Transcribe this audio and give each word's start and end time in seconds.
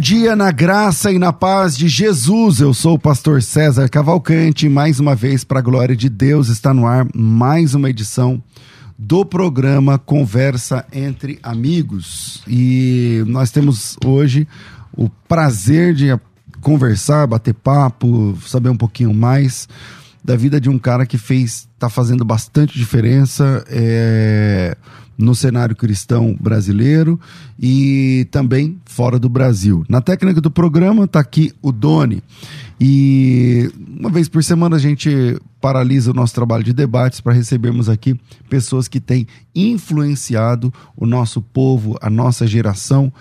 Dia 0.00 0.34
na 0.34 0.50
graça 0.50 1.12
e 1.12 1.18
na 1.18 1.30
paz 1.30 1.76
de 1.76 1.86
Jesus. 1.86 2.58
Eu 2.58 2.72
sou 2.72 2.94
o 2.94 2.98
pastor 2.98 3.42
César 3.42 3.86
Cavalcante. 3.86 4.66
Mais 4.66 4.98
uma 4.98 5.14
vez, 5.14 5.44
para 5.44 5.58
a 5.58 5.62
glória 5.62 5.94
de 5.94 6.08
Deus, 6.08 6.48
está 6.48 6.72
no 6.72 6.86
ar 6.86 7.06
mais 7.14 7.74
uma 7.74 7.90
edição 7.90 8.42
do 8.98 9.26
programa 9.26 9.98
Conversa 9.98 10.86
entre 10.90 11.38
Amigos. 11.42 12.42
E 12.48 13.22
nós 13.26 13.50
temos 13.50 13.98
hoje 14.02 14.48
o 14.96 15.10
prazer 15.28 15.92
de 15.92 16.18
conversar, 16.62 17.26
bater 17.26 17.52
papo, 17.52 18.38
saber 18.46 18.70
um 18.70 18.76
pouquinho 18.76 19.12
mais 19.12 19.68
da 20.24 20.34
vida 20.34 20.58
de 20.58 20.70
um 20.70 20.78
cara 20.78 21.04
que 21.04 21.18
fez, 21.18 21.68
está 21.74 21.90
fazendo 21.90 22.24
bastante 22.24 22.78
diferença. 22.78 23.62
É 23.68 24.74
no 25.20 25.34
cenário 25.34 25.76
cristão 25.76 26.34
brasileiro 26.40 27.20
e 27.58 28.26
também 28.30 28.80
fora 28.86 29.18
do 29.18 29.28
Brasil. 29.28 29.84
Na 29.88 30.00
técnica 30.00 30.40
do 30.40 30.50
programa 30.50 31.04
está 31.04 31.20
aqui 31.20 31.52
o 31.60 31.70
Doni. 31.70 32.22
E 32.80 33.70
uma 33.86 34.08
vez 34.08 34.28
por 34.28 34.42
semana 34.42 34.76
a 34.76 34.78
gente 34.78 35.38
paralisa 35.60 36.10
o 36.10 36.14
nosso 36.14 36.34
trabalho 36.34 36.64
de 36.64 36.72
debates 36.72 37.20
para 37.20 37.34
recebermos 37.34 37.90
aqui 37.90 38.18
pessoas 38.48 38.88
que 38.88 38.98
têm 38.98 39.26
influenciado 39.54 40.72
o 40.96 41.04
nosso 41.04 41.42
povo, 41.42 41.98
a 42.00 42.08
nossa 42.08 42.46
geração 42.46 43.12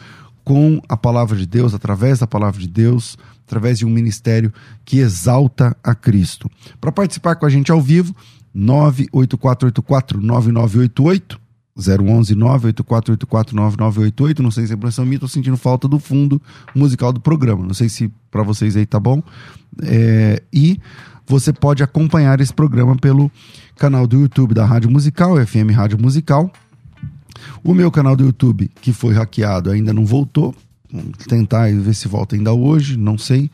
com 0.46 0.82
a 0.88 0.96
palavra 0.96 1.38
de 1.38 1.46
Deus, 1.46 1.74
através 1.74 2.20
da 2.20 2.26
palavra 2.26 2.62
de 2.62 2.68
Deus, 2.68 3.18
através 3.46 3.78
de 3.78 3.86
um 3.86 3.90
ministério 3.90 4.54
que 4.86 5.00
exalta 5.00 5.76
a 5.84 5.94
Cristo. 5.94 6.50
Para 6.80 6.94
participar 6.94 7.36
com 7.36 7.46
a 7.46 7.50
gente 7.50 7.72
ao 7.72 7.82
vivo, 7.82 8.16
98484 8.54 10.22
9988 10.22 11.49
011 11.80 12.36
98484 12.36 13.56
9988. 13.56 14.44
Não 14.44 14.52
sei 14.52 14.68
se 14.68 14.74
é 14.74 14.76
impressão 14.76 15.06
minha, 15.06 15.20
tô 15.20 15.28
sentindo 15.28 15.58
falta 15.58 15.88
do 15.88 15.98
fundo 15.98 16.42
musical 16.76 17.14
do 17.14 17.20
programa. 17.20 17.66
Não 17.66 17.74
sei 17.74 17.90
se 17.90 18.12
para 18.30 18.44
vocês 18.44 18.76
aí 18.76 18.86
tá 18.86 19.00
bom. 19.00 19.24
É, 19.82 20.44
e 20.52 20.80
você 21.26 21.54
pode 21.54 21.82
acompanhar 21.82 22.40
esse 22.42 22.54
programa 22.54 22.96
pelo 22.96 23.32
canal 23.78 24.06
do 24.06 24.20
YouTube 24.20 24.54
da 24.54 24.66
Rádio 24.66 24.92
Musical, 24.92 25.36
FM 25.46 25.72
Rádio 25.74 26.00
Musical. 26.00 26.52
O 27.64 27.74
meu 27.74 27.90
canal 27.90 28.16
do 28.16 28.26
YouTube, 28.26 28.70
que 28.82 28.92
foi 28.92 29.14
hackeado, 29.14 29.72
ainda 29.72 29.94
não 29.94 30.06
voltou. 30.06 30.54
Vamos 30.92 31.18
tentar 31.28 31.72
ver 31.72 31.94
se 31.94 32.08
volta 32.08 32.36
ainda 32.36 32.52
hoje, 32.52 32.98
não 32.98 33.18
sei. 33.18 33.50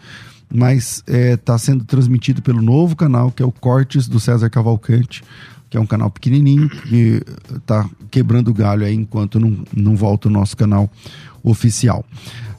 Mas 0.51 1.03
está 1.05 1.13
é, 1.13 1.37
tá 1.37 1.57
sendo 1.57 1.83
transmitido 1.83 2.41
pelo 2.41 2.61
novo 2.61 2.95
canal, 2.95 3.31
que 3.31 3.43
é 3.43 3.45
o 3.45 3.51
Cortes 3.51 4.07
do 4.07 4.19
César 4.19 4.49
Cavalcante 4.49 5.23
que 5.69 5.77
é 5.77 5.79
um 5.79 5.85
canal 5.85 6.09
pequenininho, 6.09 6.69
que 6.69 7.21
está 7.55 7.89
quebrando 8.11 8.53
galho 8.53 8.85
aí 8.85 8.93
enquanto 8.93 9.39
não, 9.39 9.57
não 9.75 9.95
volta 9.95 10.27
o 10.27 10.31
nosso 10.31 10.55
canal 10.55 10.89
oficial. 11.43 12.05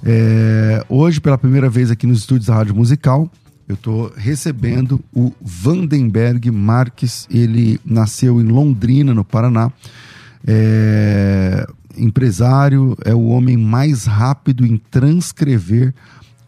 É, 0.05 0.85
hoje, 0.89 1.21
pela 1.21 1.39
primeira 1.39 1.69
vez 1.69 1.91
aqui 1.91 2.07
nos 2.07 2.19
estúdios 2.19 2.47
da 2.47 2.55
Rádio 2.55 2.75
Musical, 2.75 3.31
eu 3.69 3.75
estou 3.75 4.13
recebendo 4.17 5.03
o 5.13 5.33
Vandenberg 5.41 6.51
Marques. 6.53 7.27
Ele 7.29 7.81
nasceu 7.85 8.41
em 8.41 8.45
Londrina, 8.45 9.13
no 9.13 9.25
Paraná. 9.25 9.73
É, 10.47 11.67
empresário, 11.99 12.97
é 13.05 13.13
o 13.13 13.27
homem 13.27 13.57
mais 13.57 14.05
rápido 14.05 14.65
em 14.65 14.77
transcrever 14.77 15.93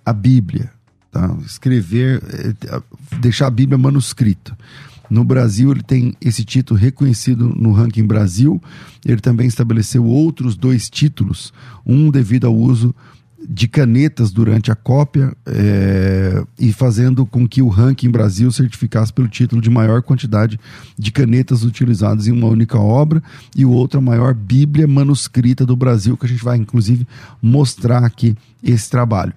a 0.05 0.13
Bíblia. 0.13 0.71
Tá? 1.11 1.37
Escrever, 1.45 2.23
é, 2.33 2.81
deixar 3.19 3.49
a 3.49 3.51
Bíblia 3.51 3.77
manuscrita. 3.77 4.57
No 5.11 5.25
Brasil, 5.25 5.71
ele 5.71 5.83
tem 5.83 6.15
esse 6.21 6.45
título 6.45 6.79
reconhecido 6.79 7.49
no 7.57 7.73
ranking 7.73 8.07
Brasil. 8.07 8.61
Ele 9.05 9.21
também 9.21 9.47
estabeleceu 9.47 10.05
outros 10.05 10.57
dois 10.57 10.89
títulos, 10.91 11.53
um 11.87 12.11
devido 12.11 12.47
ao 12.47 12.55
uso 12.55 12.95
de 13.47 13.69
canetas 13.69 14.33
durante 14.33 14.73
a 14.73 14.75
cópia 14.75 15.33
é, 15.47 16.43
e 16.59 16.73
fazendo 16.73 17.25
com 17.25 17.47
que 17.47 17.63
o 17.63 17.69
ranking 17.69 18.11
Brasil 18.11 18.51
certificasse 18.51 19.13
pelo 19.13 19.29
título 19.29 19.63
de 19.63 19.71
maior 19.71 20.03
quantidade 20.03 20.59
de 20.99 21.13
canetas 21.13 21.63
utilizadas 21.63 22.27
em 22.27 22.33
uma 22.33 22.49
única 22.49 22.79
obra 22.79 23.23
e 23.55 23.65
o 23.65 23.71
outro 23.71 23.99
a 23.99 24.03
maior 24.03 24.35
Bíblia 24.35 24.89
manuscrita 24.89 25.65
do 25.65 25.77
Brasil, 25.77 26.17
que 26.17 26.27
a 26.27 26.29
gente 26.29 26.43
vai 26.43 26.57
inclusive 26.57 27.07
mostrar 27.41 28.05
aqui 28.05 28.37
esse 28.63 28.91
trabalho. 28.91 29.33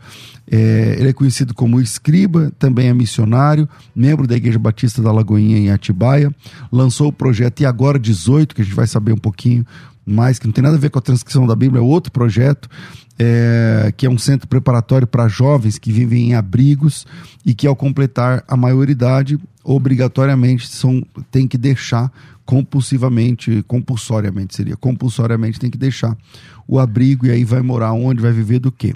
É, 0.49 0.95
ele 0.99 1.09
é 1.09 1.13
conhecido 1.13 1.53
como 1.53 1.79
escriba, 1.79 2.51
também 2.57 2.87
é 2.87 2.93
missionário, 2.93 3.69
membro 3.95 4.27
da 4.27 4.35
Igreja 4.35 4.59
Batista 4.59 5.01
da 5.01 5.11
Lagoinha 5.11 5.57
em 5.57 5.69
Atibaia, 5.69 6.33
lançou 6.71 7.07
o 7.09 7.13
projeto 7.13 7.61
E 7.61 7.65
Agora 7.65 7.99
18, 7.99 8.55
que 8.55 8.61
a 8.61 8.65
gente 8.65 8.75
vai 8.75 8.87
saber 8.87 9.13
um 9.13 9.17
pouquinho 9.17 9.65
mais, 10.05 10.39
que 10.39 10.45
não 10.45 10.53
tem 10.53 10.63
nada 10.63 10.75
a 10.75 10.79
ver 10.79 10.89
com 10.89 10.99
a 10.99 11.01
transcrição 11.01 11.45
da 11.45 11.55
Bíblia, 11.55 11.79
é 11.79 11.83
outro 11.83 12.11
projeto, 12.11 12.69
é, 13.19 13.93
que 13.95 14.05
é 14.05 14.09
um 14.09 14.17
centro 14.17 14.47
preparatório 14.47 15.05
para 15.05 15.27
jovens 15.27 15.77
que 15.77 15.91
vivem 15.91 16.29
em 16.29 16.35
abrigos 16.35 17.05
e 17.45 17.53
que, 17.53 17.67
ao 17.67 17.75
completar 17.75 18.43
a 18.47 18.57
maioridade, 18.57 19.37
obrigatoriamente 19.63 20.67
são, 20.67 21.03
tem 21.29 21.47
que 21.47 21.57
deixar 21.57 22.11
compulsivamente, 22.45 23.63
compulsoriamente 23.67 24.55
seria, 24.55 24.75
compulsoriamente 24.75 25.59
tem 25.59 25.69
que 25.69 25.77
deixar 25.77 26.17
o 26.67 26.79
abrigo 26.79 27.25
e 27.25 27.31
aí 27.31 27.43
vai 27.43 27.61
morar 27.61 27.93
onde, 27.93 28.21
vai 28.21 28.31
viver 28.31 28.59
do 28.59 28.71
quê? 28.71 28.93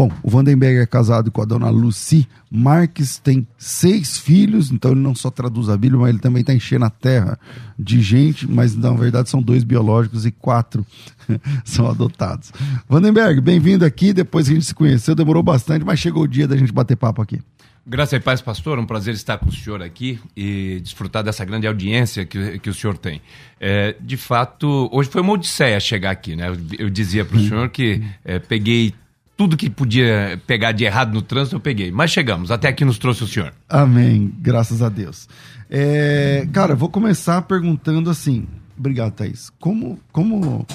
Bom, 0.00 0.10
o 0.22 0.30
Vandenberg 0.30 0.78
é 0.78 0.86
casado 0.86 1.30
com 1.30 1.42
a 1.42 1.44
dona 1.44 1.68
Lucy 1.68 2.26
Marques, 2.50 3.18
tem 3.18 3.46
seis 3.58 4.16
filhos, 4.16 4.70
então 4.70 4.92
ele 4.92 5.00
não 5.00 5.14
só 5.14 5.30
traduz 5.30 5.68
a 5.68 5.76
Bíblia, 5.76 6.00
mas 6.00 6.08
ele 6.08 6.18
também 6.18 6.40
está 6.40 6.54
enchendo 6.54 6.86
a 6.86 6.90
terra 6.90 7.38
de 7.78 8.00
gente, 8.00 8.50
mas 8.50 8.74
na 8.74 8.92
verdade 8.92 9.28
são 9.28 9.42
dois 9.42 9.62
biológicos 9.62 10.24
e 10.24 10.30
quatro 10.30 10.86
são 11.66 11.86
adotados. 11.86 12.50
Vandenberg, 12.88 13.42
bem-vindo 13.42 13.84
aqui, 13.84 14.14
depois 14.14 14.46
que 14.46 14.52
a 14.52 14.54
gente 14.54 14.64
se 14.64 14.74
conheceu, 14.74 15.14
demorou 15.14 15.42
bastante, 15.42 15.84
mas 15.84 15.98
chegou 15.98 16.22
o 16.22 16.28
dia 16.28 16.48
da 16.48 16.56
gente 16.56 16.72
bater 16.72 16.96
papo 16.96 17.20
aqui. 17.20 17.38
Graças 17.86 18.14
e 18.14 18.20
paz, 18.20 18.40
pastor. 18.40 18.78
Um 18.78 18.86
prazer 18.86 19.12
estar 19.12 19.36
com 19.36 19.50
o 19.50 19.52
senhor 19.52 19.82
aqui 19.82 20.18
e 20.34 20.80
desfrutar 20.82 21.22
dessa 21.22 21.44
grande 21.44 21.66
audiência 21.66 22.24
que, 22.24 22.58
que 22.58 22.70
o 22.70 22.74
senhor 22.74 22.96
tem. 22.96 23.20
É, 23.60 23.94
de 24.00 24.16
fato, 24.16 24.88
hoje 24.90 25.10
foi 25.10 25.20
uma 25.20 25.34
odisseia 25.34 25.78
chegar 25.78 26.10
aqui, 26.10 26.36
né? 26.36 26.48
Eu, 26.48 26.86
eu 26.86 26.90
dizia 26.90 27.22
para 27.22 27.36
o 27.36 27.40
senhor 27.40 27.68
que 27.68 28.02
é, 28.24 28.38
peguei 28.38 28.94
tudo 29.40 29.56
que 29.56 29.70
podia 29.70 30.38
pegar 30.46 30.70
de 30.72 30.84
errado 30.84 31.14
no 31.14 31.22
trânsito, 31.22 31.56
eu 31.56 31.60
peguei. 31.60 31.90
Mas 31.90 32.10
chegamos, 32.10 32.50
até 32.50 32.68
aqui 32.68 32.84
nos 32.84 32.98
trouxe 32.98 33.24
o 33.24 33.26
senhor. 33.26 33.54
Amém, 33.66 34.30
graças 34.38 34.82
a 34.82 34.90
Deus. 34.90 35.30
É, 35.70 36.46
cara, 36.52 36.74
vou 36.74 36.90
começar 36.90 37.40
perguntando 37.40 38.10
assim. 38.10 38.46
Obrigado, 38.78 39.14
Thaís. 39.14 39.48
Como, 39.58 39.98
como, 40.12 40.66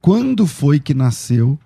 quando 0.00 0.46
foi 0.46 0.78
que 0.78 0.94
nasceu 0.94 1.58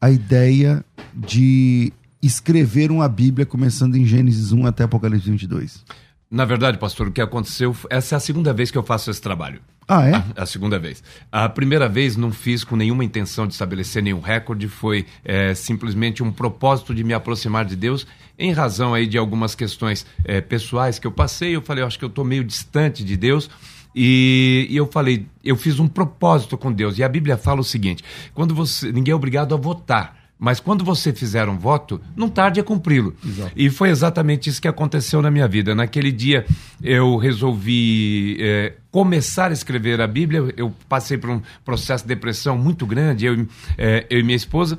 a 0.00 0.10
ideia 0.10 0.84
de 1.14 1.92
escrever 2.20 2.90
uma 2.90 3.08
Bíblia 3.08 3.46
começando 3.46 3.94
em 3.94 4.04
Gênesis 4.04 4.50
1 4.50 4.66
até 4.66 4.82
Apocalipse 4.82 5.30
22? 5.30 5.84
Na 6.28 6.44
verdade, 6.44 6.76
pastor, 6.76 7.06
o 7.06 7.12
que 7.12 7.20
aconteceu, 7.20 7.72
essa 7.88 8.16
é 8.16 8.18
a 8.18 8.20
segunda 8.20 8.52
vez 8.52 8.68
que 8.68 8.76
eu 8.76 8.82
faço 8.82 9.12
esse 9.12 9.22
trabalho. 9.22 9.60
Ah, 9.86 10.08
é? 10.08 10.14
A, 10.14 10.42
a, 10.42 10.46
segunda 10.46 10.78
vez. 10.78 11.02
A 11.30 11.48
primeira 11.48 11.88
vez 11.88 12.16
não 12.16 12.32
fiz 12.32 12.64
com 12.64 12.74
nenhuma 12.74 13.04
intenção 13.04 13.46
de 13.46 13.52
estabelecer 13.52 14.02
nenhum 14.02 14.20
recorde, 14.20 14.66
foi 14.68 15.06
é, 15.24 15.54
simplesmente 15.54 16.22
um 16.22 16.32
propósito 16.32 16.94
de 16.94 17.04
me 17.04 17.12
aproximar 17.12 17.64
de 17.64 17.76
Deus, 17.76 18.06
em 18.38 18.52
razão 18.52 18.94
aí 18.94 19.06
de 19.06 19.18
algumas 19.18 19.54
questões 19.54 20.06
é, 20.24 20.40
pessoais 20.40 20.98
que 20.98 21.06
eu 21.06 21.12
passei. 21.12 21.54
Eu 21.54 21.62
falei, 21.62 21.82
eu 21.82 21.86
acho 21.86 21.98
que 21.98 22.04
eu 22.04 22.08
estou 22.08 22.24
meio 22.24 22.42
distante 22.42 23.04
de 23.04 23.16
Deus 23.16 23.50
E, 23.94 24.66
e, 24.70 24.76
eu 24.76 24.86
falei, 24.90 25.26
eu 25.42 25.54
fiz 25.54 25.78
um 25.78 25.86
propósito 25.86 26.58
com 26.58 26.72
Deus. 26.72 26.98
E 26.98 27.04
a 27.04 27.08
Bíblia 27.08 27.36
fala 27.36 27.60
o 27.60 27.64
seguinte: 27.64 28.02
quando 28.32 28.54
você. 28.54 28.90
Ninguém 28.90 29.12
é 29.12 29.14
obrigado 29.14 29.54
a 29.54 29.58
votar. 29.58 30.23
Mas 30.38 30.60
quando 30.60 30.84
você 30.84 31.12
fizer 31.12 31.48
um 31.48 31.56
voto, 31.56 32.00
não 32.16 32.28
tarde 32.28 32.60
a 32.60 32.64
cumpri-lo. 32.64 33.14
E 33.56 33.70
foi 33.70 33.88
exatamente 33.88 34.50
isso 34.50 34.60
que 34.60 34.68
aconteceu 34.68 35.22
na 35.22 35.30
minha 35.30 35.46
vida. 35.46 35.74
Naquele 35.74 36.10
dia 36.10 36.44
eu 36.82 37.16
resolvi 37.16 38.36
é, 38.40 38.74
começar 38.90 39.50
a 39.50 39.54
escrever 39.54 40.00
a 40.00 40.06
Bíblia. 40.06 40.52
Eu 40.56 40.72
passei 40.88 41.16
por 41.16 41.30
um 41.30 41.40
processo 41.64 42.04
de 42.04 42.08
depressão 42.08 42.58
muito 42.58 42.84
grande, 42.84 43.26
eu, 43.26 43.46
é, 43.78 44.06
eu 44.10 44.18
e 44.18 44.22
minha 44.22 44.36
esposa. 44.36 44.78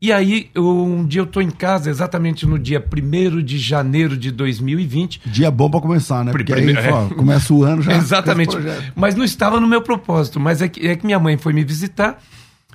E 0.00 0.12
aí, 0.12 0.50
eu, 0.52 0.66
um 0.84 1.06
dia 1.06 1.20
eu 1.20 1.24
estou 1.24 1.40
em 1.40 1.48
casa, 1.48 1.88
exatamente 1.88 2.44
no 2.44 2.58
dia 2.58 2.84
1 2.84 3.40
de 3.40 3.56
janeiro 3.56 4.16
de 4.16 4.32
2020. 4.32 5.22
Dia 5.26 5.48
bom 5.48 5.70
para 5.70 5.80
começar, 5.80 6.24
né? 6.24 6.32
Porque 6.32 6.52
aí, 6.52 6.72
é. 6.72 7.14
começa 7.14 7.54
o 7.54 7.62
ano 7.62 7.82
já. 7.82 7.92
Exatamente. 7.96 8.56
Mas 8.96 9.14
não 9.14 9.22
estava 9.22 9.60
no 9.60 9.68
meu 9.68 9.80
propósito. 9.80 10.40
Mas 10.40 10.60
é 10.60 10.66
que, 10.66 10.84
é 10.88 10.96
que 10.96 11.06
minha 11.06 11.20
mãe 11.20 11.36
foi 11.36 11.52
me 11.52 11.62
visitar 11.62 12.20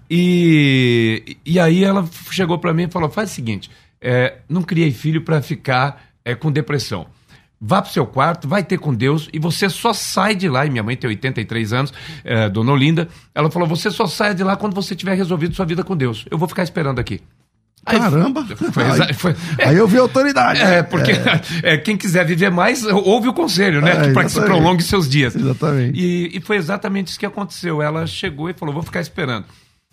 e, 0.10 1.38
e 1.46 1.60
aí 1.60 1.84
ela 1.84 2.08
chegou 2.32 2.58
para 2.58 2.74
mim 2.74 2.84
e 2.84 2.92
falou: 2.92 3.10
faz 3.10 3.32
o 3.32 3.34
seguinte, 3.34 3.70
é, 4.02 4.38
não 4.48 4.62
criei 4.62 4.92
filho 4.92 5.22
para 5.22 5.42
ficar 5.42 6.04
é, 6.24 6.36
com 6.36 6.52
depressão. 6.52 7.08
Vá 7.60 7.82
pro 7.82 7.92
seu 7.92 8.06
quarto, 8.06 8.48
vai 8.48 8.64
ter 8.64 8.78
com 8.78 8.94
Deus 8.94 9.28
e 9.34 9.40
você 9.40 9.68
só 9.68 9.92
sai 9.92 10.36
de 10.36 10.48
lá. 10.48 10.66
E 10.66 10.70
minha 10.70 10.84
mãe 10.84 10.96
tem 10.96 11.10
83 11.10 11.74
anos, 11.74 11.94
é, 12.24 12.48
dona 12.50 12.72
Olinda. 12.72 13.08
Ela 13.34 13.50
falou: 13.50 13.68
você 13.68 13.90
só 13.90 14.06
sai 14.06 14.36
de 14.36 14.44
lá 14.44 14.56
quando 14.56 14.76
você 14.76 14.96
tiver 14.96 15.16
resolvido 15.16 15.56
sua 15.56 15.66
vida 15.66 15.84
com 15.84 15.96
Deus. 15.96 16.26
Eu 16.30 16.38
vou 16.38 16.48
ficar 16.48 16.64
esperando 16.64 17.00
aqui. 17.00 17.20
Aí, 17.88 18.00
Caramba! 18.00 18.46
Foi, 18.46 18.84
aí, 18.84 19.14
foi, 19.14 19.36
é, 19.58 19.70
aí 19.70 19.78
eu 19.78 19.88
vi 19.88 19.98
a 19.98 20.02
autoridade. 20.02 20.62
É, 20.62 20.84
porque 20.84 21.12
é. 21.12 21.74
é. 21.74 21.78
quem 21.78 21.96
quiser 21.96 22.26
viver 22.26 22.52
mais, 22.52 22.84
ouve 22.84 23.30
o 23.30 23.34
conselho, 23.34 23.82
né? 23.82 24.10
É, 24.10 24.14
para 24.14 24.26
que 24.26 24.32
se 24.32 24.42
prolongue 24.42 24.84
seus 24.84 25.10
dias. 25.10 25.34
Exatamente. 25.36 25.98
E, 25.98 26.38
e, 26.38 26.42
foi 26.42 26.58
exatamente 26.58 27.08
isso 27.08 27.20
que 27.20 27.26
aconteceu. 27.26 27.82
Ela 27.82 28.06
chegou 28.06 28.50
e 28.50 28.54
falou: 28.54 28.74
vou 28.74 28.84
ficar 28.84 29.00
esperando. 29.00 29.46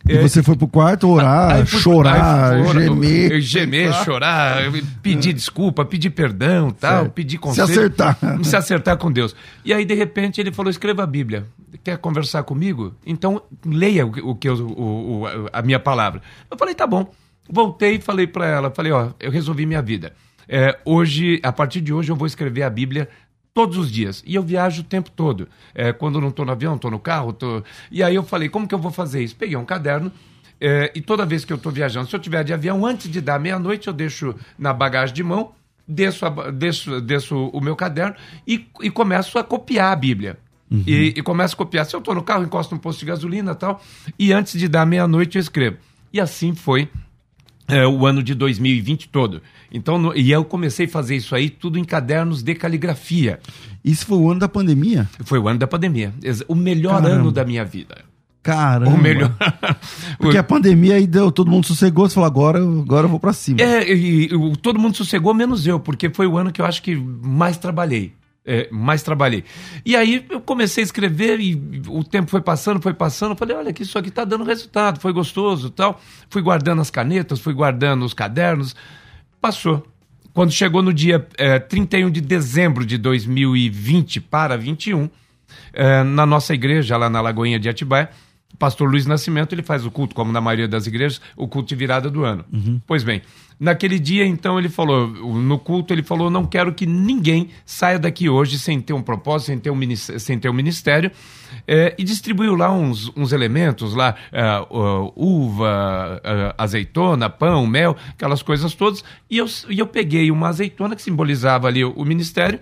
E 0.06 0.18
você 0.18 0.42
foi 0.42 0.54
pro 0.54 0.68
quarto 0.68 1.08
orar, 1.08 1.64
fui, 1.64 1.80
chorar, 1.80 2.62
gemer. 2.74 3.40
Gemer, 3.40 3.92
chorar, 4.04 4.70
pedir 5.02 5.32
desculpa, 5.32 5.82
pedir 5.84 6.10
perdão, 6.10 6.70
tal, 6.70 7.02
certo. 7.02 7.12
pedir 7.12 7.38
conselho. 7.38 7.66
Se 7.66 7.72
acertar. 7.72 8.18
Se 8.44 8.56
acertar 8.56 8.96
com 8.98 9.10
Deus. 9.10 9.34
E 9.64 9.72
aí, 9.72 9.84
de 9.84 9.94
repente, 9.94 10.40
ele 10.40 10.52
falou: 10.52 10.70
escreva 10.70 11.02
a 11.02 11.06
Bíblia. 11.06 11.46
Quer 11.82 11.96
conversar 11.98 12.42
comigo? 12.42 12.94
Então, 13.06 13.40
leia 13.64 14.06
o, 14.06 14.30
o 14.30 14.34
que 14.34 14.48
eu, 14.48 14.54
o, 14.54 15.22
o, 15.22 15.26
a 15.52 15.62
minha 15.62 15.80
palavra. 15.80 16.20
Eu 16.50 16.56
falei, 16.56 16.74
tá 16.74 16.86
bom. 16.86 17.10
Voltei 17.48 17.96
e 17.96 18.00
falei 18.00 18.26
para 18.26 18.46
ela, 18.46 18.70
falei, 18.70 18.92
ó, 18.92 19.10
eu 19.20 19.30
resolvi 19.30 19.66
minha 19.66 19.82
vida. 19.82 20.12
É, 20.48 20.78
hoje, 20.84 21.40
a 21.42 21.52
partir 21.52 21.80
de 21.80 21.92
hoje, 21.92 22.10
eu 22.10 22.16
vou 22.16 22.26
escrever 22.26 22.62
a 22.62 22.70
Bíblia 22.70 23.08
todos 23.54 23.78
os 23.78 23.90
dias. 23.90 24.22
E 24.26 24.34
eu 24.34 24.42
viajo 24.42 24.82
o 24.82 24.84
tempo 24.84 25.10
todo. 25.10 25.48
É, 25.72 25.92
quando 25.92 26.20
não 26.20 26.28
estou 26.28 26.44
no 26.44 26.50
avião, 26.50 26.74
estou 26.74 26.90
no 26.90 26.98
carro. 26.98 27.32
Tô... 27.32 27.62
E 27.90 28.02
aí 28.02 28.16
eu 28.16 28.24
falei, 28.24 28.48
como 28.48 28.66
que 28.66 28.74
eu 28.74 28.78
vou 28.78 28.90
fazer 28.90 29.22
isso? 29.22 29.36
Peguei 29.36 29.56
um 29.56 29.64
caderno. 29.64 30.12
É, 30.60 30.90
e 30.94 31.00
toda 31.00 31.24
vez 31.24 31.44
que 31.44 31.52
eu 31.52 31.56
estou 31.56 31.70
viajando, 31.70 32.08
se 32.08 32.16
eu 32.16 32.20
tiver 32.20 32.42
de 32.42 32.52
avião, 32.52 32.84
antes 32.84 33.08
de 33.10 33.20
dar 33.20 33.38
meia-noite, 33.38 33.86
eu 33.86 33.94
deixo 33.94 34.34
na 34.58 34.72
bagagem 34.72 35.14
de 35.14 35.22
mão, 35.22 35.52
desço, 35.86 36.26
a, 36.26 36.50
desço, 36.50 37.00
desço 37.00 37.36
o 37.36 37.60
meu 37.60 37.76
caderno 37.76 38.16
e, 38.46 38.66
e 38.82 38.90
começo 38.90 39.38
a 39.38 39.44
copiar 39.44 39.92
a 39.92 39.96
Bíblia. 39.96 40.38
Uhum. 40.70 40.82
E, 40.86 41.14
e 41.16 41.22
começo 41.22 41.54
a 41.54 41.58
copiar. 41.58 41.86
Se 41.86 41.94
eu 41.94 41.98
estou 41.98 42.14
no 42.14 42.22
carro, 42.22 42.42
encosto 42.42 42.74
no 42.74 42.80
posto 42.80 43.00
de 43.00 43.06
gasolina 43.06 43.52
e 43.52 43.54
tal. 43.54 43.80
E 44.18 44.32
antes 44.32 44.58
de 44.58 44.66
dar 44.66 44.84
meia-noite, 44.84 45.38
eu 45.38 45.40
escrevo. 45.40 45.76
E 46.12 46.20
assim 46.20 46.54
foi 46.54 46.88
é, 47.68 47.86
o 47.86 48.06
ano 48.06 48.22
de 48.22 48.34
2020 48.34 49.08
todo. 49.08 49.42
Então, 49.72 49.98
no, 49.98 50.16
e 50.16 50.30
eu 50.30 50.44
comecei 50.44 50.86
a 50.86 50.88
fazer 50.88 51.16
isso 51.16 51.34
aí 51.34 51.48
tudo 51.48 51.78
em 51.78 51.84
cadernos 51.84 52.42
de 52.42 52.54
caligrafia. 52.54 53.40
Isso 53.84 54.06
foi 54.06 54.18
o 54.18 54.30
ano 54.30 54.40
da 54.40 54.48
pandemia? 54.48 55.08
Foi 55.24 55.38
o 55.38 55.48
ano 55.48 55.58
da 55.58 55.66
pandemia. 55.66 56.12
O 56.46 56.54
melhor 56.54 57.02
Caramba. 57.02 57.20
ano 57.20 57.32
da 57.32 57.44
minha 57.44 57.64
vida. 57.64 58.04
Caramba. 58.42 58.94
O 58.94 58.98
melhor. 58.98 59.34
Porque 60.18 60.36
a 60.36 60.42
pandemia 60.42 60.96
aí 60.96 61.06
deu, 61.06 61.32
todo 61.32 61.50
mundo 61.50 61.66
sossegou, 61.66 62.06
você 62.06 62.14
falou, 62.14 62.26
agora, 62.26 62.58
agora 62.58 63.06
eu 63.06 63.10
vou 63.10 63.18
para 63.18 63.32
cima. 63.32 63.60
É, 63.60 63.90
e, 63.90 64.24
e, 64.26 64.56
todo 64.58 64.78
mundo 64.78 64.96
sossegou, 64.96 65.32
menos 65.32 65.66
eu, 65.66 65.80
porque 65.80 66.10
foi 66.10 66.26
o 66.26 66.36
ano 66.36 66.52
que 66.52 66.60
eu 66.60 66.66
acho 66.66 66.82
que 66.82 66.94
mais 66.94 67.56
trabalhei 67.56 68.12
é, 68.46 68.68
mais 68.70 69.02
trabalhei. 69.02 69.44
E 69.84 69.96
aí 69.96 70.24
eu 70.28 70.40
comecei 70.40 70.82
a 70.82 70.86
escrever 70.86 71.40
e 71.40 71.82
o 71.88 72.04
tempo 72.04 72.30
foi 72.30 72.40
passando, 72.40 72.80
foi 72.82 72.92
passando. 72.92 73.36
Falei, 73.36 73.56
olha, 73.56 73.72
que 73.72 73.82
isso 73.82 73.98
aqui 73.98 74.10
está 74.10 74.24
dando 74.24 74.44
resultado, 74.44 75.00
foi 75.00 75.12
gostoso 75.12 75.70
tal. 75.70 76.00
Fui 76.28 76.42
guardando 76.42 76.82
as 76.82 76.90
canetas, 76.90 77.40
fui 77.40 77.54
guardando 77.54 78.04
os 78.04 78.12
cadernos. 78.12 78.76
Passou. 79.40 79.86
Quando 80.32 80.50
chegou 80.50 80.82
no 80.82 80.92
dia 80.92 81.26
é, 81.38 81.58
31 81.58 82.10
de 82.10 82.20
dezembro 82.20 82.84
de 82.84 82.98
2020 82.98 84.20
para 84.20 84.58
21, 84.58 85.08
é, 85.72 86.02
na 86.02 86.26
nossa 86.26 86.52
igreja, 86.52 86.96
lá 86.96 87.08
na 87.08 87.20
Lagoinha 87.20 87.58
de 87.58 87.68
Atibaia, 87.68 88.10
o 88.54 88.56
pastor 88.56 88.88
Luiz 88.88 89.04
Nascimento 89.04 89.52
ele 89.52 89.62
faz 89.62 89.84
o 89.84 89.90
culto, 89.90 90.14
como 90.14 90.30
na 90.30 90.40
maioria 90.40 90.68
das 90.68 90.86
igrejas, 90.86 91.20
o 91.36 91.48
culto 91.48 91.68
de 91.68 91.74
virada 91.74 92.08
do 92.08 92.24
ano. 92.24 92.44
Uhum. 92.52 92.80
Pois 92.86 93.02
bem, 93.02 93.20
naquele 93.58 93.98
dia, 93.98 94.24
então, 94.24 94.58
ele 94.58 94.68
falou, 94.68 95.08
no 95.08 95.58
culto, 95.58 95.92
ele 95.92 96.04
falou: 96.04 96.30
não 96.30 96.46
quero 96.46 96.72
que 96.72 96.86
ninguém 96.86 97.50
saia 97.66 97.98
daqui 97.98 98.28
hoje 98.28 98.58
sem 98.58 98.80
ter 98.80 98.92
um 98.92 99.02
propósito, 99.02 99.48
sem 99.48 99.58
ter 99.58 99.70
um 99.70 99.74
ministério. 99.74 100.20
Sem 100.20 100.38
ter 100.38 100.48
um 100.48 100.52
ministério 100.52 101.10
é, 101.66 101.94
e 101.98 102.04
distribuiu 102.04 102.54
lá 102.54 102.72
uns, 102.72 103.10
uns 103.16 103.32
elementos, 103.32 103.94
lá, 103.94 104.14
uh, 104.70 104.78
uh, 104.78 105.12
uva, 105.16 106.20
uh, 106.22 106.54
azeitona, 106.56 107.28
pão, 107.28 107.66
mel, 107.66 107.96
aquelas 108.10 108.42
coisas 108.42 108.74
todas. 108.74 109.02
E 109.28 109.38
eu, 109.38 109.46
e 109.68 109.80
eu 109.80 109.86
peguei 109.86 110.30
uma 110.30 110.48
azeitona 110.48 110.94
que 110.94 111.02
simbolizava 111.02 111.66
ali 111.66 111.84
o, 111.84 111.90
o 111.90 112.04
ministério. 112.04 112.60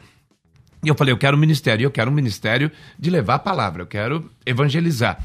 E 0.85 0.89
eu 0.89 0.95
falei, 0.95 1.13
eu 1.13 1.19
quero 1.19 1.37
um 1.37 1.41
ministério, 1.41 1.85
eu 1.85 1.91
quero 1.91 2.11
um 2.11 2.15
ministério 2.15 2.71
de 2.99 3.09
levar 3.09 3.35
a 3.35 3.39
palavra, 3.39 3.83
eu 3.83 3.87
quero 3.87 4.29
evangelizar. 4.45 5.19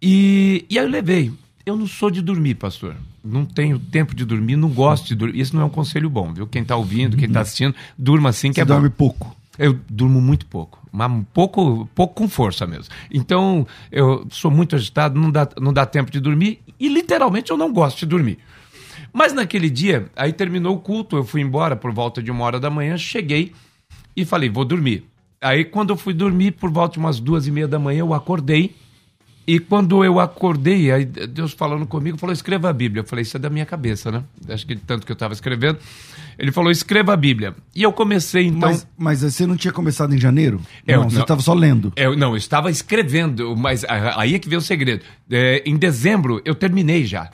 E, 0.00 0.64
e 0.68 0.78
aí 0.78 0.84
eu 0.84 0.90
levei. 0.90 1.32
Eu 1.64 1.76
não 1.76 1.86
sou 1.86 2.10
de 2.10 2.22
dormir, 2.22 2.54
pastor. 2.54 2.94
Não 3.24 3.44
tenho 3.44 3.78
tempo 3.78 4.14
de 4.14 4.24
dormir, 4.24 4.56
não 4.56 4.68
gosto 4.68 5.06
de 5.08 5.14
dormir. 5.16 5.40
Isso 5.40 5.54
não 5.56 5.62
é 5.62 5.64
um 5.64 5.70
conselho 5.70 6.08
bom, 6.08 6.32
viu? 6.32 6.46
Quem 6.46 6.62
está 6.62 6.76
ouvindo, 6.76 7.16
quem 7.16 7.26
está 7.26 7.40
assistindo, 7.40 7.74
durma 7.98 8.28
assim 8.28 8.50
que 8.50 8.54
Você 8.56 8.60
é 8.60 8.64
dorme 8.64 8.88
bom. 8.88 8.94
pouco. 8.96 9.36
Eu 9.58 9.78
durmo 9.88 10.20
muito 10.20 10.44
pouco, 10.46 10.78
mas 10.92 11.10
pouco, 11.32 11.88
pouco 11.94 12.14
com 12.14 12.28
força 12.28 12.66
mesmo. 12.66 12.92
Então, 13.10 13.66
eu 13.90 14.26
sou 14.30 14.50
muito 14.50 14.76
agitado, 14.76 15.18
não 15.18 15.30
dá, 15.30 15.48
não 15.58 15.72
dá 15.72 15.86
tempo 15.86 16.10
de 16.10 16.20
dormir 16.20 16.60
e 16.78 16.88
literalmente 16.88 17.50
eu 17.50 17.56
não 17.56 17.72
gosto 17.72 18.00
de 18.00 18.06
dormir. 18.06 18.38
Mas 19.12 19.32
naquele 19.32 19.70
dia, 19.70 20.10
aí 20.14 20.30
terminou 20.30 20.76
o 20.76 20.78
culto, 20.78 21.16
eu 21.16 21.24
fui 21.24 21.40
embora 21.40 21.74
por 21.74 21.90
volta 21.90 22.22
de 22.22 22.30
uma 22.30 22.44
hora 22.44 22.60
da 22.60 22.68
manhã, 22.68 22.98
cheguei 22.98 23.52
e 24.14 24.26
falei, 24.26 24.50
vou 24.50 24.64
dormir. 24.64 25.04
Aí 25.40 25.64
quando 25.64 25.88
eu 25.90 25.96
fui 25.96 26.12
dormir, 26.12 26.52
por 26.52 26.70
volta 26.70 26.92
de 26.92 26.98
umas 26.98 27.18
duas 27.18 27.46
e 27.46 27.50
meia 27.50 27.66
da 27.66 27.78
manhã, 27.78 28.00
eu 28.00 28.12
acordei 28.12 28.76
e 29.46 29.60
quando 29.60 30.04
eu 30.04 30.18
acordei, 30.18 30.90
aí 30.90 31.04
Deus 31.04 31.52
falando 31.52 31.86
comigo, 31.86 32.18
falou: 32.18 32.32
escreva 32.32 32.68
a 32.68 32.72
Bíblia. 32.72 33.02
Eu 33.02 33.06
falei: 33.06 33.22
isso 33.22 33.36
é 33.36 33.40
da 33.40 33.48
minha 33.48 33.64
cabeça, 33.64 34.10
né? 34.10 34.24
Acho 34.48 34.66
que 34.66 34.74
tanto 34.74 35.06
que 35.06 35.12
eu 35.12 35.14
estava 35.14 35.32
escrevendo. 35.32 35.78
Ele 36.36 36.50
falou: 36.50 36.70
escreva 36.70 37.12
a 37.12 37.16
Bíblia. 37.16 37.54
E 37.74 37.82
eu 37.82 37.92
comecei 37.92 38.46
então. 38.46 38.68
Mas, 38.68 38.86
mas 38.98 39.20
você 39.20 39.46
não 39.46 39.56
tinha 39.56 39.72
começado 39.72 40.12
em 40.12 40.18
janeiro? 40.18 40.60
Eu, 40.86 41.02
não, 41.02 41.10
você 41.10 41.20
estava 41.20 41.40
só 41.40 41.54
lendo. 41.54 41.92
Eu, 41.94 42.16
não, 42.16 42.30
eu 42.30 42.36
estava 42.36 42.70
escrevendo, 42.70 43.56
mas 43.56 43.84
aí 43.84 44.34
é 44.34 44.38
que 44.38 44.48
veio 44.48 44.58
o 44.58 44.64
segredo. 44.64 45.04
É, 45.30 45.62
em 45.64 45.76
dezembro 45.76 46.42
eu 46.44 46.54
terminei 46.54 47.04
já 47.04 47.30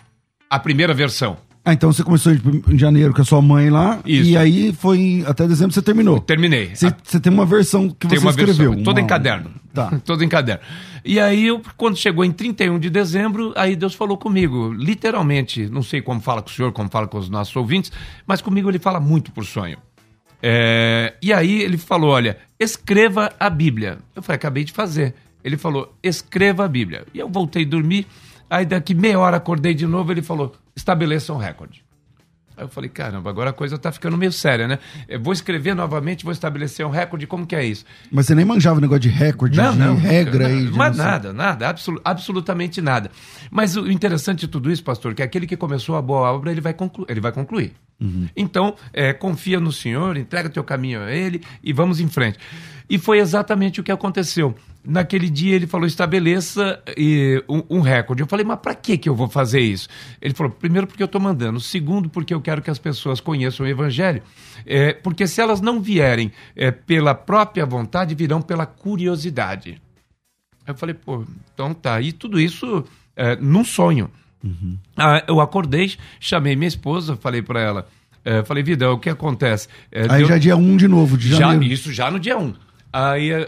a 0.50 0.58
primeira 0.58 0.92
versão. 0.92 1.38
Ah, 1.64 1.72
então 1.72 1.92
você 1.92 2.02
começou 2.02 2.32
em 2.32 2.76
janeiro 2.76 3.14
com 3.14 3.22
a 3.22 3.24
sua 3.24 3.40
mãe 3.40 3.70
lá. 3.70 4.00
Isso. 4.04 4.28
E 4.28 4.36
aí 4.36 4.72
foi 4.72 5.24
até 5.26 5.46
dezembro 5.46 5.72
você 5.72 5.80
terminou. 5.80 6.20
terminei. 6.20 6.74
Você, 6.74 6.88
a... 6.88 6.96
você, 7.02 7.20
tem 7.20 7.32
uma 7.32 7.46
versão 7.46 7.88
que 7.88 8.08
tem 8.08 8.18
você 8.18 8.28
escreveu. 8.28 8.70
Versão, 8.70 8.82
toda 8.82 9.00
uma... 9.00 9.04
em 9.04 9.06
caderno. 9.06 9.50
Tá. 9.72 9.90
toda 10.04 10.24
em 10.24 10.28
caderno. 10.28 10.62
E 11.04 11.18
aí, 11.18 11.46
eu, 11.46 11.62
quando 11.76 11.96
chegou 11.96 12.24
em 12.24 12.30
31 12.30 12.78
de 12.78 12.90
dezembro, 12.90 13.52
aí 13.56 13.74
Deus 13.74 13.94
falou 13.94 14.16
comigo, 14.18 14.72
literalmente. 14.72 15.66
Não 15.68 15.82
sei 15.82 16.02
como 16.02 16.20
fala 16.20 16.42
com 16.42 16.50
o 16.50 16.52
senhor, 16.52 16.72
como 16.72 16.88
fala 16.88 17.08
com 17.08 17.18
os 17.18 17.28
nossos 17.28 17.54
ouvintes, 17.56 17.90
mas 18.26 18.42
comigo 18.42 18.70
ele 18.70 18.78
fala 18.78 19.00
muito 19.00 19.32
por 19.32 19.44
sonho. 19.44 19.78
É, 20.42 21.14
e 21.22 21.32
aí 21.32 21.62
ele 21.62 21.78
falou: 21.78 22.10
olha, 22.10 22.38
escreva 22.58 23.32
a 23.38 23.48
Bíblia. 23.48 23.98
Eu 24.14 24.22
falei, 24.22 24.36
acabei 24.36 24.64
de 24.64 24.72
fazer. 24.72 25.14
Ele 25.44 25.56
falou, 25.56 25.96
escreva 26.02 26.64
a 26.64 26.68
Bíblia. 26.68 27.06
E 27.14 27.18
eu 27.18 27.28
voltei 27.28 27.64
a 27.64 27.68
dormir. 27.68 28.06
Aí 28.50 28.66
daqui 28.66 28.94
meia 28.94 29.18
hora 29.18 29.36
acordei 29.36 29.72
de 29.72 29.86
novo, 29.86 30.12
ele 30.12 30.22
falou: 30.22 30.54
estabeleça 30.76 31.32
um 31.32 31.38
recorde. 31.38 31.84
Aí 32.62 32.66
eu 32.66 32.68
falei, 32.68 32.88
caramba, 32.88 33.28
agora 33.28 33.50
a 33.50 33.52
coisa 33.52 33.76
tá 33.76 33.90
ficando 33.90 34.16
meio 34.16 34.32
séria, 34.32 34.68
né? 34.68 34.78
Eu 35.08 35.20
vou 35.20 35.32
escrever 35.32 35.74
novamente, 35.74 36.24
vou 36.24 36.32
estabelecer 36.32 36.86
um 36.86 36.90
recorde, 36.90 37.26
como 37.26 37.44
que 37.44 37.56
é 37.56 37.64
isso? 37.64 37.84
Mas 38.10 38.26
você 38.26 38.34
nem 38.34 38.44
manjava 38.44 38.78
o 38.78 38.80
negócio 38.80 39.00
de 39.00 39.08
recorde, 39.08 39.56
não, 39.56 39.72
de 39.72 39.78
não, 39.78 39.96
regra 39.96 40.46
aí. 40.46 40.70
Mas 40.70 40.96
nada, 40.96 41.32
nada, 41.32 41.68
absol, 41.68 42.00
absolutamente 42.04 42.80
nada. 42.80 43.10
Mas 43.50 43.76
o 43.76 43.90
interessante 43.90 44.40
de 44.40 44.48
tudo 44.48 44.70
isso, 44.70 44.84
pastor, 44.84 45.14
que 45.14 45.22
aquele 45.22 45.46
que 45.46 45.56
começou 45.56 45.96
a 45.96 46.02
boa 46.02 46.32
obra, 46.32 46.52
ele 46.52 46.60
vai, 46.60 46.72
conclu, 46.72 47.04
ele 47.08 47.20
vai 47.20 47.32
concluir. 47.32 47.72
Uhum. 48.00 48.28
Então, 48.36 48.74
é, 48.92 49.12
confia 49.12 49.60
no 49.60 49.72
Senhor, 49.72 50.16
entrega 50.16 50.48
teu 50.48 50.64
caminho 50.64 51.00
a 51.00 51.12
Ele 51.12 51.40
e 51.62 51.72
vamos 51.72 52.00
em 52.00 52.08
frente. 52.08 52.38
E 52.92 52.98
foi 52.98 53.20
exatamente 53.20 53.80
o 53.80 53.82
que 53.82 53.90
aconteceu. 53.90 54.54
Naquele 54.84 55.30
dia 55.30 55.56
ele 55.56 55.66
falou: 55.66 55.86
estabeleça 55.86 56.78
e, 56.94 57.42
um, 57.48 57.78
um, 57.78 57.80
recorde. 57.80 58.20
Eu 58.20 58.26
falei: 58.26 58.44
mas 58.44 58.58
para 58.60 58.74
que, 58.74 58.98
que 58.98 59.08
eu 59.08 59.14
vou 59.14 59.30
fazer 59.30 59.60
isso? 59.60 59.88
Ele 60.20 60.34
falou: 60.34 60.52
primeiro, 60.52 60.86
porque 60.86 61.02
eu 61.02 61.06
estou 61.06 61.18
mandando. 61.18 61.58
Segundo, 61.58 62.10
porque 62.10 62.34
eu 62.34 62.40
quero 62.42 62.60
que 62.60 62.70
as 62.70 62.78
pessoas 62.78 63.18
conheçam 63.18 63.64
o 63.64 63.68
Evangelho. 63.68 64.22
É, 64.66 64.92
porque 64.92 65.26
se 65.26 65.40
elas 65.40 65.58
não 65.62 65.80
vierem 65.80 66.30
é, 66.54 66.70
pela 66.70 67.14
própria 67.14 67.64
vontade, 67.64 68.14
virão 68.14 68.42
pela 68.42 68.66
curiosidade. 68.66 69.80
Eu 70.66 70.74
falei: 70.74 70.94
pô, 70.94 71.24
então 71.54 71.72
tá. 71.72 71.98
E 71.98 72.12
tudo 72.12 72.38
isso 72.38 72.84
é, 73.16 73.36
num 73.36 73.64
sonho. 73.64 74.10
Uhum. 74.44 74.76
Ah, 74.98 75.24
eu 75.26 75.40
acordei, 75.40 75.94
chamei 76.20 76.54
minha 76.56 76.68
esposa, 76.68 77.16
falei 77.16 77.40
para 77.40 77.58
ela. 77.58 77.88
É, 78.22 78.44
falei, 78.44 78.62
vida, 78.62 78.92
o 78.92 78.98
que 78.98 79.08
acontece? 79.08 79.66
É, 79.90 80.02
Aí 80.02 80.18
deu... 80.18 80.28
já 80.28 80.36
é 80.36 80.38
dia 80.38 80.56
1 80.56 80.60
um 80.60 80.76
de 80.76 80.86
novo, 80.86 81.16
de 81.16 81.30
janeiro. 81.30 81.64
Já, 81.64 81.72
isso 81.72 81.90
já 81.90 82.10
no 82.10 82.20
dia 82.20 82.36
1. 82.36 82.42
Um. 82.42 82.54
Aí 82.92 83.32
uh, 83.32 83.46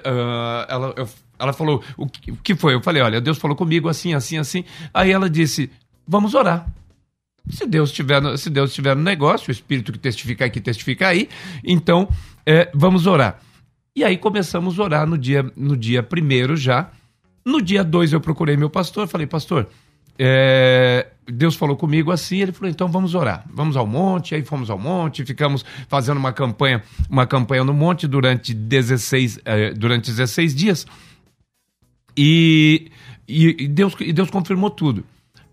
ela, 0.69 0.95
eu, 0.97 1.09
ela 1.39 1.53
falou, 1.53 1.83
o 1.97 2.07
que, 2.07 2.31
o 2.31 2.37
que 2.37 2.55
foi? 2.55 2.75
Eu 2.75 2.81
falei, 2.81 3.03
olha, 3.03 3.21
Deus 3.21 3.39
falou 3.39 3.57
comigo 3.57 3.89
assim, 3.89 4.15
assim, 4.15 4.39
assim. 4.39 4.65
Aí 4.93 5.11
ela 5.11 5.29
disse, 5.29 5.71
vamos 6.07 6.35
orar. 6.35 6.67
Se 7.51 7.67
Deus 7.67 7.91
estiver 7.91 8.23
no, 8.23 8.39
se 8.39 8.49
Deus 8.49 8.71
estiver 8.71 8.97
no 8.97 9.03
negócio, 9.03 9.51
o 9.51 9.53
Espírito 9.53 9.93
que 9.93 9.99
testifica 9.99 10.47
aqui, 10.47 10.61
testifica 10.61 11.09
aí, 11.09 11.29
então 11.63 12.09
é, 12.47 12.71
vamos 12.73 13.07
orar. 13.07 13.39
E 13.95 14.03
aí 14.03 14.17
começamos 14.17 14.79
a 14.81 14.83
orar 14.83 15.07
no 15.07 15.19
dia, 15.19 15.45
no 15.55 15.77
dia 15.77 16.03
primeiro 16.03 16.57
já. 16.57 16.91
No 17.45 17.61
dia 17.61 17.85
dois 17.85 18.13
eu 18.13 18.21
procurei 18.21 18.57
meu 18.57 18.71
pastor, 18.71 19.07
falei, 19.07 19.27
pastor, 19.27 19.69
é, 20.19 21.07
Deus 21.27 21.57
falou 21.57 21.77
comigo 21.77 22.11
assim, 22.11 22.39
ele 22.39 22.53
falou, 22.53 22.71
então 22.71 22.89
vamos 22.89 23.15
orar, 23.15 23.45
vamos 23.51 23.77
ao 23.77 23.87
monte, 23.87 24.35
aí 24.35 24.43
fomos 24.43 24.69
ao 24.69 24.79
monte, 24.79 25.25
ficamos 25.25 25.65
fazendo 25.89 26.19
uma 26.19 26.33
campanha, 26.33 26.83
uma 27.09 27.27
campanha 27.27 27.65
no 27.65 27.73
monte 27.73 28.07
durante 28.07 28.53
16, 28.53 29.41
é, 29.45 29.73
durante 29.73 30.11
16 30.11 30.55
dias, 30.55 30.87
e, 32.17 32.91
e, 33.27 33.67
Deus, 33.69 33.95
e 34.01 34.13
Deus 34.13 34.31
confirmou 34.31 34.71
tudo. 34.71 35.05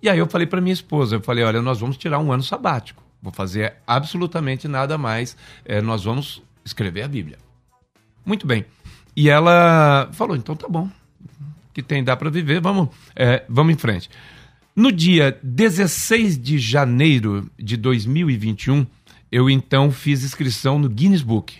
E 0.01 0.09
aí 0.09 0.17
eu 0.17 0.27
falei 0.27 0.45
para 0.45 0.59
minha 0.59 0.73
esposa, 0.73 1.15
eu 1.15 1.21
falei, 1.21 1.43
olha, 1.43 1.61
nós 1.61 1.79
vamos 1.79 1.95
tirar 1.95 2.19
um 2.19 2.31
ano 2.31 2.43
sabático, 2.43 3.01
vou 3.21 3.31
fazer 3.31 3.75
absolutamente 3.87 4.67
nada 4.67 4.97
mais, 4.97 5.37
é, 5.63 5.81
nós 5.81 6.03
vamos 6.03 6.43
escrever 6.65 7.03
a 7.03 7.07
Bíblia. 7.07 7.37
Muito 8.25 8.45
bem. 8.45 8.65
E 9.15 9.29
ela 9.29 10.09
falou, 10.11 10.35
então 10.35 10.55
tá 10.55 10.67
bom, 10.67 10.89
que 11.73 11.81
tem, 11.81 12.03
dá 12.03 12.17
para 12.17 12.29
viver, 12.29 12.59
vamos, 12.59 12.89
é, 13.15 13.43
vamos 13.47 13.73
em 13.73 13.77
frente. 13.77 14.09
No 14.81 14.91
dia 14.91 15.38
16 15.43 16.41
de 16.41 16.57
janeiro 16.57 17.47
de 17.55 17.77
2021, 17.77 18.83
eu 19.31 19.47
então 19.47 19.91
fiz 19.91 20.23
inscrição 20.23 20.79
no 20.79 20.89
Guinness 20.89 21.21
Book. 21.21 21.59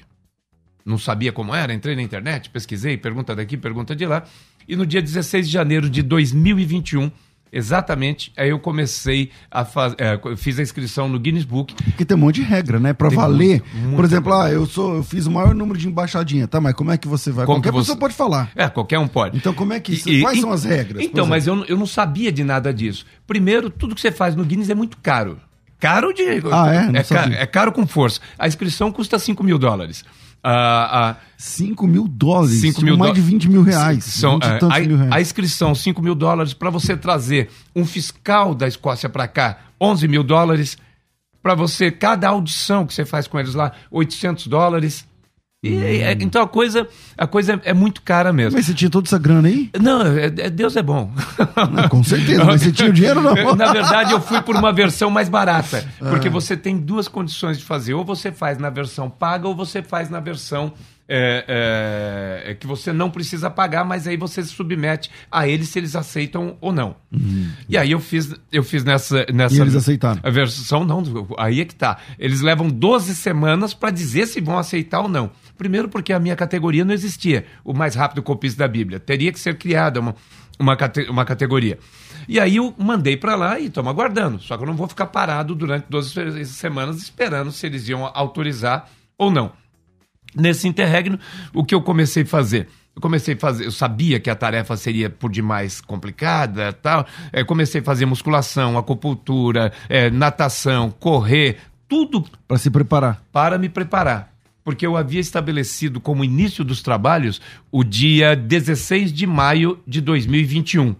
Não 0.84 0.98
sabia 0.98 1.32
como 1.32 1.54
era, 1.54 1.72
entrei 1.72 1.96
na 1.96 2.01
internet, 2.01 2.50
pesquisei, 2.50 2.98
pergunta 2.98 3.36
daqui, 3.36 3.58
pergunta 3.58 3.96
de 3.96 4.08
lá. 4.08 4.25
E 4.68 4.75
no 4.75 4.88
dia 4.88 5.04
16 5.04 5.46
de 5.46 5.54
janeiro 5.54 5.88
de 5.88 6.01
2021, 6.01 7.12
Exatamente. 7.51 8.31
Aí 8.38 8.50
eu 8.50 8.60
comecei 8.60 9.29
a 9.50 9.65
fazer. 9.65 9.96
É, 10.00 10.20
fiz 10.38 10.58
a 10.58 10.62
inscrição 10.62 11.10
no 11.10 11.20
Guinness 11.20 11.43
Book. 11.43 11.75
Porque 11.75 12.05
tem 12.05 12.15
um 12.15 12.20
monte 12.20 12.36
de 12.36 12.43
regra, 12.43 12.79
né? 12.79 12.93
Pra 12.93 13.10
tem 13.10 13.17
valer. 13.17 13.62
Muito, 13.74 13.96
Por 13.96 14.05
exemplo, 14.05 14.34
ah, 14.34 14.50
eu 14.50 14.65
sou, 14.65 14.96
eu 14.96 15.03
fiz 15.03 15.25
o 15.25 15.31
maior 15.31 15.53
número 15.53 15.77
de 15.77 15.88
embaixadinha, 15.88 16.48
tá? 16.48 16.62
Mas 16.62 16.74
como 16.74 16.91
é 16.91 16.98
que 16.98 17.08
você 17.08 17.31
vai? 17.31 17.46
Como 17.46 17.58
qualquer 17.58 17.72
você... 17.72 17.88
pessoa 17.88 17.98
pode 17.98 18.13
falar. 18.13 18.51
É, 18.55 18.70
qualquer 18.70 19.00
um 19.00 19.08
pode. 19.08 19.36
Então, 19.36 19.53
como 19.53 19.74
é 19.74 19.79
que. 19.79 19.93
E, 20.10 20.22
quais 20.22 20.38
e, 20.38 20.41
são 20.41 20.51
as 20.51 20.63
regras? 20.63 21.03
Então, 21.03 21.25
mas 21.25 21.46
eu, 21.46 21.65
eu 21.65 21.77
não 21.77 21.86
sabia 21.86 22.31
de 22.31 22.43
nada 22.43 22.74
disso. 22.74 23.05
Primeiro, 23.27 23.70
tudo 23.70 23.96
que 23.96 24.01
você 24.01 24.12
faz 24.12 24.36
no 24.36 24.46
Guinness 24.46 24.70
é 24.70 24.75
muito 24.75 24.98
caro. 25.01 25.38
Caro 25.79 26.13
de. 26.13 26.24
Ah, 26.51 26.74
é? 26.74 27.00
é, 27.00 27.03
caro, 27.03 27.34
é 27.34 27.46
caro 27.48 27.72
com 27.72 27.88
força. 27.88 28.22
A 28.38 28.48
inscrição 28.48 28.91
custa 28.91 29.17
5 29.17 29.43
mil 29.43 29.58
dólares. 29.58 30.05
Uh, 30.44 31.12
uh, 31.14 31.16
5 31.38 31.86
mil 31.88 32.08
dólares, 32.08 32.62
5 32.62 32.82
mil 32.82 32.98
mais 32.98 33.14
de 33.14 33.22
20 33.22 33.48
mil 33.48 33.62
reais. 33.62 34.04
São, 34.06 34.38
uh, 34.38 34.72
a, 34.72 34.80
mil 34.80 34.98
reais. 34.98 35.12
a 35.12 35.22
inscrição, 35.22 35.76
5 35.76 36.02
mil 36.02 36.16
dólares, 36.16 36.54
para 36.54 36.72
você 36.72 36.98
trazer 36.98 37.50
um 37.76 37.86
fiscal 37.86 38.56
da 38.56 38.68
Escócia 38.68 39.08
para 39.08 39.28
cá, 39.28 39.60
11 39.80 40.08
mil 40.08 40.24
dólares. 40.24 40.78
Para 41.44 41.56
você, 41.56 41.92
cada 41.92 42.28
audição 42.30 42.86
que 42.86 42.94
você 42.94 43.06
faz 43.06 43.28
com 43.28 43.40
eles 43.40 43.54
lá, 43.54 43.72
800 43.92 44.48
dólares. 44.48 45.08
E, 45.63 45.77
hum. 45.77 45.84
é, 45.84 46.12
então 46.13 46.41
a 46.41 46.48
coisa, 46.48 46.88
a 47.15 47.27
coisa 47.27 47.53
é, 47.53 47.70
é, 47.70 47.74
muito 47.74 48.01
cara 48.01 48.34
mesmo. 48.34 48.58
Mas 48.58 48.65
você 48.65 48.74
tinha 48.74 48.89
toda 48.89 49.08
essa 49.08 49.20
grana 49.20 49.48
aí? 49.48 49.70
Não, 49.80 50.01
é, 50.01 50.25
é 50.25 50.50
Deus 50.50 50.75
é 50.75 50.82
bom. 50.82 51.12
Não, 51.72 51.88
com 51.88 52.03
certeza, 52.03 52.44
mas 52.44 52.63
você 52.63 52.72
tinha 52.72 52.89
o 52.89 52.94
dinheiro 52.94 53.22
não? 53.22 53.56
Na 53.56 53.72
verdade, 53.72 54.12
eu 54.12 54.20
fui 54.20 54.41
por 54.41 54.56
uma 54.56 54.74
versão 54.74 55.12
mais 55.12 55.30
barata. 55.30 55.88
Porque 56.00 56.30
ah. 56.30 56.32
você 56.32 56.58
tem 56.58 56.75
duas 56.80 57.08
condições 57.08 57.60
de 57.60 57.63
fazer. 57.63 57.94
Ou 57.94 58.03
você 58.03 58.32
faz 58.32 58.58
na 58.58 58.72
versão 58.72 59.08
paga, 59.08 59.48
ou 59.48 59.56
você 59.56 59.84
faz 59.84 60.10
na 60.10 60.20
versão 60.20 60.74
é, 61.13 61.44
é, 61.46 62.51
é, 62.51 62.56
que 62.56 62.65
você 62.65 62.94
não 62.94 63.12
precisa 63.12 63.50
pagar, 63.50 63.84
mas 63.84 64.08
aí 64.08 64.15
você 64.15 64.41
se 64.41 64.48
submete 64.48 65.12
a 65.30 65.46
eles 65.46 65.68
se 65.68 65.77
eles 65.77 65.94
aceitam 65.94 66.56
ou 66.62 66.72
não. 66.72 66.96
Uhum. 67.12 67.51
E 67.68 67.77
aí 67.77 67.91
eu 67.91 68.00
fiz, 68.00 68.34
eu 68.50 68.63
fiz 68.63 68.86
nessa, 68.86 69.25
nessa. 69.34 69.56
E 69.56 69.60
eles 69.60 69.75
aceitaram? 69.75 70.22
A 70.24 70.30
versão 70.30 70.86
não, 70.86 71.03
aí 71.38 71.60
é 71.60 71.65
que 71.65 71.75
tá. 71.75 71.98
Eles 72.18 72.39
levam 72.39 72.70
12 72.70 73.13
semanas 73.13 73.74
para 73.74 73.91
dizer 73.91 74.25
se 74.25 74.39
vão 74.39 74.58
aceitar 74.58 75.01
ou 75.01 75.10
não. 75.10 75.32
Primeiro, 75.58 75.89
porque 75.89 76.13
a 76.13 76.20
minha 76.20 76.36
categoria 76.36 76.86
não 76.86 76.94
existia, 76.94 77.46
o 77.65 77.74
mais 77.74 77.94
rápido 77.94 78.24
copista 78.24 78.60
da 78.60 78.68
Bíblia. 78.70 78.98
Teria 78.98 79.34
que 79.34 79.39
ser 79.39 79.58
criada 79.58 80.00
uma, 80.00 80.15
uma, 80.58 80.77
uma 81.10 81.25
categoria. 81.25 81.77
E 82.25 82.39
aí 82.39 82.56
eu 82.56 82.74
mandei 82.77 83.18
para 83.18 83.36
lá 83.36 83.60
e 83.60 83.65
estamos 83.65 83.91
aguardando. 83.91 84.39
Só 84.39 84.56
que 84.56 84.63
eu 84.63 84.68
não 84.68 84.77
vou 84.77 84.88
ficar 84.88 85.08
parado 85.08 85.53
durante 85.53 85.88
12 85.89 86.46
semanas 86.46 87.01
esperando 87.01 87.51
se 87.51 87.65
eles 87.65 87.89
iam 87.89 88.10
autorizar 88.13 88.89
ou 89.18 89.30
não. 89.30 89.51
Nesse 90.36 90.68
interregno, 90.68 91.20
o 91.54 91.64
que 91.64 91.76
eu 91.76 91.82
comecei 91.82 92.24
a 92.24 92.26
fazer? 92.26 92.68
Eu 92.96 93.02
comecei 93.02 93.36
a 93.36 93.38
fazer, 93.38 93.66
eu 93.66 93.72
sabia 93.72 94.20
que 94.20 94.30
a 94.30 94.36
tarefa 94.36 94.76
seria 94.76 95.10
por 95.10 95.32
demais 95.32 95.80
complicada, 95.80 96.74
tal. 96.74 97.06
É, 97.32 97.44
comecei 97.44 97.80
a 97.82 97.84
fazer 97.84 98.06
musculação, 98.06 98.78
acupuntura, 98.78 99.72
é, 99.88 100.10
natação, 100.10 100.92
correr, 100.92 101.58
tudo 101.88 102.26
para 102.48 102.58
se 102.58 102.70
preparar. 102.70 103.24
Para 103.32 103.58
me 103.58 103.70
preparar, 103.70 104.34
porque 104.64 104.86
eu 104.86 104.98
havia 104.98 105.20
estabelecido 105.20 106.02
como 106.02 106.24
início 106.24 106.64
dos 106.64 106.82
trabalhos 106.82 107.42
o 107.72 107.84
dia 107.84 108.36
16 108.36 109.12
de 109.14 109.26
maio 109.26 109.80
de 109.88 110.02
2021. 110.02 110.96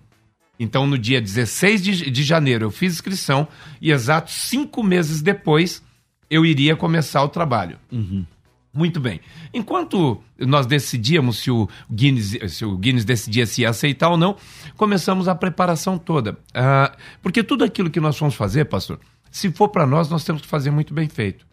Então, 0.58 0.86
no 0.86 0.98
dia 0.98 1.20
16 1.20 1.84
de, 1.84 2.12
de 2.12 2.24
janeiro, 2.24 2.66
eu 2.66 2.72
fiz 2.72 2.94
inscrição 2.94 3.48
e 3.82 3.92
exatos 3.92 4.34
cinco 4.34 4.84
meses 4.84 5.22
depois 5.22 5.84
eu 6.30 6.46
iria 6.46 6.76
começar 6.76 7.24
o 7.24 7.30
trabalho. 7.30 7.78
Uhum. 7.92 8.26
Muito 8.74 9.00
bem. 9.02 9.20
Enquanto 9.54 10.22
nós 10.40 10.66
decidíamos 10.66 11.40
se 11.40 11.52
o 11.52 11.68
Guinness, 11.92 12.38
se 12.54 12.64
o 12.64 12.78
Guinness 12.78 13.04
decidia 13.04 13.46
se 13.46 13.62
ia 13.62 13.70
aceitar 13.70 14.10
ou 14.10 14.18
não, 14.18 14.38
começamos 14.78 15.28
a 15.28 15.36
preparação 15.36 15.98
toda. 15.98 16.38
Ah, 16.54 16.96
porque 17.22 17.44
tudo 17.44 17.66
aquilo 17.66 17.90
que 17.90 18.00
nós 18.00 18.18
vamos 18.18 18.36
fazer, 18.36 18.66
pastor, 18.66 19.00
se 19.30 19.52
for 19.52 19.68
para 19.70 19.86
nós, 19.86 20.10
nós 20.10 20.24
temos 20.24 20.42
que 20.42 20.48
fazer 20.48 20.72
muito 20.72 20.94
bem 20.94 21.10
feito. 21.10 21.46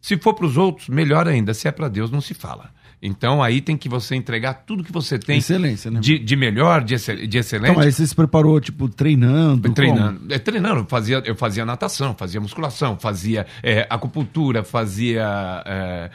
Se 0.00 0.16
for 0.18 0.34
para 0.34 0.46
os 0.46 0.56
outros, 0.56 0.88
melhor 0.88 1.26
ainda. 1.26 1.54
Se 1.54 1.66
é 1.66 1.72
para 1.72 1.88
Deus, 1.88 2.10
não 2.10 2.20
se 2.20 2.34
fala. 2.34 2.70
Então 3.00 3.42
aí 3.42 3.60
tem 3.60 3.76
que 3.76 3.88
você 3.88 4.14
entregar 4.16 4.54
tudo 4.66 4.82
que 4.82 4.90
você 4.90 5.18
tem 5.18 5.38
Excelência, 5.38 5.90
né? 5.90 6.00
de, 6.00 6.18
de 6.18 6.34
melhor, 6.34 6.82
de, 6.82 6.94
excel, 6.94 7.26
de 7.26 7.38
excelente. 7.38 7.72
Então, 7.72 7.82
aí 7.82 7.92
você 7.92 8.06
se 8.06 8.14
preparou, 8.14 8.58
tipo, 8.58 8.88
treinando? 8.88 9.70
Treinando. 9.70 10.32
É, 10.32 10.38
treinando, 10.38 10.80
eu 10.80 10.86
fazia, 10.86 11.22
eu 11.24 11.36
fazia 11.36 11.64
natação, 11.66 12.14
fazia 12.16 12.40
musculação, 12.40 12.98
fazia 12.98 13.46
é, 13.62 13.86
acupuntura, 13.90 14.64
fazia 14.64 15.62
é, 15.66 16.10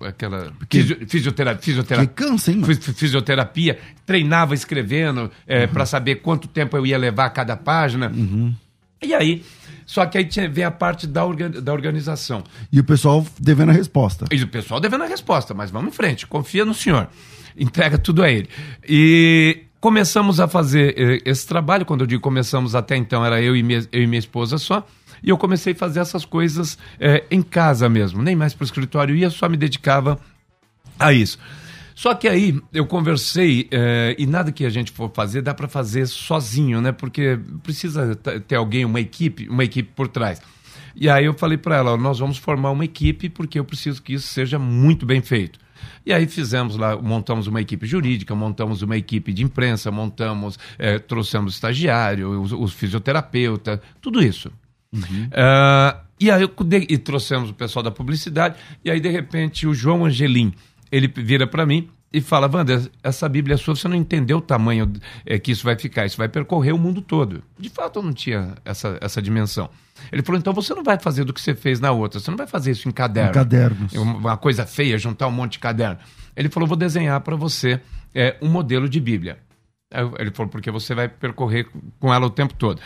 aquela 0.00 0.52
Porque, 0.58 0.82
fisioterapia, 1.06 1.62
fisioterapia, 1.62 2.06
que 2.06 2.14
cansa, 2.14 2.52
hein, 2.52 2.62
fisioterapia, 2.94 3.78
treinava 4.04 4.54
escrevendo 4.54 5.30
é, 5.46 5.64
uhum. 5.64 5.72
para 5.72 5.86
saber 5.86 6.16
quanto 6.16 6.48
tempo 6.48 6.76
eu 6.76 6.86
ia 6.86 6.98
levar 6.98 7.26
a 7.26 7.30
cada 7.30 7.56
página. 7.56 8.10
Uhum. 8.10 8.54
E 9.02 9.14
aí, 9.14 9.42
só 9.86 10.04
que 10.06 10.18
aí 10.18 10.28
vem 10.48 10.64
a 10.64 10.70
parte 10.70 11.06
da, 11.06 11.22
da 11.62 11.72
organização. 11.72 12.44
E 12.70 12.78
o 12.78 12.84
pessoal 12.84 13.26
devendo 13.38 13.70
a 13.70 13.72
resposta. 13.72 14.26
E 14.30 14.42
o 14.42 14.48
pessoal 14.48 14.78
devendo 14.78 15.04
a 15.04 15.06
resposta, 15.06 15.54
mas 15.54 15.70
vamos 15.70 15.92
em 15.92 15.96
frente, 15.96 16.26
confia 16.26 16.64
no 16.64 16.74
senhor. 16.74 17.08
Entrega 17.56 17.98
tudo 17.98 18.22
a 18.22 18.30
ele. 18.30 18.48
E 18.88 19.64
começamos 19.80 20.38
a 20.38 20.46
fazer 20.46 20.94
eh, 20.96 21.18
esse 21.24 21.46
trabalho, 21.46 21.84
quando 21.84 22.02
eu 22.02 22.06
digo 22.06 22.22
começamos 22.22 22.74
até 22.74 22.96
então, 22.96 23.24
era 23.24 23.40
eu 23.42 23.56
e 23.56 23.62
minha, 23.62 23.84
eu 23.90 24.02
e 24.02 24.06
minha 24.06 24.18
esposa 24.18 24.58
só. 24.58 24.86
E 25.22 25.28
eu 25.28 25.38
comecei 25.38 25.72
a 25.72 25.76
fazer 25.76 26.00
essas 26.00 26.24
coisas 26.24 26.78
é, 26.98 27.24
em 27.30 27.42
casa 27.42 27.88
mesmo, 27.88 28.22
nem 28.22 28.36
mais 28.36 28.54
para 28.54 28.62
o 28.62 28.66
escritório 28.66 29.14
ia, 29.14 29.30
só 29.30 29.48
me 29.48 29.56
dedicava 29.56 30.18
a 30.98 31.12
isso. 31.12 31.38
Só 31.94 32.14
que 32.14 32.26
aí 32.26 32.58
eu 32.72 32.86
conversei 32.86 33.68
é, 33.70 34.16
e 34.18 34.26
nada 34.26 34.50
que 34.50 34.64
a 34.64 34.70
gente 34.70 34.90
for 34.90 35.10
fazer 35.12 35.42
dá 35.42 35.52
para 35.52 35.68
fazer 35.68 36.06
sozinho, 36.06 36.80
né? 36.80 36.92
Porque 36.92 37.38
precisa 37.62 38.14
ter 38.16 38.54
alguém, 38.54 38.86
uma 38.86 39.00
equipe, 39.00 39.46
uma 39.48 39.64
equipe 39.64 39.90
por 39.94 40.08
trás. 40.08 40.40
E 40.96 41.10
aí 41.10 41.26
eu 41.26 41.34
falei 41.34 41.58
para 41.58 41.76
ela, 41.76 41.96
nós 41.98 42.18
vamos 42.18 42.38
formar 42.38 42.70
uma 42.70 42.84
equipe 42.86 43.28
porque 43.28 43.58
eu 43.58 43.64
preciso 43.64 44.02
que 44.02 44.14
isso 44.14 44.28
seja 44.28 44.58
muito 44.58 45.04
bem 45.04 45.20
feito. 45.20 45.58
E 46.04 46.12
aí 46.12 46.26
fizemos 46.26 46.76
lá, 46.76 46.96
montamos 46.96 47.46
uma 47.46 47.60
equipe 47.60 47.86
jurídica, 47.86 48.34
montamos 48.34 48.82
uma 48.82 48.96
equipe 48.96 49.32
de 49.32 49.42
imprensa, 49.42 49.90
montamos, 49.90 50.58
é, 50.78 50.98
trouxemos 50.98 51.54
estagiário, 51.54 52.40
os, 52.40 52.52
os 52.52 52.72
fisioterapeuta, 52.72 53.80
tudo 54.00 54.22
isso. 54.22 54.50
Uhum. 54.92 55.26
Uh, 55.26 56.00
e 56.20 56.30
aí 56.30 56.48
e 56.88 56.98
trouxemos 56.98 57.50
o 57.50 57.54
pessoal 57.54 57.82
da 57.82 57.90
publicidade, 57.90 58.56
e 58.84 58.90
aí 58.90 59.00
de 59.00 59.08
repente 59.08 59.66
o 59.66 59.72
João 59.72 60.04
Angelim, 60.04 60.52
ele 60.90 61.08
vira 61.08 61.46
para 61.46 61.64
mim 61.64 61.88
e 62.12 62.20
fala, 62.20 62.50
Wanda, 62.52 62.90
essa 63.02 63.28
Bíblia 63.28 63.54
é 63.54 63.56
sua, 63.56 63.76
você 63.76 63.86
não 63.86 63.96
entendeu 63.96 64.38
o 64.38 64.40
tamanho 64.40 64.92
é, 65.24 65.38
que 65.38 65.52
isso 65.52 65.64
vai 65.64 65.78
ficar, 65.78 66.06
isso 66.06 66.16
vai 66.16 66.28
percorrer 66.28 66.72
o 66.72 66.78
mundo 66.78 67.00
todo. 67.00 67.42
De 67.58 67.68
fato, 67.70 68.00
eu 68.00 68.02
não 68.02 68.12
tinha 68.12 68.54
essa, 68.64 68.98
essa 69.00 69.22
dimensão. 69.22 69.70
Ele 70.10 70.22
falou, 70.22 70.38
então 70.38 70.52
você 70.52 70.74
não 70.74 70.82
vai 70.82 70.98
fazer 70.98 71.24
do 71.24 71.32
que 71.32 71.40
você 71.40 71.54
fez 71.54 71.78
na 71.78 71.92
outra, 71.92 72.18
você 72.18 72.28
não 72.30 72.36
vai 72.36 72.48
fazer 72.48 72.72
isso 72.72 72.88
em 72.88 72.92
caderno. 72.92 73.30
Em 73.30 73.34
cadernos. 73.34 73.92
Uma 73.92 74.36
coisa 74.36 74.66
feia, 74.66 74.98
juntar 74.98 75.28
um 75.28 75.32
monte 75.32 75.52
de 75.52 75.58
caderno. 75.60 75.98
Ele 76.36 76.48
falou, 76.48 76.66
vou 76.66 76.76
desenhar 76.76 77.20
para 77.20 77.36
você 77.36 77.80
é, 78.12 78.36
um 78.42 78.48
modelo 78.48 78.88
de 78.88 78.98
Bíblia. 78.98 79.38
Ele 80.18 80.30
falou, 80.32 80.50
porque 80.50 80.70
você 80.70 80.94
vai 80.94 81.08
percorrer 81.08 81.68
com 82.00 82.12
ela 82.12 82.26
o 82.26 82.30
tempo 82.30 82.54
todo. 82.54 82.80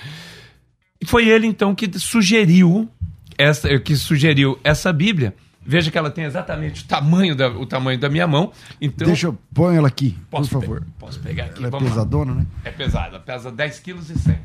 E 1.04 1.06
foi 1.06 1.28
ele, 1.28 1.46
então, 1.46 1.74
que 1.74 1.98
sugeriu 1.98 2.88
essa, 3.36 3.78
que 3.78 3.94
sugeriu 3.94 4.58
essa 4.64 4.90
Bíblia. 4.90 5.34
Veja 5.60 5.90
que 5.90 5.98
ela 5.98 6.10
tem 6.10 6.24
exatamente 6.24 6.82
o 6.82 6.86
tamanho 6.86 7.36
da, 7.36 7.48
o 7.50 7.66
tamanho 7.66 7.98
da 7.98 8.08
minha 8.08 8.26
mão. 8.26 8.50
Então, 8.80 9.06
Deixa 9.06 9.26
eu 9.26 9.38
pôr 9.52 9.74
ela 9.74 9.86
aqui, 9.88 10.16
posso 10.30 10.48
por 10.48 10.62
favor. 10.62 10.80
Pe 10.80 10.90
posso 10.98 11.20
pegar 11.20 11.44
aqui. 11.44 11.58
Ela 11.58 11.66
é 11.66 11.70
Vamos 11.70 11.90
pesadona, 11.90 12.32
lá. 12.32 12.38
né? 12.38 12.46
É 12.64 12.70
pesada, 12.70 13.20
pesa 13.20 13.52
10 13.52 13.80
kg 13.80 13.98
e 13.98 14.18
100. 14.18 14.38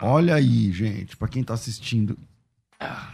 Olha 0.00 0.34
aí, 0.34 0.72
gente, 0.72 1.18
para 1.18 1.28
quem 1.28 1.44
tá 1.44 1.52
assistindo. 1.52 2.18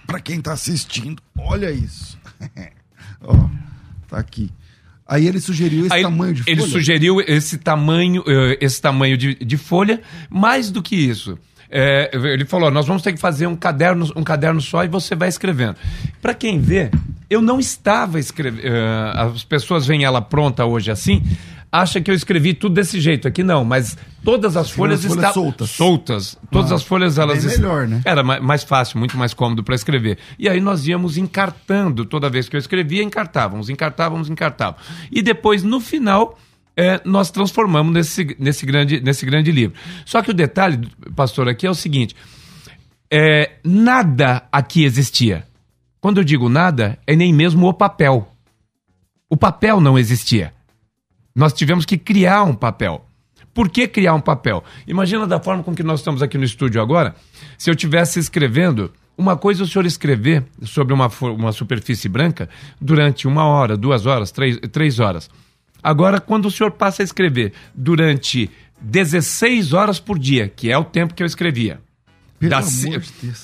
Para 0.06 0.20
quem 0.20 0.40
tá 0.40 0.52
assistindo, 0.52 1.20
olha 1.36 1.72
isso. 1.72 2.16
Ó, 3.20 3.48
tá 4.08 4.18
aqui. 4.18 4.48
Aí 5.06 5.26
ele 5.26 5.40
sugeriu 5.40 5.86
esse 5.86 5.94
Aí 5.94 6.02
tamanho 6.02 6.34
de 6.34 6.42
folha. 6.42 6.52
Ele 6.52 6.62
sugeriu 6.62 7.20
esse 7.20 7.58
tamanho, 7.58 8.24
eh, 8.26 8.58
esse 8.60 8.80
tamanho 8.80 9.16
de, 9.16 9.34
de 9.34 9.56
folha. 9.56 10.00
Mais 10.30 10.70
do 10.70 10.82
que 10.82 10.96
isso, 10.96 11.38
é, 11.74 12.10
ele 12.12 12.44
falou: 12.44 12.70
nós 12.70 12.86
vamos 12.86 13.02
ter 13.02 13.14
que 13.14 13.18
fazer 13.18 13.46
um 13.46 13.56
caderno, 13.56 14.12
um 14.14 14.22
caderno 14.22 14.60
só 14.60 14.84
e 14.84 14.88
você 14.88 15.14
vai 15.14 15.28
escrevendo. 15.28 15.76
Para 16.20 16.34
quem 16.34 16.60
vê, 16.60 16.90
eu 17.30 17.40
não 17.40 17.58
estava 17.58 18.20
escrevendo. 18.20 18.66
Uh, 18.66 19.32
as 19.34 19.42
pessoas 19.42 19.86
veem 19.86 20.04
ela 20.04 20.20
pronta 20.20 20.66
hoje 20.66 20.90
assim, 20.90 21.22
acha 21.72 22.02
que 22.02 22.10
eu 22.10 22.14
escrevi 22.14 22.52
tudo 22.52 22.74
desse 22.74 23.00
jeito. 23.00 23.26
Aqui 23.26 23.42
não, 23.42 23.64
mas 23.64 23.96
todas 24.22 24.56
as 24.58 24.70
folhas, 24.70 25.00
folhas 25.00 25.16
estavam 25.16 25.44
soltas. 25.44 25.70
soltas. 25.70 26.38
Todas 26.50 26.70
ah, 26.70 26.74
as 26.74 26.82
folhas 26.82 27.18
elas 27.18 27.42
bem 27.42 27.56
melhor, 27.56 27.88
né? 27.88 28.02
Era 28.04 28.22
mais 28.22 28.62
fácil, 28.62 28.98
muito 28.98 29.16
mais 29.16 29.32
cômodo 29.32 29.64
para 29.64 29.74
escrever. 29.74 30.18
E 30.38 30.48
aí 30.48 30.60
nós 30.60 30.86
íamos 30.86 31.16
encartando 31.16 32.04
toda 32.04 32.28
vez 32.28 32.48
que 32.48 32.54
eu 32.54 32.60
escrevia, 32.60 33.02
encartávamos, 33.02 33.70
encartávamos, 33.70 34.28
encartávamos. 34.28 34.82
E 35.10 35.22
depois 35.22 35.62
no 35.62 35.80
final 35.80 36.38
é, 36.76 37.00
nós 37.04 37.30
transformamos 37.30 37.92
nesse, 37.92 38.36
nesse, 38.38 38.66
grande, 38.66 39.00
nesse 39.00 39.24
grande 39.24 39.50
livro. 39.50 39.76
Só 40.04 40.20
que 40.20 40.30
o 40.30 40.34
detalhe, 40.34 40.88
pastor, 41.16 41.48
aqui 41.48 41.66
é 41.66 41.70
o 41.70 41.74
seguinte: 41.74 42.14
é, 43.10 43.52
nada 43.64 44.42
aqui 44.52 44.84
existia. 44.84 45.44
Quando 46.00 46.18
eu 46.18 46.24
digo 46.24 46.48
nada, 46.48 46.98
é 47.06 47.16
nem 47.16 47.32
mesmo 47.32 47.66
o 47.66 47.72
papel. 47.72 48.28
O 49.30 49.36
papel 49.36 49.80
não 49.80 49.98
existia. 49.98 50.52
Nós 51.34 51.52
tivemos 51.52 51.84
que 51.84 51.96
criar 51.96 52.42
um 52.44 52.54
papel. 52.54 53.06
Por 53.54 53.68
que 53.68 53.86
criar 53.86 54.14
um 54.14 54.20
papel? 54.20 54.64
Imagina 54.86 55.26
da 55.26 55.38
forma 55.38 55.62
com 55.62 55.74
que 55.74 55.82
nós 55.82 56.00
estamos 56.00 56.22
aqui 56.22 56.38
no 56.38 56.44
estúdio 56.44 56.80
agora, 56.80 57.14
se 57.58 57.70
eu 57.70 57.74
estivesse 57.74 58.18
escrevendo. 58.18 58.92
Uma 59.16 59.36
coisa 59.36 59.62
é 59.62 59.64
o 59.64 59.68
senhor 59.68 59.84
escrever 59.84 60.44
sobre 60.62 60.94
uma, 60.94 61.10
uma 61.20 61.52
superfície 61.52 62.08
branca 62.08 62.48
durante 62.80 63.28
uma 63.28 63.44
hora, 63.44 63.76
duas 63.76 64.06
horas, 64.06 64.30
três, 64.30 64.58
três 64.70 64.98
horas. 64.98 65.28
Agora, 65.82 66.18
quando 66.18 66.46
o 66.46 66.50
senhor 66.50 66.70
passa 66.72 67.02
a 67.02 67.04
escrever 67.04 67.52
durante 67.74 68.50
16 68.80 69.74
horas 69.74 70.00
por 70.00 70.18
dia, 70.18 70.48
que 70.48 70.70
é 70.70 70.78
o 70.78 70.84
tempo 70.84 71.12
que 71.12 71.22
eu 71.22 71.26
escrevia, 71.26 71.80
das, 72.40 72.84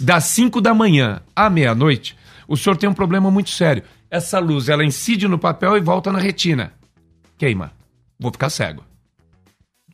das 0.01 0.25
5 0.25 0.61
da 0.61 0.73
manhã 0.73 1.21
à 1.37 1.51
meia-noite, 1.51 2.17
o 2.49 2.57
senhor 2.57 2.77
tem 2.77 2.89
um 2.89 2.95
problema 2.95 3.31
muito 3.31 3.51
sério. 3.51 3.83
Essa 4.11 4.39
luz, 4.39 4.71
ela 4.71 4.85
incide 4.85 5.29
no 5.29 5.39
papel 5.39 5.77
e 5.77 5.81
volta 5.81 6.11
na 6.11 6.19
retina. 6.19 6.73
Queima 7.37 7.78
vou 8.19 8.33
ficar 8.33 8.51
cego. 8.51 8.85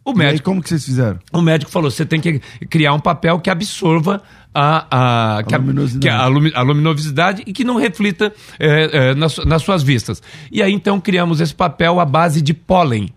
O 0.04 0.12
e 0.12 0.14
médico. 0.16 0.34
Aí, 0.34 0.40
como 0.40 0.62
que 0.62 0.68
vocês 0.68 0.84
fizeram? 0.84 1.18
O 1.32 1.40
médico 1.40 1.70
falou: 1.70 1.90
você 1.90 2.04
tem 2.04 2.20
que 2.20 2.38
criar 2.68 2.92
um 2.92 3.00
papel 3.00 3.40
que 3.40 3.48
absorva 3.48 4.22
a, 4.54 4.86
a, 4.90 5.38
a, 5.38 5.38
a 5.38 5.56
luminosidade. 5.56 6.08
A, 6.08 6.58
a, 6.58 6.62
luminosidade 6.62 7.42
e 7.46 7.52
que 7.52 7.64
não 7.64 7.76
reflita 7.76 8.32
é, 8.58 9.10
é, 9.10 9.14
nas, 9.14 9.38
nas 9.38 9.62
suas 9.62 9.82
vistas. 9.82 10.22
E 10.52 10.62
aí 10.62 10.72
então 10.72 11.00
criamos 11.00 11.40
esse 11.40 11.54
papel 11.54 11.98
à 11.98 12.04
base 12.04 12.42
de 12.42 12.52
pólen. 12.52 13.08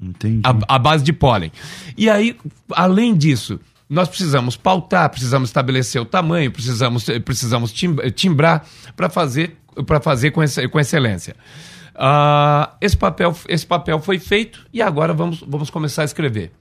Entendi. 0.00 0.42
A, 0.44 0.78
base 0.78 1.02
de 1.02 1.12
pólen. 1.12 1.50
E 1.96 2.08
aí, 2.08 2.36
além 2.70 3.16
disso, 3.16 3.58
nós 3.88 4.08
precisamos 4.08 4.56
pautar, 4.56 5.10
precisamos 5.10 5.48
estabelecer 5.48 6.00
o 6.00 6.04
tamanho, 6.04 6.52
precisamos, 6.52 7.06
precisamos 7.24 7.72
timbrar 8.14 8.64
para 8.94 9.08
fazer, 9.08 9.56
fazer 10.00 10.30
com, 10.30 10.40
com 10.70 10.78
excelência. 10.78 11.34
Uh, 11.98 12.70
esse, 12.80 12.96
papel, 12.96 13.34
esse 13.48 13.66
papel 13.66 13.98
foi 13.98 14.20
feito 14.20 14.64
e 14.72 14.80
agora 14.80 15.12
vamos, 15.12 15.44
vamos 15.46 15.68
começar 15.68 16.02
a 16.02 16.04
escrever. 16.04 16.52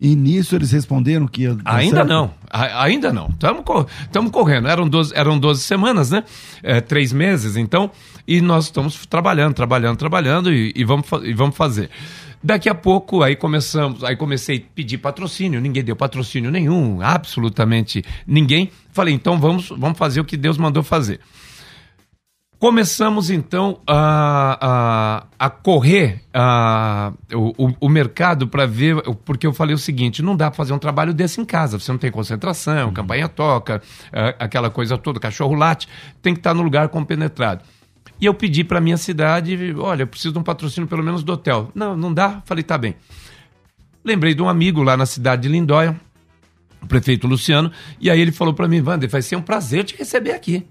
E 0.00 0.14
nisso 0.14 0.54
eles 0.54 0.70
responderam 0.70 1.26
que. 1.26 1.46
Ainda 1.64 1.96
certo? 1.96 2.08
não, 2.08 2.32
a, 2.48 2.84
ainda 2.84 3.12
não. 3.12 3.28
Estamos 3.28 4.30
correndo. 4.30 4.68
Eram 4.68 4.88
12, 4.88 5.12
eram 5.14 5.38
12 5.38 5.62
semanas, 5.62 6.10
né? 6.10 6.22
É, 6.62 6.80
três 6.80 7.12
meses, 7.12 7.56
então. 7.56 7.90
E 8.26 8.40
nós 8.40 8.66
estamos 8.66 9.04
trabalhando, 9.06 9.54
trabalhando, 9.54 9.96
trabalhando 9.98 10.52
e, 10.52 10.72
e, 10.74 10.84
vamos, 10.84 11.06
e 11.24 11.34
vamos 11.34 11.56
fazer. 11.56 11.90
Daqui 12.42 12.68
a 12.68 12.74
pouco, 12.74 13.22
aí 13.22 13.34
começamos, 13.36 14.04
aí 14.04 14.16
comecei 14.16 14.58
a 14.58 14.74
pedir 14.74 14.98
patrocínio, 14.98 15.60
ninguém 15.60 15.82
deu 15.82 15.96
patrocínio 15.96 16.50
nenhum, 16.50 17.00
absolutamente 17.00 18.04
ninguém. 18.26 18.70
Falei, 18.92 19.14
então 19.14 19.40
vamos, 19.40 19.70
vamos 19.70 19.98
fazer 19.98 20.20
o 20.20 20.24
que 20.24 20.36
Deus 20.36 20.58
mandou 20.58 20.82
fazer. 20.82 21.20
Começamos 22.58 23.30
então 23.30 23.80
a, 23.86 25.26
a, 25.38 25.46
a 25.46 25.50
correr 25.50 26.22
a, 26.32 27.12
o, 27.34 27.74
o 27.78 27.88
mercado 27.88 28.48
para 28.48 28.64
ver, 28.64 29.02
porque 29.24 29.46
eu 29.46 29.52
falei 29.52 29.74
o 29.74 29.78
seguinte: 29.78 30.22
não 30.22 30.34
dá 30.34 30.50
para 30.50 30.56
fazer 30.56 30.72
um 30.72 30.78
trabalho 30.78 31.12
desse 31.12 31.40
em 31.40 31.44
casa, 31.44 31.78
você 31.78 31.92
não 31.92 31.98
tem 31.98 32.10
concentração, 32.10 32.88
uhum. 32.88 32.94
campanha 32.94 33.28
toca, 33.28 33.82
aquela 34.38 34.70
coisa 34.70 34.96
toda, 34.96 35.20
cachorro 35.20 35.54
late, 35.54 35.88
tem 36.22 36.32
que 36.32 36.40
estar 36.40 36.54
no 36.54 36.62
lugar 36.62 36.88
compenetrado. 36.88 37.62
E 38.20 38.26
eu 38.26 38.34
pedi 38.34 38.64
para 38.64 38.80
minha 38.80 38.96
cidade: 38.96 39.74
olha, 39.76 40.02
eu 40.02 40.06
preciso 40.06 40.32
de 40.32 40.38
um 40.38 40.42
patrocínio 40.42 40.88
pelo 40.88 41.02
menos 41.02 41.22
do 41.22 41.32
hotel. 41.32 41.70
Não, 41.74 41.96
não 41.96 42.12
dá? 42.12 42.42
Falei, 42.46 42.62
tá 42.62 42.78
bem. 42.78 42.94
Lembrei 44.04 44.34
de 44.34 44.42
um 44.42 44.48
amigo 44.48 44.82
lá 44.82 44.96
na 44.96 45.06
cidade 45.06 45.42
de 45.42 45.48
Lindóia, 45.48 45.98
o 46.82 46.86
prefeito 46.86 47.26
Luciano, 47.26 47.70
e 48.00 48.10
aí 48.10 48.20
ele 48.20 48.32
falou 48.32 48.54
para 48.54 48.68
mim: 48.68 48.80
Wander, 48.80 49.08
vai 49.10 49.22
ser 49.22 49.36
um 49.36 49.42
prazer 49.42 49.84
te 49.84 49.96
receber 49.96 50.32
aqui. 50.32 50.66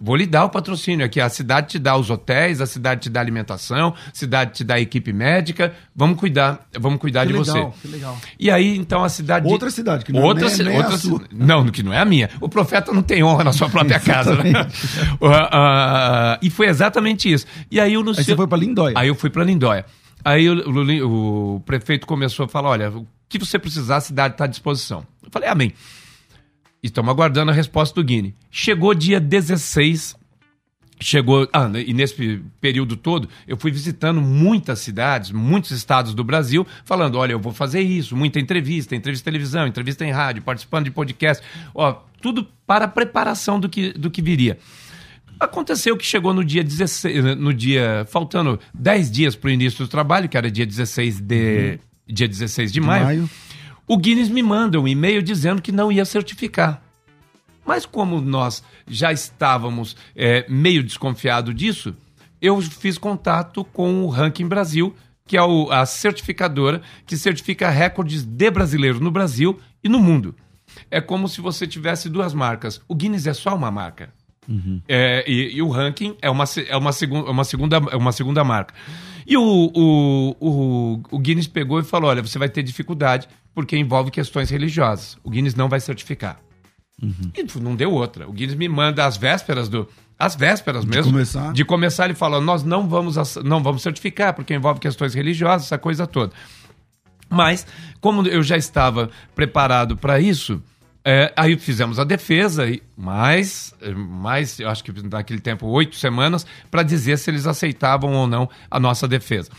Vou 0.00 0.16
lhe 0.16 0.26
dar 0.26 0.44
o 0.44 0.50
patrocínio 0.50 1.06
aqui. 1.06 1.20
A 1.20 1.28
cidade 1.28 1.68
te 1.68 1.78
dá 1.78 1.96
os 1.96 2.10
hotéis, 2.10 2.60
a 2.60 2.66
cidade 2.66 3.02
te 3.02 3.10
dá 3.10 3.20
alimentação, 3.20 3.94
a 3.94 4.14
cidade 4.14 4.52
te 4.52 4.64
dá 4.64 4.80
equipe 4.80 5.12
médica. 5.12 5.72
Vamos 5.94 6.18
cuidar, 6.18 6.66
vamos 6.78 6.98
cuidar 6.98 7.20
que 7.24 7.32
de 7.32 7.38
legal, 7.38 7.72
você. 7.72 7.80
Que 7.80 7.88
legal. 7.88 8.18
E 8.38 8.50
aí, 8.50 8.76
então, 8.76 9.04
a 9.04 9.08
cidade. 9.08 9.46
Outra 9.46 9.70
cidade, 9.70 10.04
que 10.04 10.12
não 10.12 10.22
outra, 10.22 10.48
é, 10.48 10.62
nem, 10.64 10.76
outra, 10.76 10.94
a 10.94 10.98
sua. 10.98 11.22
Não, 11.30 11.68
que 11.68 11.84
não 11.84 11.92
é 11.92 11.98
a 11.98 12.04
minha. 12.04 12.30
O 12.40 12.48
profeta 12.48 12.92
não 12.92 13.02
tem 13.02 13.22
honra 13.22 13.44
na 13.44 13.52
sua 13.52 13.68
própria 13.68 13.98
casa. 14.00 14.34
Né? 14.34 14.50
uh, 15.22 15.26
uh, 15.26 16.38
e 16.42 16.50
foi 16.50 16.66
exatamente 16.66 17.32
isso. 17.32 17.46
E 17.70 17.78
aí 17.78 17.96
o 17.96 18.00
Luciano. 18.00 18.18
Aí 18.18 18.24
você 18.24 18.36
foi 18.36 18.48
para 18.48 18.58
Lindóia. 18.58 18.94
Aí 18.98 19.06
eu 19.06 19.14
fui 19.14 19.30
para 19.30 19.44
Lindóia. 19.44 19.86
Aí 20.24 20.48
o, 20.48 20.68
o, 20.68 21.56
o, 21.56 21.60
prefeito 21.60 22.08
começou 22.08 22.46
a 22.46 22.48
falar: 22.48 22.70
olha, 22.70 22.90
o 22.90 23.06
que 23.28 23.38
você 23.38 23.58
precisar, 23.58 23.96
a 23.96 24.00
cidade 24.00 24.34
está 24.34 24.44
à 24.44 24.48
disposição. 24.48 25.06
Eu 25.22 25.30
falei, 25.30 25.48
amém. 25.48 25.72
Estamos 26.82 27.10
aguardando 27.10 27.50
a 27.50 27.54
resposta 27.54 27.94
do 27.94 28.04
Guine. 28.04 28.34
Chegou 28.50 28.92
dia 28.92 29.20
16 29.20 30.16
chegou. 31.02 31.48
Ah, 31.52 31.70
e 31.74 31.92
nesse 31.92 32.40
período 32.60 32.96
todo, 32.96 33.28
eu 33.46 33.56
fui 33.56 33.70
visitando 33.70 34.20
muitas 34.20 34.78
cidades, 34.78 35.30
muitos 35.30 35.70
estados 35.72 36.14
do 36.14 36.24
Brasil, 36.24 36.66
falando: 36.84 37.18
olha, 37.18 37.32
eu 37.32 37.40
vou 37.40 37.52
fazer 37.52 37.80
isso, 37.80 38.16
muita 38.16 38.38
entrevista, 38.38 38.94
entrevista 38.94 39.28
em 39.28 39.32
televisão, 39.32 39.66
entrevista 39.66 40.04
em 40.04 40.10
rádio, 40.10 40.42
participando 40.42 40.84
de 40.84 40.90
podcast, 40.90 41.44
ó, 41.74 42.02
tudo 42.20 42.46
para 42.66 42.86
a 42.86 42.88
preparação 42.88 43.58
do 43.58 43.68
que, 43.68 43.92
do 43.92 44.10
que 44.10 44.22
viria. 44.22 44.58
Aconteceu 45.38 45.96
que 45.96 46.04
chegou 46.04 46.32
no 46.32 46.44
dia 46.44 46.62
16, 46.62 47.36
no 47.36 47.52
dia, 47.52 48.06
faltando 48.08 48.60
10 48.74 49.10
dias 49.10 49.34
para 49.34 49.48
o 49.48 49.50
início 49.50 49.84
do 49.84 49.88
trabalho, 49.88 50.28
que 50.28 50.36
era 50.36 50.48
dia 50.48 50.64
16 50.64 51.20
de, 51.20 51.78
uhum. 52.06 52.14
dia 52.14 52.28
16 52.28 52.70
de, 52.70 52.74
de 52.74 52.86
maio, 52.86 53.04
maio, 53.04 53.30
o 53.86 53.96
Guinness 53.96 54.28
me 54.28 54.42
manda 54.42 54.80
um 54.80 54.88
e-mail 54.88 55.22
dizendo 55.22 55.62
que 55.62 55.72
não 55.72 55.90
ia 55.90 56.04
certificar. 56.04 56.82
Mas 57.64 57.86
como 57.86 58.20
nós 58.20 58.62
já 58.86 59.12
estávamos 59.12 59.96
é, 60.16 60.44
meio 60.48 60.82
desconfiado 60.82 61.54
disso, 61.54 61.94
eu 62.40 62.60
fiz 62.60 62.98
contato 62.98 63.64
com 63.64 64.02
o 64.02 64.08
Ranking 64.08 64.48
Brasil, 64.48 64.94
que 65.26 65.36
é 65.36 65.42
o, 65.42 65.70
a 65.70 65.86
certificadora 65.86 66.82
que 67.06 67.16
certifica 67.16 67.70
recordes 67.70 68.24
de 68.24 68.50
brasileiros 68.50 69.00
no 69.00 69.10
Brasil 69.10 69.58
e 69.82 69.88
no 69.88 70.00
mundo. 70.00 70.34
É 70.90 71.00
como 71.00 71.28
se 71.28 71.40
você 71.40 71.66
tivesse 71.66 72.08
duas 72.08 72.34
marcas. 72.34 72.80
O 72.88 72.94
Guinness 72.94 73.26
é 73.26 73.34
só 73.34 73.54
uma 73.54 73.70
marca. 73.70 74.12
Uhum. 74.48 74.82
É, 74.88 75.24
e, 75.26 75.56
e, 75.56 75.62
o 75.62 75.68
ranking 75.68 76.16
é 76.20 76.28
uma, 76.28 76.44
é 76.66 76.76
uma, 76.76 76.92
segu, 76.92 77.20
uma, 77.20 77.44
segunda, 77.44 77.76
é 77.76 77.96
uma 77.96 78.10
segunda 78.10 78.42
marca. 78.42 78.74
E 79.26 79.36
o, 79.36 79.42
o, 79.42 80.36
o, 80.40 81.02
o 81.10 81.18
Guinness 81.18 81.46
pegou 81.46 81.80
e 81.80 81.84
falou: 81.84 82.10
olha, 82.10 82.22
você 82.22 82.38
vai 82.38 82.48
ter 82.48 82.62
dificuldade 82.62 83.28
porque 83.54 83.76
envolve 83.76 84.10
questões 84.10 84.50
religiosas. 84.50 85.16
O 85.22 85.30
Guinness 85.30 85.54
não 85.54 85.68
vai 85.68 85.80
certificar. 85.80 86.40
Uhum. 87.02 87.32
E 87.36 87.60
não 87.60 87.74
deu 87.74 87.92
outra. 87.92 88.28
O 88.28 88.32
Guinness 88.32 88.56
me 88.56 88.68
manda 88.68 89.04
às 89.04 89.16
vésperas 89.16 89.68
do. 89.68 89.88
às 90.18 90.36
vésperas 90.36 90.84
mesmo. 90.84 91.02
De 91.02 91.10
começar. 91.10 91.52
De 91.52 91.64
começar, 91.64 92.04
ele 92.06 92.14
falou: 92.14 92.40
nós 92.40 92.62
não 92.62 92.88
vamos, 92.88 93.16
não 93.44 93.62
vamos 93.62 93.82
certificar, 93.82 94.34
porque 94.34 94.54
envolve 94.54 94.80
questões 94.80 95.14
religiosas, 95.14 95.66
essa 95.66 95.78
coisa 95.78 96.06
toda. 96.06 96.32
Mas, 97.28 97.66
como 98.00 98.26
eu 98.28 98.42
já 98.42 98.56
estava 98.56 99.10
preparado 99.34 99.96
para 99.96 100.20
isso, 100.20 100.62
é, 101.04 101.32
aí 101.36 101.56
fizemos 101.58 101.98
a 101.98 102.04
defesa, 102.04 102.64
mais, 102.96 103.74
mais, 103.96 104.60
eu 104.60 104.68
acho 104.68 104.84
que 104.84 104.92
naquele 105.02 105.40
tempo, 105.40 105.66
oito 105.66 105.96
semanas, 105.96 106.46
para 106.70 106.82
dizer 106.82 107.18
se 107.18 107.30
eles 107.30 107.46
aceitavam 107.46 108.12
ou 108.12 108.26
não 108.26 108.48
a 108.70 108.78
nossa 108.78 109.08
defesa. 109.08 109.50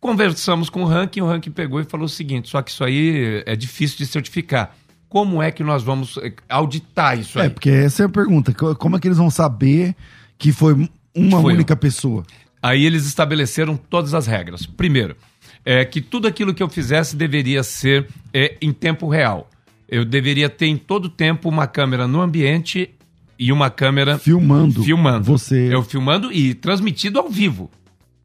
Conversamos 0.00 0.70
com 0.70 0.82
o 0.82 0.86
ranking, 0.86 1.20
o 1.20 1.26
ranking 1.26 1.50
pegou 1.50 1.80
e 1.80 1.84
falou 1.84 2.06
o 2.06 2.08
seguinte: 2.08 2.48
só 2.48 2.62
que 2.62 2.70
isso 2.70 2.84
aí 2.84 3.42
é 3.44 3.56
difícil 3.56 3.98
de 3.98 4.06
certificar. 4.06 4.76
Como 5.08 5.42
é 5.42 5.50
que 5.50 5.64
nós 5.64 5.82
vamos 5.82 6.18
eh, 6.18 6.34
auditar 6.48 7.18
isso 7.18 7.40
aí? 7.40 7.46
É, 7.46 7.50
porque 7.50 7.70
essa 7.70 8.04
é 8.04 8.06
a 8.06 8.08
pergunta. 8.08 8.52
Como 8.52 8.96
é 8.96 9.00
que 9.00 9.08
eles 9.08 9.18
vão 9.18 9.30
saber 9.30 9.96
que 10.36 10.52
foi 10.52 10.88
uma 11.16 11.40
foi 11.40 11.54
única 11.54 11.74
pessoa? 11.74 12.24
Aí 12.62 12.84
eles 12.84 13.06
estabeleceram 13.06 13.76
todas 13.76 14.14
as 14.14 14.26
regras. 14.26 14.66
Primeiro, 14.66 15.16
é 15.64 15.84
que 15.84 16.00
tudo 16.00 16.28
aquilo 16.28 16.54
que 16.54 16.62
eu 16.62 16.68
fizesse 16.68 17.16
deveria 17.16 17.62
ser 17.62 18.06
é, 18.32 18.56
em 18.60 18.72
tempo 18.72 19.08
real. 19.08 19.48
Eu 19.88 20.04
deveria 20.04 20.48
ter 20.48 20.66
em 20.66 20.76
todo 20.76 21.08
tempo 21.08 21.48
uma 21.48 21.66
câmera 21.66 22.06
no 22.06 22.20
ambiente 22.20 22.90
e 23.38 23.52
uma 23.52 23.70
câmera 23.70 24.18
filmando. 24.18 24.82
Filmando. 24.82 25.24
Você. 25.24 25.72
Eu 25.72 25.82
filmando 25.82 26.32
e 26.32 26.54
transmitindo 26.54 27.18
ao 27.18 27.30
vivo. 27.30 27.70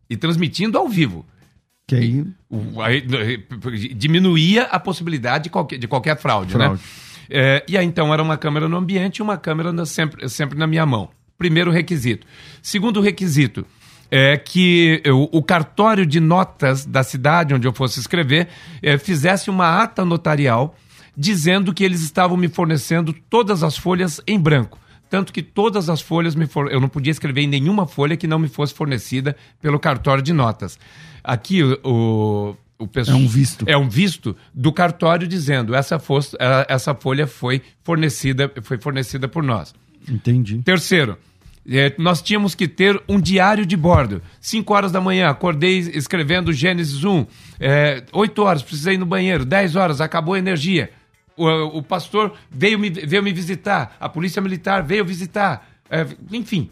E 0.09 0.17
transmitindo 0.17 0.77
ao 0.77 0.89
vivo. 0.89 1.25
Que 1.87 1.95
aí... 1.95 2.25
aí 2.81 3.01
diminuía 3.95 4.63
a 4.63 4.79
possibilidade 4.79 5.45
de 5.45 5.49
qualquer, 5.49 5.77
de 5.77 5.87
qualquer 5.87 6.17
fraude, 6.17 6.57
né? 6.57 6.65
fraude. 6.65 6.81
né? 6.81 7.03
É, 7.29 7.63
e 7.67 7.77
aí 7.77 7.85
então 7.85 8.13
era 8.13 8.21
uma 8.21 8.37
câmera 8.37 8.67
no 8.67 8.77
ambiente 8.77 9.17
e 9.17 9.21
uma 9.21 9.37
câmera 9.37 9.85
sempre, 9.85 10.27
sempre 10.29 10.57
na 10.57 10.67
minha 10.67 10.85
mão. 10.85 11.09
Primeiro 11.37 11.71
requisito. 11.71 12.27
Segundo 12.61 13.01
requisito 13.01 13.65
é 14.11 14.37
que 14.37 15.01
eu, 15.03 15.27
o 15.31 15.41
cartório 15.41 16.05
de 16.05 16.19
notas 16.19 16.85
da 16.85 17.03
cidade 17.03 17.53
onde 17.53 17.67
eu 17.67 17.73
fosse 17.73 17.99
escrever 17.99 18.47
é, 18.81 18.97
fizesse 18.97 19.49
uma 19.49 19.81
ata 19.81 20.05
notarial 20.05 20.75
dizendo 21.15 21.73
que 21.73 21.83
eles 21.83 22.01
estavam 22.01 22.35
me 22.35 22.47
fornecendo 22.47 23.13
todas 23.29 23.63
as 23.63 23.77
folhas 23.77 24.21
em 24.25 24.39
branco. 24.39 24.79
Tanto 25.09 25.31
que 25.31 25.43
todas 25.43 25.89
as 25.89 26.01
folhas 26.01 26.33
me 26.33 26.47
for... 26.47 26.71
eu 26.71 26.79
não 26.81 26.89
podia 26.89 27.11
escrever 27.11 27.41
em 27.41 27.47
nenhuma 27.47 27.85
folha 27.85 28.17
que 28.17 28.25
não 28.25 28.39
me 28.39 28.47
fosse 28.47 28.73
fornecida 28.73 29.35
pelo 29.61 29.79
cartório 29.79 30.23
de 30.23 30.33
notas. 30.33 30.79
Aqui 31.23 31.61
o, 31.63 32.55
o 32.79 32.87
pessoal, 32.87 33.17
é 33.17 33.21
um 33.21 33.27
visto. 33.27 33.65
É 33.67 33.77
um 33.77 33.87
visto 33.87 34.35
do 34.53 34.73
cartório 34.73 35.27
dizendo 35.27 35.75
essa, 35.75 35.99
fosse, 35.99 36.35
essa 36.67 36.95
folha 36.95 37.27
foi 37.27 37.61
fornecida, 37.83 38.51
foi 38.63 38.79
fornecida 38.79 39.27
por 39.27 39.43
nós. 39.43 39.75
Entendi. 40.09 40.61
Terceiro, 40.63 41.17
é, 41.69 41.93
nós 41.97 42.21
tínhamos 42.21 42.55
que 42.55 42.67
ter 42.67 43.01
um 43.07 43.19
diário 43.19 43.65
de 43.65 43.77
bordo. 43.77 44.21
5 44.41 44.73
horas 44.73 44.91
da 44.91 44.99
manhã, 44.99 45.29
acordei 45.29 45.77
escrevendo 45.77 46.51
Gênesis 46.51 47.03
1. 47.03 47.25
É, 47.59 48.03
8 48.11 48.41
horas, 48.41 48.63
precisei 48.63 48.95
ir 48.95 48.97
no 48.97 49.05
banheiro. 49.05 49.45
10 49.45 49.75
horas, 49.75 50.01
acabou 50.01 50.33
a 50.33 50.39
energia. 50.39 50.89
O, 51.35 51.77
o 51.79 51.83
pastor 51.83 52.33
veio 52.49 52.77
me, 52.77 52.89
veio 52.89 53.23
me 53.23 53.33
visitar, 53.33 53.95
a 53.99 54.07
polícia 54.07 54.41
militar 54.41 54.83
veio 54.83 55.03
visitar, 55.03 55.67
é, 55.89 56.05
enfim. 56.31 56.69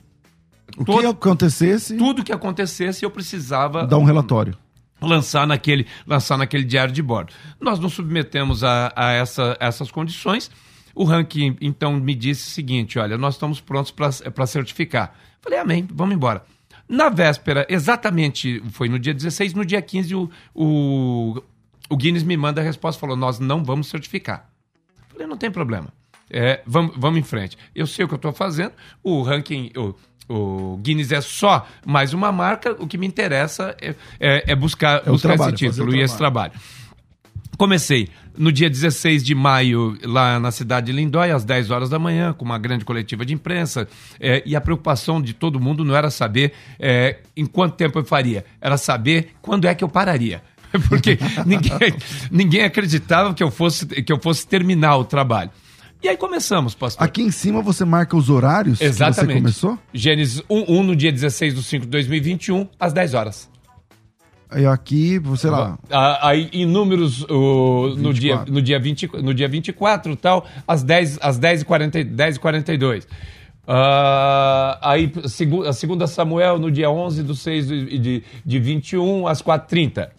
O 0.78 0.86
todo, 0.86 1.02
que 1.02 1.06
acontecesse. 1.06 1.98
Tudo 1.98 2.24
que 2.24 2.32
acontecesse, 2.32 3.04
eu 3.04 3.12
precisava. 3.12 3.86
Dar 3.86 3.98
um 3.98 4.04
relatório. 4.04 4.58
Lançar 5.02 5.48
naquele, 5.48 5.88
lançar 6.06 6.38
naquele 6.38 6.64
diário 6.64 6.94
de 6.94 7.02
bordo. 7.02 7.34
Nós 7.60 7.80
nos 7.80 7.94
submetemos 7.94 8.64
a, 8.64 8.94
a, 8.96 9.12
essa, 9.12 9.58
essas 9.60 9.92
condições. 9.92 10.52
O 10.94 11.04
ranking, 11.04 11.58
então, 11.60 11.94
me 11.94 12.14
disse 12.14 12.48
o 12.48 12.52
seguinte: 12.52 13.00
olha, 13.00 13.18
nós 13.18 13.36
estamos 13.36 13.60
prontos 13.60 13.92
para 13.92 14.46
certificar. 14.46 15.16
Falei, 15.42 15.60
amém, 15.60 15.88
vamos 15.92 16.16
embora. 16.16 16.44
Na 16.88 17.10
véspera, 17.10 17.66
exatamente, 17.70 18.62
foi 18.72 18.90
no 18.90 19.00
dia 19.00 19.14
16, 19.14 19.54
no 19.54 19.66
dia 19.66 19.82
15, 19.82 20.14
o, 20.14 20.30
o, 20.54 21.42
o 21.90 21.98
Guinness 21.98 22.24
me 22.24 22.36
manda 22.36 22.60
a 22.60 22.64
resposta, 22.64 23.00
falou, 23.00 23.16
nós 23.16 23.40
não 23.40 23.64
vamos 23.64 23.88
certificar. 23.88 24.51
Falei, 25.12 25.28
não 25.28 25.38
tem 25.38 25.52
problema. 25.52 25.94
É, 26.30 26.62
vamos, 26.66 26.96
vamos 26.98 27.20
em 27.20 27.24
frente. 27.24 27.58
Eu 27.76 27.86
sei 27.86 28.06
o 28.06 28.08
que 28.08 28.14
eu 28.14 28.18
estou 28.18 28.32
fazendo, 28.32 28.72
o 29.04 29.22
ranking, 29.22 29.72
o, 29.76 29.94
o 30.30 30.78
Guinness 30.78 31.12
é 31.12 31.20
só 31.20 31.68
mais 31.86 32.14
uma 32.14 32.32
marca, 32.32 32.72
o 32.80 32.88
que 32.88 32.98
me 32.98 33.06
interessa 33.06 33.76
é, 33.82 33.94
é, 34.20 34.52
é 34.52 34.56
buscar, 34.56 35.02
é 35.06 35.10
buscar 35.10 35.30
trabalho, 35.30 35.56
esse 35.56 35.70
título 35.70 35.94
e 35.94 36.02
esse 36.02 36.18
trabalho. 36.18 36.54
Comecei 37.58 38.08
no 38.38 38.52
dia 38.52 38.70
16 38.70 39.24
de 39.24 39.36
maio, 39.36 39.98
lá 40.04 40.40
na 40.40 40.52
cidade 40.52 40.88
de 40.88 40.94
Lindóia, 40.94 41.36
às 41.36 41.44
10 41.44 41.70
horas 41.70 41.90
da 41.90 42.00
manhã, 42.00 42.34
com 42.34 42.46
uma 42.46 42.58
grande 42.58 42.86
coletiva 42.86 43.26
de 43.26 43.34
imprensa. 43.34 43.88
É, 44.20 44.42
e 44.46 44.56
a 44.56 44.62
preocupação 44.62 45.22
de 45.22 45.34
todo 45.34 45.60
mundo 45.60 45.84
não 45.84 45.96
era 45.96 46.10
saber 46.10 46.54
é, 46.80 47.20
em 47.36 47.46
quanto 47.46 47.76
tempo 47.76 48.00
eu 48.00 48.06
faria, 48.06 48.46
era 48.60 48.78
saber 48.78 49.34
quando 49.42 49.66
é 49.66 49.76
que 49.76 49.84
eu 49.84 49.90
pararia. 49.90 50.42
porque 50.90 51.18
ninguém, 51.46 51.94
ninguém 52.32 52.64
acreditava 52.64 53.34
que 53.34 53.44
eu, 53.44 53.52
fosse, 53.52 53.86
que 53.86 54.12
eu 54.12 54.20
fosse 54.20 54.48
terminar 54.48 54.98
o 54.98 55.06
trabalho. 55.06 55.52
E 56.04 56.10
aí 56.10 56.18
começamos, 56.18 56.74
pastor. 56.74 57.06
Aqui 57.06 57.22
em 57.22 57.30
cima 57.30 57.62
você 57.62 57.86
marca 57.86 58.18
os 58.18 58.30
horários 58.30 58.82
Exatamente. 58.82 59.20
que 59.20 59.26
você 59.26 59.40
começou? 59.40 59.80
Gênesis 59.94 60.42
1, 60.50 60.66
1 60.68 60.84
no 60.84 60.96
dia 60.96 61.12
16 61.12 61.54
de 61.54 61.64
5 61.64 61.86
de 61.86 61.92
2021, 61.92 62.68
às 62.80 62.92
10 62.92 63.14
horas. 63.14 63.52
Aí 64.50 64.66
aqui, 64.66 65.22
sei 65.38 65.50
lá. 65.50 65.78
Aí 66.22 66.50
em 66.52 66.66
números 66.66 67.24
o, 67.30 67.96
no, 67.98 68.14
dia, 68.14 68.44
no, 68.48 68.62
dia 68.62 68.80
20, 68.80 69.10
no 69.22 69.34
dia 69.34 69.48
24 69.48 70.16
tal, 70.18 70.46
às 70.68 70.84
10, 70.84 71.20
às 71.22 71.38
10 71.38 71.62
e 71.62 71.66
40, 71.66 72.04
10 72.04 72.36
e 72.36 72.40
42. 72.40 73.06
Uh, 73.06 74.76
aí 74.82 75.14
a 75.68 75.72
segunda 75.72 76.08
Samuel 76.08 76.60
no 76.60 76.70
dia 76.70 76.90
11 76.90 77.24
do 77.24 77.34
6 77.34 77.68
de, 77.68 78.00
de, 78.00 78.24
de 78.44 78.60
21 78.60 79.28
às 79.28 79.42
4h30. 79.42 80.10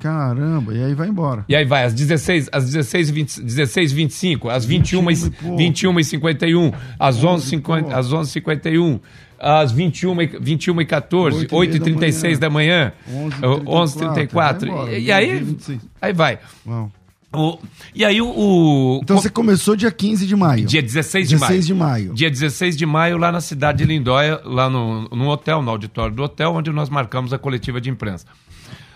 Caramba, 0.00 0.74
e 0.74 0.82
aí 0.82 0.94
vai 0.94 1.08
embora. 1.08 1.44
E 1.46 1.54
aí 1.54 1.64
vai, 1.64 1.84
às 1.84 1.92
16, 1.92 2.48
às 2.50 2.64
16, 2.64 3.10
20, 3.10 3.42
16 3.42 3.92
25, 3.92 4.48
às 4.48 4.64
21, 4.64 5.06
21, 5.06 5.54
e, 5.54 5.56
21 5.58 6.00
e 6.00 6.04
51, 6.04 6.72
às 6.98 7.22
11 7.22 7.46
50, 7.46 7.96
às 7.96 8.10
11 8.10 8.30
51, 8.30 9.00
às 9.38 9.70
21, 9.70 10.16
21 10.40 10.80
e 10.80 10.86
14, 10.86 11.38
8, 11.40 11.54
8 11.54 11.76
e 11.76 11.80
36 11.80 12.38
da 12.38 12.48
manhã, 12.48 12.92
11 13.66 13.94
e 13.94 13.98
34. 13.98 14.88
E, 14.88 15.00
e 15.04 15.12
aí, 15.12 15.56
aí 16.00 16.12
vai. 16.14 16.38
Uau. 16.66 16.90
O, 17.32 17.58
e 17.94 18.04
aí 18.04 18.20
o, 18.20 18.26
o, 18.26 19.00
Então 19.04 19.16
você 19.16 19.30
começou 19.30 19.76
dia 19.76 19.92
15 19.92 20.26
de 20.26 20.34
maio. 20.34 20.66
Dia 20.66 20.82
16 20.82 21.28
de 21.28 21.34
16 21.36 21.50
maio. 21.50 21.62
de 21.62 21.74
maio. 21.74 22.14
Dia 22.14 22.28
16 22.28 22.76
de 22.76 22.84
maio, 22.84 23.16
lá 23.18 23.30
na 23.30 23.40
cidade 23.40 23.78
de 23.78 23.84
Lindóia, 23.84 24.40
lá 24.44 24.68
no, 24.68 25.08
no 25.10 25.28
hotel, 25.28 25.62
no 25.62 25.70
auditório 25.70 26.12
do 26.12 26.24
hotel, 26.24 26.54
onde 26.54 26.72
nós 26.72 26.88
marcamos 26.88 27.32
a 27.32 27.38
coletiva 27.38 27.80
de 27.80 27.88
imprensa. 27.88 28.26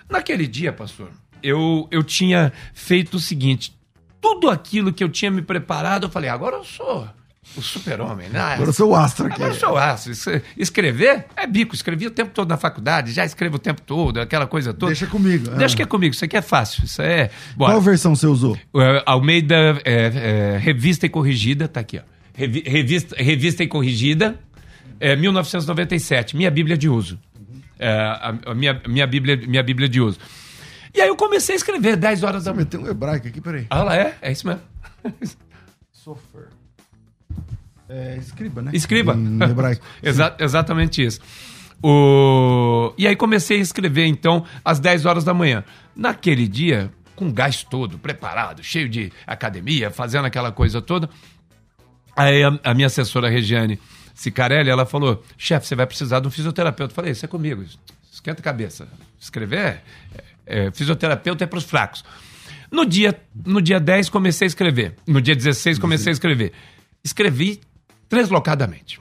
Naquele 0.09 0.47
dia, 0.47 0.73
pastor, 0.73 1.11
eu, 1.43 1.87
eu 1.91 2.03
tinha 2.03 2.53
feito 2.73 3.17
o 3.19 3.21
seguinte: 3.21 3.77
tudo 4.21 4.49
aquilo 4.49 4.93
que 4.93 5.05
eu 5.05 5.09
tinha 5.09 5.31
me 5.31 5.43
preparado, 5.43 6.07
eu 6.07 6.11
falei, 6.11 6.31
agora 6.31 6.57
eu 6.57 6.65
sou 6.65 7.09
o 7.57 7.63
super-homem, 7.63 8.29
né? 8.31 8.41
Agora 8.41 8.71
eu 8.71 8.73
sou 8.73 8.91
o 8.91 8.97
astro 8.97 9.27
aqui. 9.27 9.37
Agora 9.37 9.53
eu 9.53 9.59
sou 9.59 9.73
o 9.73 9.77
astro. 9.77 10.13
Escrever 10.57 11.27
é 11.37 11.47
bico. 11.47 11.75
Escrevi 11.75 12.07
o 12.07 12.11
tempo 12.11 12.31
todo 12.33 12.49
na 12.49 12.57
faculdade, 12.57 13.13
já 13.13 13.25
escrevo 13.25 13.57
o 13.57 13.59
tempo 13.59 13.83
todo, 13.83 14.21
aquela 14.21 14.47
coisa 14.47 14.73
toda. 14.73 14.93
Deixa 14.93 15.07
comigo. 15.07 15.51
Deixa 15.51 15.77
que 15.77 15.83
é 15.83 15.87
comigo. 15.87 16.15
Isso 16.15 16.25
aqui 16.25 16.37
é 16.37 16.43
fácil. 16.43 16.85
Isso 16.85 17.03
é. 17.03 17.31
Bora. 17.55 17.73
Qual 17.73 17.83
versão 17.83 18.17
você 18.17 18.27
usou? 18.27 18.55
Uh, 18.73 19.03
Almeida 19.05 19.55
é, 19.85 20.55
é, 20.55 20.59
Revista 20.59 21.07
e 21.07 21.09
Corrigida, 21.09 21.69
tá 21.69 21.81
aqui, 21.81 21.99
ó. 21.99 22.03
Revista, 22.37 23.15
revista 23.17 23.63
e 23.63 23.69
Corrigida, 23.69 24.41
é, 24.99 25.15
1997. 25.15 26.37
Minha 26.37 26.51
Bíblia 26.51 26.77
de 26.77 26.89
uso 26.89 27.21
é, 27.79 27.91
a, 27.91 28.35
a, 28.47 28.55
minha, 28.55 28.81
minha, 28.87 29.07
Bíblia, 29.07 29.37
minha 29.37 29.63
Bíblia 29.63 29.89
de 29.89 30.01
uso. 30.01 30.19
E 30.95 31.01
aí 31.01 31.09
eu 31.09 31.17
comecei 31.17 31.55
a 31.55 31.57
escrever 31.57 31.97
10 31.97 32.23
horas 32.23 32.45
da 32.45 32.53
manhã. 32.53 32.67
Tem 32.67 32.79
um 32.79 32.89
hebraico 32.89 33.27
aqui, 33.27 33.41
peraí. 33.41 33.67
Ah, 33.69 33.83
lá 33.83 33.97
é? 33.97 34.17
É 34.23 34.31
isso 34.31 34.47
mesmo. 34.47 34.63
Sofer. 35.93 36.49
É, 37.89 38.17
escriba, 38.17 38.63
né? 38.63 38.71
Escriba. 38.73 39.15
Em 39.15 39.43
hebraico. 39.43 39.85
Exa 40.03 40.37
exatamente 40.39 41.05
isso. 41.05 41.21
O... 41.83 42.95
E 42.97 43.07
aí 43.07 43.17
comecei 43.17 43.59
a 43.59 43.61
escrever, 43.61 44.07
então, 44.07 44.45
às 44.65 44.79
10 44.79 45.05
horas 45.05 45.25
da 45.25 45.35
manhã. 45.35 45.65
Naquele 45.95 46.47
dia, 46.47 46.91
com 47.15 47.31
gás 47.33 47.63
todo, 47.63 47.99
preparado, 47.99 48.63
cheio 48.63 48.89
de 48.89 49.13
academia, 49.27 49.91
fazendo 49.91 50.25
aquela 50.25 50.53
coisa 50.53 50.81
toda. 50.81 51.11
Aí 52.17 52.45
a, 52.45 52.59
a 52.63 52.75
minha 52.75 52.87
assessora 52.87 53.29
Regiane 53.29 53.79
Cicarelli, 54.15 54.71
ela 54.71 54.87
falou: 54.87 55.23
chefe, 55.37 55.67
você 55.67 55.75
vai 55.75 55.87
precisar 55.87 56.21
de 56.21 56.29
um 56.29 56.31
fisioterapeuta. 56.31 56.93
Eu 56.93 56.95
falei: 56.95 57.13
isso 57.13 57.25
é 57.25 57.29
comigo, 57.29 57.65
esquenta 58.11 58.41
a 58.41 58.45
cabeça. 58.45 58.89
Escrever, 59.21 59.83
é, 60.15 60.25
é, 60.47 60.71
fisioterapeuta 60.71 61.45
é 61.45 61.47
para 61.47 61.59
os 61.59 61.65
fracos. 61.65 62.05
No 62.71 62.87
dia, 62.87 63.19
no 63.45 63.61
dia 63.61 63.79
10 63.79 64.09
comecei 64.09 64.47
a 64.47 64.49
escrever. 64.49 64.95
No 65.07 65.21
dia 65.21 65.35
16 65.37 65.79
comecei 65.79 66.11
a 66.11 66.15
escrever. 66.15 66.53
Escrevi 67.05 67.61
Deslocadamente. 68.09 69.01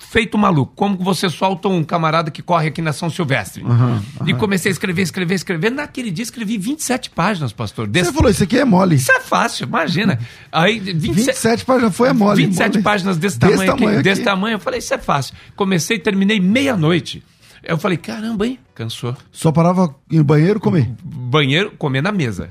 Feito 0.00 0.36
maluco. 0.36 0.72
Como 0.76 0.96
você 0.98 1.28
solta 1.30 1.68
um 1.68 1.82
camarada 1.82 2.30
que 2.30 2.42
corre 2.42 2.68
aqui 2.68 2.82
na 2.82 2.92
São 2.92 3.08
Silvestre. 3.08 3.62
Uhum, 3.62 3.94
uhum. 4.20 4.28
E 4.28 4.34
comecei 4.34 4.70
a 4.70 4.72
escrever, 4.72 5.02
escrever, 5.02 5.34
escrever. 5.34 5.70
Naquele 5.70 6.10
dia 6.10 6.22
escrevi 6.22 6.58
27 6.58 7.10
páginas, 7.10 7.52
pastor. 7.52 7.86
Desse... 7.86 8.06
Você 8.06 8.12
falou, 8.12 8.30
isso 8.30 8.44
aqui 8.44 8.58
é 8.58 8.64
mole. 8.64 8.96
Isso 8.96 9.10
é 9.10 9.20
fácil, 9.20 9.66
imagina. 9.66 10.18
Aí, 10.52 10.78
27, 10.78 11.14
27 11.14 11.64
páginas 11.64 11.96
foi 11.96 12.08
é 12.08 12.12
mole. 12.12 12.44
27 12.44 12.72
mole. 12.72 12.82
páginas 12.82 13.16
desse, 13.16 13.38
desse 13.38 13.52
tamanho, 13.54 13.72
tamanho 13.72 13.98
aqui, 13.98 14.02
Desse 14.02 14.22
tamanho. 14.22 14.54
Eu 14.56 14.60
falei, 14.60 14.80
isso 14.80 14.92
é 14.92 14.98
fácil. 14.98 15.34
Comecei 15.56 15.96
e 15.96 16.00
terminei 16.00 16.38
meia-noite. 16.40 17.24
Eu 17.62 17.78
falei, 17.78 17.96
caramba, 17.96 18.46
hein? 18.46 18.58
Cansou. 18.74 19.16
Só 19.32 19.50
parava 19.50 19.94
no 20.10 20.24
banheiro 20.24 20.60
comer? 20.60 20.90
Banheiro, 21.02 21.72
comer 21.72 22.02
na 22.02 22.12
mesa. 22.12 22.50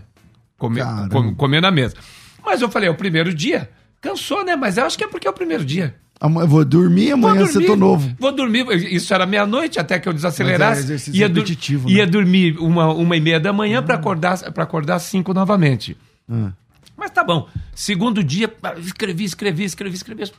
Comer, 0.58 0.84
com, 1.12 1.36
comer 1.36 1.62
na 1.62 1.72
mesa. 1.72 1.96
Mas 2.44 2.62
eu 2.62 2.70
falei, 2.70 2.90
é 2.90 2.92
o 2.92 2.96
primeiro 2.96 3.34
dia. 3.34 3.70
Cansou, 4.02 4.44
né? 4.44 4.56
Mas 4.56 4.78
eu 4.78 4.86
acho 4.86 4.98
que 4.98 5.04
é 5.04 5.08
porque 5.08 5.28
é 5.28 5.30
o 5.30 5.34
primeiro 5.34 5.64
dia. 5.64 5.96
Eu 6.20 6.48
vou 6.48 6.66
dormir, 6.66 7.12
amanhã 7.12 7.46
você 7.46 7.64
tô 7.64 7.76
novo. 7.76 8.16
Vou 8.20 8.32
dormir, 8.32 8.66
isso 8.92 9.14
era 9.14 9.26
meia-noite 9.26 9.80
até 9.80 10.00
que 10.00 10.10
eu 10.10 10.14
desacelerasse. 10.14 10.92
Mas 10.92 11.08
é 11.08 11.12
ia, 11.12 11.28
repetitivo, 11.28 11.88
né? 11.88 11.96
ia 11.96 12.08
dormir 12.08 12.58
uma, 12.60 12.92
uma 12.92 13.16
e 13.16 13.22
meia 13.22 13.40
da 13.40 13.54
manhã 13.54 13.84
para 13.84 13.96
acordar 13.96 14.52
para 14.52 14.64
acordar 14.64 15.00
cinco 15.00 15.34
novamente. 15.34 15.96
Hum. 16.28 16.52
Mas 16.98 17.12
tá 17.12 17.24
bom. 17.24 17.48
Segundo 17.76 18.24
dia, 18.24 18.52
escrevi, 18.80 19.24
escrevi, 19.26 19.64
escrevi, 19.66 19.96
escrevi. 19.96 20.32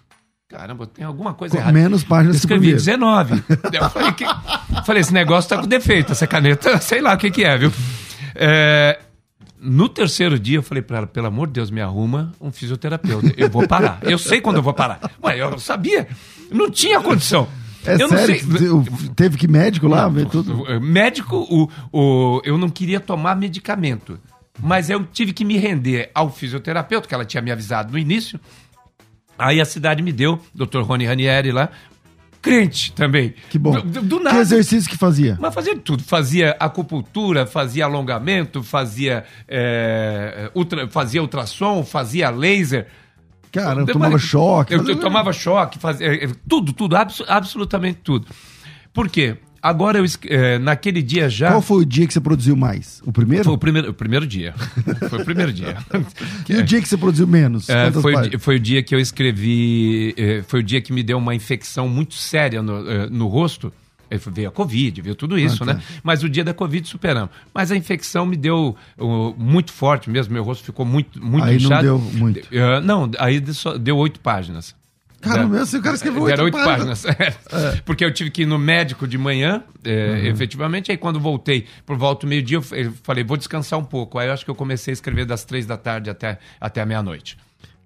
Caramba, 0.49 0.87
tem 0.87 1.05
alguma 1.05 1.35
coisa 1.35 1.55
com 1.55 1.61
errada. 1.61 1.79
Menos 1.79 2.03
páginas 2.03 2.37
Escrevi 2.37 2.73
19. 2.73 3.45
eu 3.71 3.91
falei, 3.91 4.13
que... 4.13 4.25
falei, 4.85 5.03
esse 5.03 5.13
negócio 5.13 5.51
tá 5.51 5.59
com 5.59 5.69
defeito, 5.69 6.13
essa 6.13 6.27
caneta, 6.27 6.79
sei 6.81 7.03
lá 7.03 7.15
o 7.15 7.19
que, 7.19 7.31
que 7.31 7.45
é, 7.45 7.59
viu? 7.59 7.71
É, 8.35 8.99
no 9.61 9.89
terceiro 9.89 10.39
dia, 10.39 10.59
eu 10.59 10.63
falei 10.63 10.83
para 10.83 10.99
ela: 10.99 11.07
pelo 11.07 11.27
amor 11.27 11.47
de 11.49 11.55
Deus, 11.55 11.71
me 11.71 11.81
arruma 11.81 12.33
um 12.41 12.51
fisioterapeuta. 12.51 13.33
Eu 13.37 13.51
vou 13.51 13.67
parar. 13.67 14.01
Eu 14.03 14.19
sei 14.19 14.41
quando 14.41 14.57
eu 14.57 14.63
vou 14.63 14.73
parar. 14.73 15.01
Ué, 15.23 15.41
eu 15.41 15.59
sabia. 15.59 16.09
Não 16.51 16.71
tinha 16.71 17.01
condição. 17.01 17.49
É 17.85 17.95
eu 17.95 18.09
sério? 18.09 18.47
Não 18.47 18.85
sei. 18.85 19.09
Teve 19.15 19.37
que 19.37 19.49
médico 19.49 19.87
lá 19.87 20.05
não, 20.05 20.13
ver 20.13 20.27
tudo? 20.27 20.81
Médico, 20.81 21.37
o, 21.37 21.69
o, 21.93 22.43
eu 22.45 22.59
não 22.59 22.69
queria 22.69 23.01
tomar 23.01 23.35
medicamento. 23.37 24.19
Mas 24.61 24.91
eu 24.91 25.05
tive 25.05 25.33
que 25.33 25.45
me 25.45 25.57
render 25.57 26.11
ao 26.15 26.31
fisioterapeuta, 26.31 27.07
que 27.07 27.15
ela 27.15 27.25
tinha 27.25 27.41
me 27.41 27.51
avisado 27.51 27.93
no 27.93 27.99
início. 27.99 28.41
Aí 29.39 29.61
a 29.61 29.65
cidade 29.65 30.03
me 30.03 30.13
deu, 30.13 30.41
Dr. 30.53 30.81
Rony 30.81 31.07
Ranieri 31.07 31.53
lá, 31.53 31.71
crente 32.49 32.93
também. 32.93 33.35
Que 33.51 33.59
bom. 33.59 33.81
Do, 33.81 34.03
do 34.03 34.21
nada. 34.21 34.37
Que 34.37 34.43
exercício 34.43 34.91
que 34.91 34.97
fazia? 34.97 35.37
Mas 35.41 35.55
fazia 35.55 35.77
tudo. 35.77 36.03
Fazia 36.03 36.57
acupuntura, 36.59 37.47
fazia 37.47 37.85
alongamento, 37.85 38.63
fazia, 38.63 39.25
é, 39.47 40.51
ultra, 40.55 40.89
fazia 40.89 41.23
ultrassom, 41.23 41.85
fazia 41.85 42.31
laser. 42.31 42.87
Cara, 43.53 43.81
eu 43.81 43.87
tomava 43.87 44.19
choque. 44.19 44.75
Eu, 44.75 44.87
eu, 44.87 45.01
tomava 45.01 45.33
choque, 45.33 45.79
fazia 45.79 46.07
é, 46.07 46.29
tudo, 46.49 46.73
tudo, 46.73 46.97
abs, 46.97 47.23
absolutamente 47.27 48.01
tudo. 48.03 48.27
Por 48.93 49.09
quê? 49.09 49.39
Agora, 49.63 49.99
eu, 49.99 50.05
é, 50.27 50.59
naquele 50.59 51.03
dia 51.03 51.29
já. 51.29 51.51
Qual 51.51 51.63
foi 51.63 51.83
o 51.83 51.85
dia 51.85 52.07
que 52.07 52.13
você 52.13 52.21
produziu 52.21 52.57
mais? 52.57 53.03
O 53.05 53.13
primeiro? 53.13 53.45
Foi 53.45 53.55
o 53.55 53.59
primeiro, 53.59 53.91
o 53.91 53.95
primeiro 53.95 54.27
dia. 54.27 54.55
foi 55.11 55.21
o 55.21 55.25
primeiro 55.25 55.53
dia. 55.53 55.77
e 56.49 56.57
o 56.57 56.63
dia 56.63 56.81
que 56.81 56.89
você 56.89 56.97
produziu 56.97 57.27
menos? 57.27 57.69
É, 57.69 57.91
foi, 57.93 58.15
o, 58.15 58.39
foi 58.39 58.57
o 58.57 58.61
dia 58.61 58.83
que 58.83 58.95
eu 58.95 59.01
escrevi. 59.01 60.15
É, 60.17 60.43
foi 60.43 60.61
o 60.61 60.63
dia 60.63 60.81
que 60.81 60.93
me 60.93 61.03
deu 61.03 61.19
uma 61.19 61.35
infecção 61.35 61.89
muito 61.89 62.15
séria 62.15 62.63
no, 62.63 62.89
é, 62.89 63.11
no 63.11 63.27
rosto. 63.27 63.73
Veio 64.33 64.49
a 64.49 64.51
Covid, 64.51 65.03
veio 65.03 65.15
tudo 65.15 65.39
isso, 65.39 65.63
ah, 65.65 65.67
tá. 65.67 65.75
né? 65.75 65.83
Mas 66.03 66.23
o 66.23 66.31
dia 66.31 66.43
da 66.43 66.55
Covid 66.55 66.89
superamos. 66.89 67.31
Mas 67.53 67.71
a 67.71 67.77
infecção 67.77 68.25
me 68.25 68.39
deu 68.39 68.75
uh, 68.97 69.35
muito 69.37 69.71
forte 69.71 70.09
mesmo, 70.09 70.33
meu 70.33 70.43
rosto 70.43 70.65
ficou 70.65 70.87
muito, 70.87 71.23
muito 71.23 71.45
aí 71.45 71.57
inchado. 71.57 71.87
Não 71.87 71.99
deu 71.99 71.99
muito. 71.99 72.41
Uh, 72.47 72.81
não, 72.83 73.11
aí 73.19 73.39
deu 73.79 73.99
oito 73.99 74.19
páginas. 74.21 74.75
Cara, 75.21 75.47
meu, 75.47 75.63
o 75.63 75.83
cara 75.83 75.97
escreveu 75.97 76.23
oito, 76.23 76.43
oito 76.43 76.55
páginas. 76.55 77.03
páginas. 77.03 77.39
É. 77.51 77.81
Porque 77.85 78.05
eu 78.05 78.13
tive 78.13 78.31
que 78.31 78.43
ir 78.43 78.47
no 78.47 78.59
médico 78.59 79.07
de 79.07 79.19
manhã, 79.19 79.63
é, 79.85 80.11
uhum. 80.11 80.17
efetivamente. 80.27 80.91
Aí 80.91 80.97
quando 80.97 81.19
voltei 81.19 81.67
por 81.85 81.97
volta 81.97 82.27
do 82.27 82.29
meio-dia, 82.29 82.59
eu 82.73 82.93
falei, 83.03 83.25
vou 83.25 83.37
descansar 83.37 83.79
um 83.79 83.85
pouco. 83.85 84.19
Aí 84.19 84.29
eu 84.29 84.33
acho 84.33 84.45
que 84.45 84.51
eu 84.51 84.55
comecei 84.55 84.93
a 84.93 84.95
escrever 84.95 85.25
das 85.25 85.45
três 85.45 85.67
da 85.67 85.77
tarde 85.77 86.09
até, 86.09 86.39
até 86.61 86.81
a 86.81 86.87
meia-noite. 86.87 87.37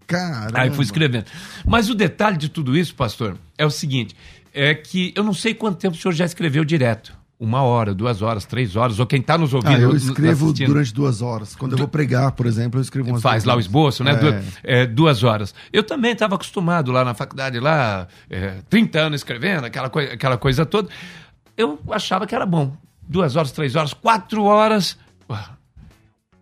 Caramba. 0.06 0.60
Aí 0.60 0.70
fui 0.70 0.84
escrevendo. 0.84 1.24
Mas 1.64 1.88
o 1.88 1.94
detalhe 1.94 2.36
de 2.36 2.48
tudo 2.48 2.76
isso, 2.76 2.94
pastor, 2.94 3.38
é 3.56 3.64
o 3.64 3.70
seguinte: 3.70 4.14
é 4.52 4.74
que 4.74 5.12
eu 5.16 5.24
não 5.24 5.32
sei 5.32 5.54
quanto 5.54 5.78
tempo 5.78 5.96
o 5.96 5.98
senhor 5.98 6.12
já 6.12 6.26
escreveu 6.26 6.64
direto 6.64 7.21
uma 7.42 7.60
hora, 7.62 7.92
duas 7.92 8.22
horas, 8.22 8.44
três 8.44 8.76
horas, 8.76 9.00
ou 9.00 9.06
quem 9.06 9.18
está 9.18 9.36
nos 9.36 9.52
ouvindo. 9.52 9.74
Ah, 9.74 9.80
eu 9.80 9.96
escrevo 9.96 10.44
assistindo. 10.46 10.68
durante 10.68 10.94
duas 10.94 11.20
horas. 11.20 11.56
Quando 11.56 11.72
eu 11.72 11.78
vou 11.78 11.88
pregar, 11.88 12.30
por 12.32 12.46
exemplo, 12.46 12.78
eu 12.78 12.82
escrevo 12.82 13.10
umas 13.10 13.20
Faz 13.20 13.42
lá 13.42 13.56
o 13.56 13.58
esboço, 13.58 14.04
né? 14.04 14.12
É. 14.12 14.14
Duas, 14.14 14.44
é, 14.62 14.86
duas 14.86 15.24
horas. 15.24 15.52
Eu 15.72 15.82
também 15.82 16.12
estava 16.12 16.36
acostumado 16.36 16.92
lá 16.92 17.04
na 17.04 17.14
faculdade, 17.14 17.58
lá, 17.58 18.06
é, 18.30 18.58
30 18.70 19.00
anos 19.00 19.20
escrevendo, 19.20 19.64
aquela, 19.64 19.90
coi 19.90 20.04
aquela 20.04 20.38
coisa 20.38 20.64
toda. 20.64 20.88
Eu 21.56 21.80
achava 21.90 22.28
que 22.28 22.34
era 22.34 22.46
bom. 22.46 22.76
Duas 23.08 23.34
horas, 23.34 23.50
três 23.50 23.74
horas, 23.74 23.92
quatro 23.92 24.44
horas. 24.44 24.96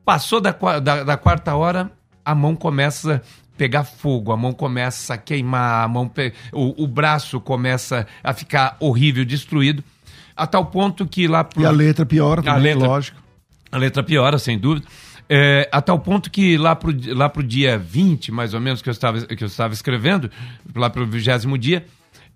Passou 0.04 0.38
da, 0.38 0.52
da, 0.80 1.02
da 1.02 1.16
quarta 1.16 1.54
hora, 1.54 1.90
a 2.22 2.34
mão 2.34 2.54
começa 2.54 3.16
a 3.16 3.56
pegar 3.56 3.84
fogo, 3.84 4.32
a 4.32 4.36
mão 4.36 4.52
começa 4.52 5.14
a 5.14 5.16
queimar, 5.16 5.82
a 5.82 5.88
mão 5.88 6.10
o, 6.52 6.84
o 6.84 6.86
braço 6.86 7.40
começa 7.40 8.06
a 8.22 8.34
ficar 8.34 8.76
horrível, 8.80 9.24
destruído 9.24 9.82
a 10.36 10.46
tal 10.46 10.66
ponto 10.66 11.06
que 11.06 11.26
lá 11.26 11.44
pro... 11.44 11.62
E 11.62 11.66
a 11.66 11.70
letra 11.70 12.06
piora 12.06 12.42
também, 12.42 12.72
a 12.72 12.74
letra, 12.74 12.88
lógico. 12.88 13.22
A 13.70 13.78
letra 13.78 14.02
piora, 14.02 14.38
sem 14.38 14.58
dúvida. 14.58 14.86
É, 15.28 15.68
a 15.70 15.80
tal 15.80 15.98
ponto 16.00 16.28
que 16.30 16.58
lá 16.58 16.74
pro, 16.74 16.92
lá 17.14 17.28
pro 17.28 17.42
dia 17.42 17.78
20, 17.78 18.32
mais 18.32 18.52
ou 18.52 18.60
menos, 18.60 18.82
que 18.82 18.88
eu 18.88 18.92
estava, 18.92 19.20
que 19.20 19.44
eu 19.44 19.46
estava 19.46 19.72
escrevendo, 19.72 20.30
lá 20.74 20.90
pro 20.90 21.06
vigésimo 21.06 21.56
dia, 21.56 21.86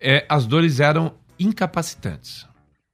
é, 0.00 0.24
as 0.28 0.46
dores 0.46 0.78
eram 0.78 1.12
incapacitantes. 1.38 2.46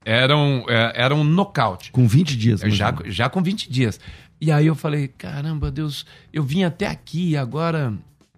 Eram, 0.05 0.65
é, 0.69 0.93
eram 0.95 1.21
um 1.21 1.25
nocaute. 1.25 1.93
Com 1.93 2.09
20 2.09 2.37
dias. 2.37 2.61
Já, 2.69 2.95
já 3.05 3.29
com 3.29 3.43
20 3.43 3.71
dias. 3.71 4.01
E 4.41 4.51
aí 4.51 4.67
eu 4.67 4.75
falei, 4.75 5.07
caramba, 5.07 5.71
Deus, 5.71 6.07
eu 6.33 6.43
vim 6.43 6.65
até 6.65 6.87
aqui 6.87 7.31
e 7.31 7.37
agora 7.37 7.93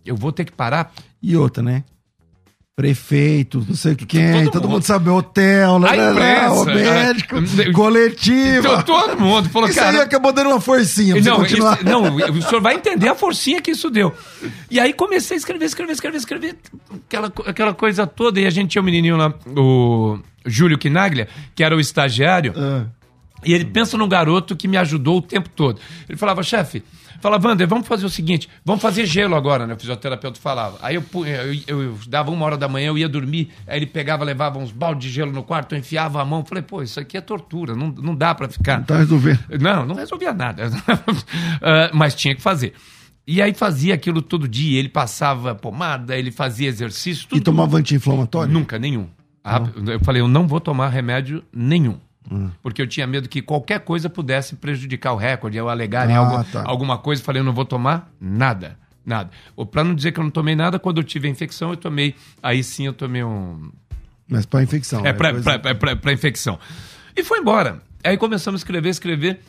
eu 0.05 0.17
vou 0.17 0.33
ter 0.33 0.45
que 0.45 0.53
parar. 0.53 0.93
E 1.23 1.37
outra, 1.37 1.63
né? 1.63 1.85
Prefeito, 2.75 3.65
não 3.69 3.75
sei 3.75 3.95
quem, 3.95 4.45
todo, 4.45 4.51
todo 4.51 4.63
mundo. 4.63 4.73
mundo. 4.73 4.83
sabe, 4.83 5.11
hotel, 5.11 5.77
lá, 5.77 5.95
lá, 5.95 6.11
lá, 6.11 6.53
o 6.55 6.65
médico, 6.65 7.37
a... 7.37 7.73
coletivo. 7.75 8.67
Então, 8.67 8.83
todo 8.83 9.21
mundo 9.21 9.51
falou, 9.51 9.69
isso 9.69 9.79
cara... 9.79 9.99
aí 9.99 10.01
acabou 10.01 10.33
dando 10.33 10.49
uma 10.49 10.61
forcinha 10.61 11.15
pra 11.15 11.23
não, 11.23 11.45
isso, 11.45 11.57
não, 11.85 12.17
o 12.17 12.43
senhor 12.43 12.63
vai 12.63 12.75
entender 12.75 13.09
a 13.09 13.15
forcinha 13.15 13.61
que 13.61 13.73
isso 13.73 13.91
deu. 13.91 14.15
E 14.71 14.81
aí 14.81 14.95
comecei 14.95 15.37
a 15.37 15.39
escrever, 15.39 15.67
escrever, 15.67 15.93
escrever, 15.93 16.17
escrever, 16.17 16.57
aquela, 17.07 17.31
aquela 17.47 17.75
coisa 17.75 18.07
toda, 18.07 18.41
e 18.41 18.47
a 18.47 18.51
gente 18.51 18.71
tinha 18.71 18.81
um 18.81 18.87
menininho 18.87 19.19
lá, 19.19 19.35
o 19.55 20.19
Júlio 20.47 20.79
Quinaglia, 20.79 21.29
que 21.55 21.63
era 21.63 21.77
o 21.77 21.81
estagiário, 21.81 22.55
ah. 22.57 22.87
e 23.45 23.53
ele 23.53 23.67
pensa 23.67 23.99
num 23.99 24.09
garoto 24.09 24.57
que 24.57 24.67
me 24.67 24.79
ajudou 24.79 25.19
o 25.19 25.23
tempo 25.23 25.51
todo. 25.51 25.79
Ele 26.09 26.17
falava, 26.17 26.43
chefe, 26.43 26.83
Fala, 27.23 27.39
Wander, 27.41 27.69
vamos 27.69 27.87
fazer 27.87 28.05
o 28.05 28.11
seguinte, 28.11 28.49
vamos 28.65 28.83
fazer 28.83 29.07
gelo 29.07 29.37
agora, 29.37 29.65
né? 29.65 29.75
O 29.75 29.79
fisioterapeuta 29.79 30.41
falava. 30.41 30.77
Aí 30.83 30.97
eu, 30.97 31.05
eu, 31.15 31.55
eu, 31.69 31.83
eu, 31.83 31.99
dava 32.09 32.33
uma 32.33 32.45
hora 32.45 32.57
da 32.57 32.67
manhã, 32.67 32.89
eu 32.89 32.99
ia 32.99 33.09
dormir, 33.09 33.51
aí 33.65 33.79
ele 33.79 33.87
pegava, 33.87 34.25
levava 34.25 34.59
uns 34.59 34.73
baldes 34.73 35.09
de 35.09 35.15
gelo 35.15 35.31
no 35.31 35.45
quarto, 35.45 35.73
eu 35.73 35.79
enfiava 35.79 36.21
a 36.21 36.25
mão. 36.25 36.45
Falei, 36.45 36.65
pô, 36.65 36.83
isso 36.83 36.99
aqui 36.99 37.17
é 37.17 37.21
tortura, 37.21 37.77
não, 37.77 37.93
não 37.93 38.17
dá 38.17 38.35
para 38.35 38.49
ficar. 38.49 38.79
Não 38.79 38.85
tá 38.87 38.99
resolvendo. 38.99 39.39
Não, 39.61 39.87
não 39.87 39.95
resolvia 39.95 40.35
nada. 40.35 40.67
uh, 40.67 41.95
mas 41.95 42.17
tinha 42.17 42.35
que 42.35 42.43
fazer. 42.43 42.75
E 43.25 43.41
aí 43.41 43.55
fazia 43.55 43.95
aquilo 43.95 44.21
todo 44.21 44.49
dia, 44.49 44.81
ele 44.81 44.89
passava 44.89 45.55
pomada, 45.55 46.19
ele 46.19 46.33
fazia 46.33 46.69
exercício. 46.69 47.29
Tudo. 47.29 47.39
E 47.39 47.41
tomava 47.41 47.79
anti-inflamatório? 47.79 48.53
Nunca, 48.53 48.81
nenhum. 48.81 49.07
Eu 49.87 50.01
falei, 50.01 50.23
eu 50.23 50.27
não 50.27 50.49
vou 50.49 50.59
tomar 50.59 50.89
remédio 50.89 51.45
nenhum. 51.53 51.99
Hum. 52.33 52.51
Porque 52.63 52.81
eu 52.81 52.87
tinha 52.87 53.07
medo 53.07 53.29
que 53.29 53.43
qualquer 53.43 53.81
coisa 53.81 54.09
pudesse 54.09 54.57
prejudicar 54.57 55.13
o 55.13 55.17
recorde, 55.17 55.59
eu 55.59 55.69
alegar 55.69 56.11
ah, 56.11 56.17
algo, 56.17 56.45
tá. 56.45 56.63
alguma 56.65 56.97
coisa, 56.97 57.23
falei, 57.23 57.41
eu 57.41 57.45
não 57.45 57.53
vou 57.53 57.67
tomar 57.67 58.11
nada. 58.19 58.79
Nada. 59.05 59.31
Para 59.71 59.85
não 59.85 59.95
dizer 59.95 60.13
que 60.13 60.21
eu 60.21 60.25
não 60.25 60.31
tomei 60.31 60.55
nada, 60.55 60.79
quando 60.79 60.99
eu 60.99 61.05
tive 61.05 61.29
a 61.29 61.31
infecção, 61.31 61.71
eu 61.71 61.77
tomei. 61.77 62.15
Aí 62.43 62.63
sim 62.63 62.87
eu 62.87 62.93
tomei 62.93 63.23
um. 63.23 63.71
Mas 64.29 64.47
para 64.47 64.63
infecção. 64.63 65.05
É, 65.05 65.11
é 65.11 65.13
para 65.13 65.33
coisa... 65.33 66.13
infecção. 66.13 66.59
E 67.15 67.23
foi 67.23 67.41
embora. 67.41 67.83
Aí 68.05 68.17
começamos 68.17 68.61
a 68.61 68.63
escrever, 68.63 68.89
escrever. 68.89 69.41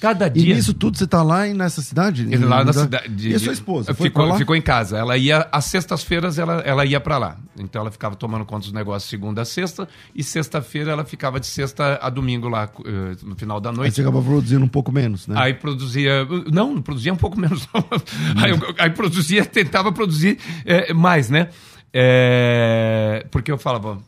Cada 0.00 0.28
dia. 0.28 0.52
E 0.52 0.54
nisso 0.54 0.74
tudo 0.74 0.96
você 0.96 1.06
tá 1.06 1.22
lá 1.22 1.46
nessa 1.46 1.80
cidade? 1.80 2.24
Lá 2.36 2.64
na 2.64 2.72
cidade. 2.72 3.30
E 3.30 3.34
a 3.34 3.38
sua 3.38 3.52
esposa? 3.52 3.94
Ficou, 3.94 4.34
ficou 4.36 4.54
em 4.54 4.60
casa. 4.60 4.98
Ela 4.98 5.16
ia, 5.16 5.48
às 5.50 5.64
sextas-feiras, 5.66 6.38
ela, 6.38 6.60
ela 6.60 6.84
ia 6.84 7.00
para 7.00 7.18
lá. 7.18 7.36
Então 7.58 7.80
ela 7.80 7.90
ficava 7.90 8.14
tomando 8.14 8.44
conta 8.44 8.64
dos 8.64 8.72
negócios 8.72 9.08
segunda 9.08 9.42
a 9.42 9.44
sexta. 9.44 9.88
E 10.14 10.22
sexta-feira 10.22 10.92
ela 10.92 11.04
ficava 11.04 11.40
de 11.40 11.46
sexta 11.46 11.98
a 12.02 12.10
domingo 12.10 12.48
lá, 12.48 12.70
eh, 12.84 13.16
no 13.22 13.34
final 13.36 13.60
da 13.60 13.72
noite. 13.72 13.88
Aí 13.88 13.94
você 13.94 14.00
acaba 14.02 14.22
produzindo 14.22 14.64
um 14.64 14.68
pouco 14.68 14.92
menos, 14.92 15.26
né? 15.26 15.34
Aí 15.38 15.54
produzia. 15.54 16.26
Não, 16.52 16.74
não 16.74 16.82
produzia 16.82 17.12
um 17.12 17.16
pouco 17.16 17.38
menos. 17.38 17.66
aí, 18.36 18.52
aí, 18.78 18.90
produzia, 18.90 19.44
tentava 19.44 19.92
produzir 19.92 20.38
é, 20.64 20.92
mais, 20.92 21.30
né? 21.30 21.48
É, 21.92 23.26
porque 23.30 23.50
eu 23.50 23.56
falava, 23.56 23.98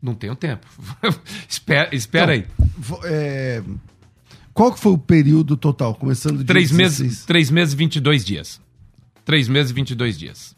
não 0.00 0.14
tenho 0.14 0.34
tempo. 0.34 0.66
espera, 1.48 1.94
espera 1.94 2.34
então, 2.36 2.98
aí. 3.02 3.12
É 3.12 3.62
qual 4.58 4.72
que 4.72 4.80
foi 4.80 4.90
o 4.92 4.98
período 4.98 5.56
total, 5.56 5.94
começando 5.94 6.38
de 6.38 6.44
três 6.44 6.72
meses, 6.72 7.24
três 7.24 7.48
meses 7.48 7.74
e 7.74 7.76
22 7.76 8.24
dias. 8.24 8.60
Três 9.24 9.46
meses 9.46 9.70
e 9.70 9.74
22 9.74 10.18
dias. 10.18 10.56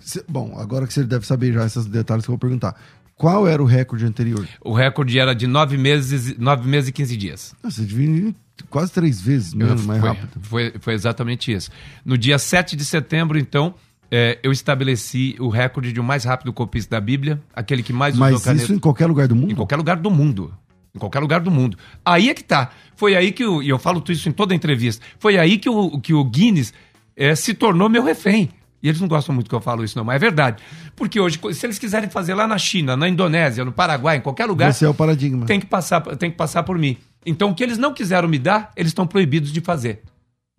Cê- 0.00 0.22
bom, 0.28 0.54
agora 0.58 0.86
que 0.86 0.92
você 0.92 1.02
deve 1.02 1.26
saber 1.26 1.52
já 1.54 1.64
esses 1.64 1.86
detalhes 1.86 2.24
que 2.26 2.30
eu 2.30 2.34
vou 2.34 2.38
perguntar. 2.38 2.78
Qual 3.16 3.48
era 3.48 3.62
o 3.62 3.64
recorde 3.66 4.04
anterior? 4.04 4.46
O 4.60 4.74
recorde 4.74 5.18
era 5.18 5.34
de 5.34 5.46
nove 5.46 5.78
meses, 5.78 6.36
nove 6.38 6.68
meses 6.68 6.90
e 6.90 6.92
15 6.92 7.16
dias. 7.16 7.54
Ah, 7.62 7.70
Você 7.70 7.82
devia 7.86 8.28
ir 8.28 8.34
quase 8.68 8.92
três 8.92 9.20
vezes 9.20 9.54
menos, 9.54 9.84
mais 9.86 10.00
foi, 10.00 10.08
rápido. 10.10 10.30
Foi, 10.42 10.74
foi 10.80 10.92
exatamente 10.94 11.50
isso. 11.50 11.70
No 12.04 12.18
dia 12.18 12.38
7 12.38 12.76
de 12.76 12.84
setembro, 12.84 13.38
então, 13.38 13.74
é, 14.10 14.38
eu 14.42 14.52
estabeleci 14.52 15.36
o 15.40 15.48
recorde 15.48 15.92
de 15.92 15.98
o 16.00 16.04
mais 16.04 16.24
rápido 16.24 16.52
copista 16.52 16.96
da 16.96 17.00
Bíblia, 17.00 17.40
aquele 17.54 17.82
que 17.82 17.92
mais 17.94 18.14
Mas 18.16 18.34
usou 18.34 18.44
caneta 18.44 18.64
isso 18.64 18.74
em 18.74 18.78
qualquer 18.78 19.06
lugar 19.06 19.26
do 19.26 19.34
mundo? 19.34 19.52
em 19.52 19.54
qualquer 19.54 19.76
lugar 19.76 19.96
do 19.96 20.10
mundo. 20.10 20.52
Em 20.98 21.00
qualquer 21.00 21.20
lugar 21.20 21.40
do 21.40 21.50
mundo. 21.50 21.78
Aí 22.04 22.28
é 22.28 22.34
que 22.34 22.42
tá. 22.42 22.70
Foi 22.96 23.14
aí 23.14 23.30
que 23.30 23.44
o, 23.44 23.62
e 23.62 23.68
eu 23.68 23.78
falo 23.78 24.02
isso 24.08 24.28
em 24.28 24.32
toda 24.32 24.52
entrevista, 24.52 25.06
foi 25.20 25.38
aí 25.38 25.56
que 25.56 25.70
o, 25.70 26.00
que 26.00 26.12
o 26.12 26.24
Guinness 26.24 26.74
é, 27.16 27.34
se 27.36 27.54
tornou 27.54 27.88
meu 27.88 28.02
refém. 28.02 28.50
E 28.82 28.88
eles 28.88 29.00
não 29.00 29.08
gostam 29.08 29.34
muito 29.34 29.48
que 29.48 29.54
eu 29.54 29.60
falo 29.60 29.84
isso, 29.84 29.96
não, 29.96 30.04
mas 30.04 30.16
é 30.16 30.18
verdade. 30.18 30.62
Porque 30.96 31.18
hoje, 31.20 31.40
se 31.52 31.66
eles 31.66 31.78
quiserem 31.78 32.10
fazer 32.10 32.34
lá 32.34 32.46
na 32.46 32.58
China, 32.58 32.96
na 32.96 33.08
Indonésia, 33.08 33.64
no 33.64 33.72
Paraguai, 33.72 34.16
em 34.16 34.20
qualquer 34.20 34.46
lugar, 34.46 34.70
Esse 34.70 34.84
é 34.84 34.88
o 34.88 34.94
paradigma. 34.94 35.46
tem 35.46 35.60
que 35.60 35.66
passar, 35.66 36.00
tem 36.16 36.30
que 36.30 36.36
passar 36.36 36.64
por 36.64 36.76
mim. 36.76 36.96
Então, 37.24 37.50
o 37.50 37.54
que 37.54 37.62
eles 37.62 37.78
não 37.78 37.94
quiseram 37.94 38.28
me 38.28 38.38
dar, 38.38 38.72
eles 38.76 38.90
estão 38.90 39.06
proibidos 39.06 39.52
de 39.52 39.60
fazer. 39.60 40.02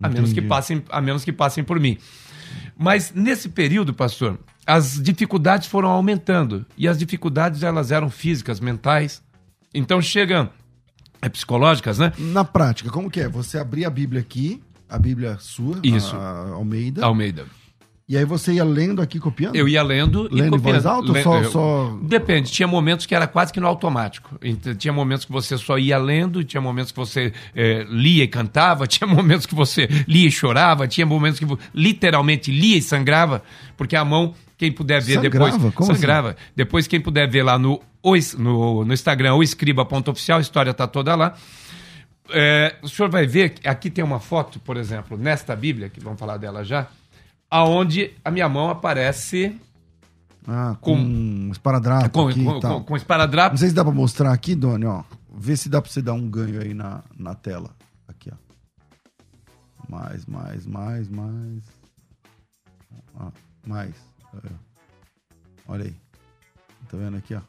A 0.02 0.08
menos, 0.08 0.32
que 0.32 0.40
passem, 0.40 0.82
a 0.88 1.00
menos 1.00 1.24
que 1.24 1.32
passem 1.32 1.62
por 1.62 1.78
mim. 1.78 1.98
Mas 2.76 3.12
nesse 3.14 3.50
período, 3.50 3.92
pastor, 3.92 4.38
as 4.66 5.00
dificuldades 5.00 5.68
foram 5.68 5.90
aumentando. 5.90 6.64
E 6.76 6.88
as 6.88 6.98
dificuldades, 6.98 7.62
elas 7.62 7.92
eram 7.92 8.08
físicas, 8.08 8.60
mentais. 8.60 9.22
Então, 9.74 10.00
chegam 10.02 10.48
é, 11.22 11.28
psicológicas, 11.28 11.98
né? 11.98 12.12
Na 12.18 12.44
prática, 12.44 12.90
como 12.90 13.10
que 13.10 13.20
é? 13.20 13.28
Você 13.28 13.58
abria 13.58 13.86
a 13.86 13.90
Bíblia 13.90 14.20
aqui, 14.20 14.60
a 14.88 14.98
Bíblia 14.98 15.36
sua, 15.38 15.78
Isso. 15.82 16.16
a 16.16 16.50
Almeida, 16.54 17.04
Almeida. 17.04 17.44
e 18.08 18.16
aí 18.16 18.24
você 18.24 18.54
ia 18.54 18.64
lendo 18.64 19.00
aqui, 19.00 19.20
copiando? 19.20 19.54
Eu 19.54 19.68
ia 19.68 19.82
lendo 19.82 20.28
e 20.32 20.34
Lendo 20.34 20.56
em 20.56 20.58
copiando. 20.58 20.74
voz 20.74 20.86
alta 20.86 21.12
Le- 21.12 21.22
só- 21.22 21.44
só- 21.44 21.98
Depende. 22.02 22.50
Tinha 22.50 22.66
momentos 22.66 23.06
que 23.06 23.14
era 23.14 23.28
quase 23.28 23.52
que 23.52 23.60
no 23.60 23.68
automático. 23.68 24.36
Tinha 24.76 24.92
momentos 24.92 25.24
que 25.24 25.30
você 25.30 25.56
só 25.56 25.78
ia 25.78 25.96
lendo, 25.98 26.42
tinha 26.42 26.60
momentos 26.60 26.90
que 26.90 26.98
você 26.98 27.32
eh, 27.54 27.86
lia 27.88 28.24
e 28.24 28.28
cantava, 28.28 28.84
tinha 28.88 29.06
momentos 29.06 29.46
que 29.46 29.54
você 29.54 29.86
lia 30.08 30.26
e 30.26 30.32
chorava, 30.32 30.88
tinha 30.88 31.06
momentos 31.06 31.38
que 31.38 31.46
literalmente 31.72 32.50
lia 32.50 32.78
e 32.78 32.82
sangrava, 32.82 33.42
porque 33.76 33.94
a 33.94 34.04
mão, 34.04 34.34
quem 34.58 34.72
puder 34.72 35.00
ver 35.00 35.14
Sangrava? 35.22 35.50
depois... 35.58 35.74
Como 35.74 35.92
assim? 35.92 36.00
sangrava. 36.00 36.36
Depois, 36.56 36.86
quem 36.88 37.00
puder 37.00 37.30
ver 37.30 37.44
lá 37.44 37.56
no, 37.58 37.80
o 38.02 38.14
no, 38.38 38.84
no 38.84 38.92
Instagram, 38.94 39.34
o 39.34 39.42
escriba.oficial, 39.42 40.38
a 40.38 40.40
história 40.40 40.72
tá 40.74 40.86
toda 40.86 41.14
lá. 41.14 41.34
É, 42.32 42.76
o 42.82 42.88
senhor 42.88 43.10
vai 43.10 43.26
ver 43.26 43.50
que 43.50 43.68
aqui 43.68 43.90
tem 43.90 44.04
uma 44.04 44.20
foto, 44.20 44.60
por 44.60 44.76
exemplo, 44.76 45.16
nesta 45.18 45.54
Bíblia, 45.56 45.88
que 45.88 45.98
vamos 46.00 46.18
falar 46.18 46.36
dela 46.36 46.62
já, 46.64 46.86
aonde 47.50 48.12
a 48.24 48.30
minha 48.30 48.48
mão 48.48 48.70
aparece 48.70 49.58
Ah, 50.46 50.76
com, 50.80 50.94
Com- 50.96 51.48
esparadrapo 51.52 52.08
com, 52.10 52.28
aqui 52.28 52.44
com, 52.44 52.60
com, 52.60 52.84
com 52.84 52.96
esparadrapo. 52.96 53.50
Não 53.54 53.58
sei 53.58 53.68
se 53.70 53.74
dá 53.74 53.84
pra 53.84 53.92
mostrar 53.92 54.32
aqui, 54.32 54.54
Doni, 54.54 54.86
ó. 54.86 55.02
Vê 55.32 55.56
se 55.56 55.68
dá 55.68 55.82
pra 55.82 55.90
você 55.90 56.00
dar 56.00 56.12
um 56.14 56.28
ganho 56.30 56.60
aí 56.62 56.72
na, 56.72 57.02
na 57.18 57.34
tela. 57.34 57.70
Aqui, 58.08 58.30
ó. 58.32 58.36
Mais, 59.88 60.24
mais, 60.26 60.66
mais, 60.66 61.08
mais. 61.08 61.62
Ó, 63.18 63.30
mais. 63.66 63.94
Olha 65.66 65.84
aí. 65.84 65.94
Tá 66.88 66.96
vendo 66.96 67.16
aqui, 67.16 67.34
ó? 67.34 67.40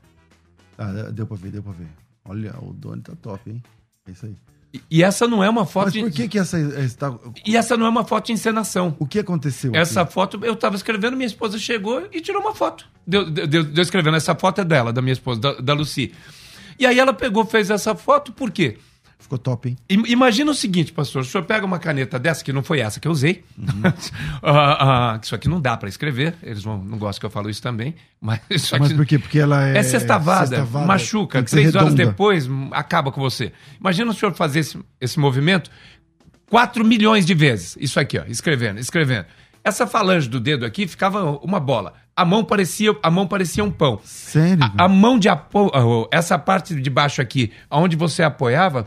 Ah, 0.84 1.12
deu 1.12 1.26
pra 1.28 1.38
ver, 1.38 1.52
deu 1.52 1.62
pra 1.64 1.72
ver. 1.74 1.88
Olha, 2.26 2.54
o 2.62 2.74
Doni 2.74 3.02
tá 3.02 3.14
top, 3.22 3.50
hein? 3.50 3.62
É 4.08 4.12
isso 4.12 4.26
aí. 4.26 4.36
E- 4.90 5.04
essa 5.04 5.28
não 5.28 5.44
é 5.44 5.50
uma 5.50 5.66
foto. 5.66 5.86
Mas 5.94 5.98
por 6.02 6.12
que 6.12 6.28
que 6.30 6.40
essa 6.40 6.58
está... 6.82 7.14
E 7.46 7.58
essa 7.58 7.76
não 7.76 7.86
é 7.86 7.90
uma 7.90 8.06
foto 8.06 8.28
de 8.28 8.32
encenação. 8.34 8.96
O 9.00 9.06
que 9.06 9.20
aconteceu 9.20 9.76
Essa 9.76 10.02
aqui? 10.02 10.14
foto, 10.14 10.40
eu 10.44 10.56
tava 10.56 10.76
escrevendo, 10.78 11.16
minha 11.18 11.28
esposa 11.28 11.60
chegou 11.60 12.08
e 12.12 12.22
tirou 12.22 12.42
uma 12.42 12.56
foto. 12.56 12.88
Deu, 13.06 13.30
deu, 13.30 13.46
deu- 13.48 13.64
deu 13.66 13.82
escrevendo, 13.82 14.16
essa 14.16 14.34
foto 14.34 14.62
é 14.62 14.64
dela, 14.64 14.94
da 14.94 15.02
minha 15.02 15.12
esposa, 15.14 15.42
da, 15.42 15.54
da 15.56 15.74
Lucy. 15.74 16.14
E 16.80 16.86
aí 16.86 16.98
ela 17.00 17.14
pegou, 17.14 17.46
fez 17.46 17.70
essa 17.70 17.94
foto, 17.96 18.32
por 18.32 18.50
quê? 18.50 18.78
Ficou 19.22 19.38
top, 19.38 19.70
hein? 19.70 19.78
I- 19.90 20.12
Imagina 20.12 20.52
o 20.52 20.54
seguinte, 20.54 20.92
pastor, 20.92 21.22
o 21.22 21.26
senhor 21.26 21.44
pega 21.46 21.66
uma 21.66 21.80
caneta 21.80 22.20
dessa, 22.20 22.44
que 22.44 22.52
não 22.52 22.62
foi 22.64 22.80
essa 22.82 23.00
que 23.00 23.08
eu 23.08 23.12
usei, 23.12 23.44
Uhum. 23.58 23.82
Ah, 24.44 25.14
ah, 25.14 25.20
que 25.20 25.26
isso 25.28 25.36
aqui 25.36 25.48
não 25.48 25.62
dá 25.62 25.78
para 25.78 25.88
escrever, 25.88 26.36
eles 26.44 26.64
vão, 26.64 26.78
não 26.84 26.98
gostam 26.98 27.20
que 27.22 27.26
eu 27.26 27.30
falo 27.30 27.50
isso 27.50 27.62
também, 27.62 27.96
mas 28.20 28.40
isso 28.50 28.76
aqui... 28.76 28.84
Mas 28.86 28.94
por 28.94 29.06
quê? 29.06 29.18
Porque 29.20 29.40
ela 29.40 29.68
é... 29.68 29.78
É 29.78 29.84
sextavada, 29.84 30.48
sextavada, 30.48 30.86
machuca, 30.86 31.44
três 31.44 31.74
horas 31.76 31.94
depois 31.94 32.50
acaba 32.72 33.12
com 33.12 33.22
você. 33.22 33.52
Imagina 33.80 34.12
o 34.12 34.14
senhor 34.14 34.34
fazer 34.34 34.60
esse, 34.60 34.78
esse 35.00 35.20
movimento 35.20 35.70
4 36.50 36.84
milhões 36.84 37.26
de 37.26 37.34
vezes. 37.34 37.78
Isso 37.80 38.00
aqui, 38.00 38.18
ó, 38.20 38.24
escrevendo, 38.28 38.80
escrevendo. 38.80 39.26
Essa 39.64 39.86
falange 39.86 40.28
do 40.28 40.40
dedo 40.40 40.66
aqui 40.66 40.88
ficava 40.88 41.24
uma 41.44 41.60
bola. 41.60 41.94
A 42.16 42.26
mão 42.26 42.44
parecia, 42.44 42.94
a 43.02 43.10
mão 43.10 43.26
parecia 43.28 43.64
um 43.64 43.72
pão. 43.72 44.00
Sério? 44.04 44.62
A, 44.78 44.86
a 44.86 44.88
mão 44.90 45.18
de 45.18 45.30
apoio, 45.30 45.72
essa 46.12 46.38
parte 46.38 46.76
de 46.76 46.90
baixo 46.90 47.22
aqui, 47.22 47.52
onde 47.70 47.96
você 47.96 48.22
apoiava, 48.24 48.86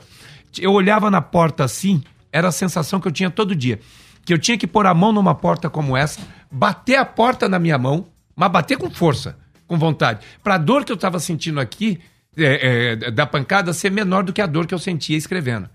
eu 0.61 0.73
olhava 0.73 1.11
na 1.11 1.21
porta 1.21 1.65
assim, 1.65 2.03
era 2.33 2.49
a 2.49 2.53
sensação 2.53 3.01
que 3.01 3.09
eu 3.09 3.13
tinha 3.13 3.31
todo 3.31 3.55
dia. 3.55 3.81
Que 4.25 4.33
eu 4.33 4.39
tinha 4.39 4.57
que 4.57 4.67
pôr 4.67 4.87
a 4.87 4.95
mão 4.95 5.13
numa 5.13 5.35
porta 5.35 5.69
como 5.69 5.97
essa, 5.97 6.21
bater 6.51 6.97
a 6.97 7.05
porta 7.05 7.49
na 7.49 7.59
minha 7.59 7.77
mão, 7.79 8.07
mas 8.35 8.51
bater 8.51 8.77
com 8.79 8.91
força, 8.91 9.37
com 9.67 9.79
vontade. 9.79 10.21
Pra 10.43 10.57
dor 10.57 10.85
que 10.85 10.91
eu 10.93 10.97
tava 10.97 11.19
sentindo 11.21 11.61
aqui, 11.61 12.01
é, 12.37 12.97
é, 13.07 13.11
da 13.11 13.27
pancada, 13.27 13.73
ser 13.73 13.91
menor 13.91 14.25
do 14.25 14.33
que 14.33 14.41
a 14.41 14.47
dor 14.47 14.67
que 14.67 14.75
eu 14.75 14.79
sentia 14.79 15.17
escrevendo. 15.17 15.69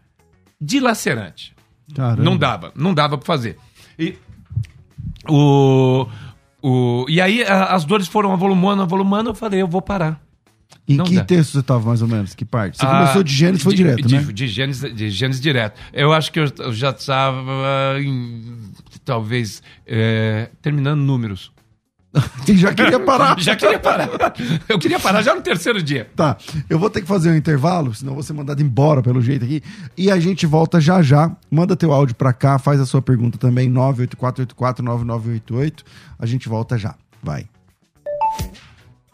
Dilacerante. 0.59 1.55
Caramba. 1.95 2.23
Não 2.23 2.35
dava, 2.37 2.71
não 2.75 2.93
dava 2.93 3.17
pra 3.17 3.25
fazer. 3.25 3.57
E, 3.97 4.17
o, 5.27 6.07
o, 6.61 7.05
e 7.07 7.21
aí 7.21 7.43
a- 7.43 7.65
as 7.73 7.85
dores 7.85 8.07
foram 8.07 8.31
avolumando, 8.33 8.81
avolumando, 8.81 9.29
eu 9.29 9.35
falei, 9.35 9.61
eu 9.61 9.67
vou 9.67 9.81
parar. 9.81 10.19
Em 10.87 10.97
Não 10.97 11.05
que 11.05 11.15
dá. 11.15 11.23
texto 11.23 11.51
você 11.51 11.59
estava 11.59 11.87
mais 11.87 12.01
ou 12.01 12.07
menos? 12.07 12.33
Que 12.33 12.43
parte? 12.45 12.77
Você 12.77 12.85
Ah, 12.85 12.99
começou 13.01 13.23
de 13.23 13.33
Gênesis, 13.33 13.63
foi 13.63 13.73
de, 13.73 13.77
direto, 13.83 14.07
de, 14.07 14.15
né? 14.15 14.23
De 14.33 14.47
Gênesis, 14.47 14.95
de 14.95 15.09
Gênesis 15.09 15.41
direto. 15.41 15.79
Eu 15.93 16.11
acho 16.13 16.31
que 16.31 16.39
eu, 16.39 16.51
eu 16.59 16.73
já 16.73 16.89
estava 16.89 17.95
em, 17.99 18.43
talvez 19.05 19.61
é, 19.85 20.49
terminando 20.61 20.99
números. 21.01 21.51
E 22.47 22.53
já 22.57 22.73
queria 22.73 22.99
parar. 22.99 23.37
Já 23.39 23.55
queria 23.55 23.77
parar. 23.77 24.09
Eu 24.67 24.79
queria 24.79 24.99
parar 24.99 25.21
já 25.21 25.35
no 25.35 25.43
terceiro 25.43 25.79
dia. 25.81 26.09
Tá, 26.15 26.37
eu 26.67 26.79
vou 26.79 26.89
ter 26.89 27.01
que 27.01 27.07
fazer 27.07 27.29
um 27.29 27.35
intervalo, 27.35 27.93
senão 27.93 28.15
vou 28.15 28.23
ser 28.23 28.33
mandado 28.33 28.63
embora 28.63 29.03
pelo 29.03 29.21
jeito 29.21 29.45
aqui. 29.45 29.61
E 29.95 30.09
a 30.09 30.19
gente 30.19 30.47
volta 30.47 30.81
já 30.81 31.03
já. 31.03 31.31
Manda 31.51 31.75
teu 31.75 31.93
áudio 31.93 32.15
pra 32.15 32.33
cá, 32.33 32.57
faz 32.57 32.81
a 32.81 32.85
sua 32.87 32.99
pergunta 32.99 33.37
também, 33.37 33.71
984849988. 33.71 35.83
A 36.17 36.25
gente 36.25 36.49
volta 36.49 36.79
já. 36.79 36.95
Vai. 37.21 37.45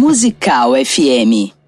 Musical 0.00 0.72
FM. 0.80 1.59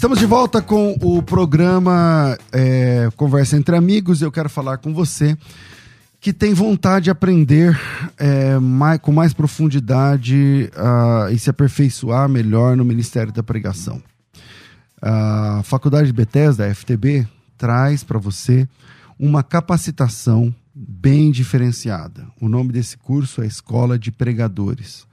Estamos 0.00 0.18
de 0.18 0.24
volta 0.24 0.62
com 0.62 0.96
o 1.02 1.22
programa 1.22 2.34
é, 2.50 3.10
Conversa 3.18 3.58
entre 3.58 3.76
Amigos. 3.76 4.22
Eu 4.22 4.32
quero 4.32 4.48
falar 4.48 4.78
com 4.78 4.94
você 4.94 5.36
que 6.18 6.32
tem 6.32 6.54
vontade 6.54 7.04
de 7.04 7.10
aprender 7.10 7.78
é, 8.16 8.58
mais, 8.58 8.98
com 8.98 9.12
mais 9.12 9.34
profundidade 9.34 10.70
uh, 10.72 11.30
e 11.30 11.38
se 11.38 11.50
aperfeiçoar 11.50 12.30
melhor 12.30 12.78
no 12.78 12.82
Ministério 12.82 13.30
da 13.30 13.42
Pregação. 13.42 14.02
A 15.02 15.60
Faculdade 15.64 16.06
de 16.06 16.14
Bethesda, 16.14 16.74
FTB, 16.74 17.28
traz 17.58 18.02
para 18.02 18.18
você 18.18 18.66
uma 19.18 19.42
capacitação 19.42 20.54
bem 20.74 21.30
diferenciada. 21.30 22.26
O 22.40 22.48
nome 22.48 22.72
desse 22.72 22.96
curso 22.96 23.42
é 23.42 23.46
Escola 23.46 23.98
de 23.98 24.10
Pregadores. 24.10 25.06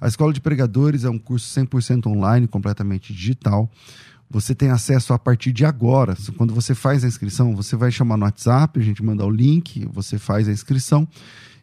A 0.00 0.08
Escola 0.08 0.32
de 0.32 0.40
Pregadores 0.40 1.04
é 1.04 1.10
um 1.10 1.18
curso 1.18 1.60
100% 1.60 2.06
online, 2.06 2.48
completamente 2.48 3.12
digital. 3.12 3.70
Você 4.30 4.54
tem 4.54 4.70
acesso 4.70 5.12
a 5.12 5.18
partir 5.18 5.52
de 5.52 5.64
agora. 5.64 6.16
Quando 6.36 6.54
você 6.54 6.72
faz 6.72 7.04
a 7.04 7.08
inscrição, 7.08 7.56
você 7.56 7.74
vai 7.74 7.90
chamar 7.90 8.16
no 8.16 8.24
WhatsApp, 8.24 8.78
a 8.78 8.82
gente 8.82 9.02
manda 9.02 9.26
o 9.26 9.30
link, 9.30 9.84
você 9.92 10.18
faz 10.18 10.48
a 10.48 10.52
inscrição 10.52 11.06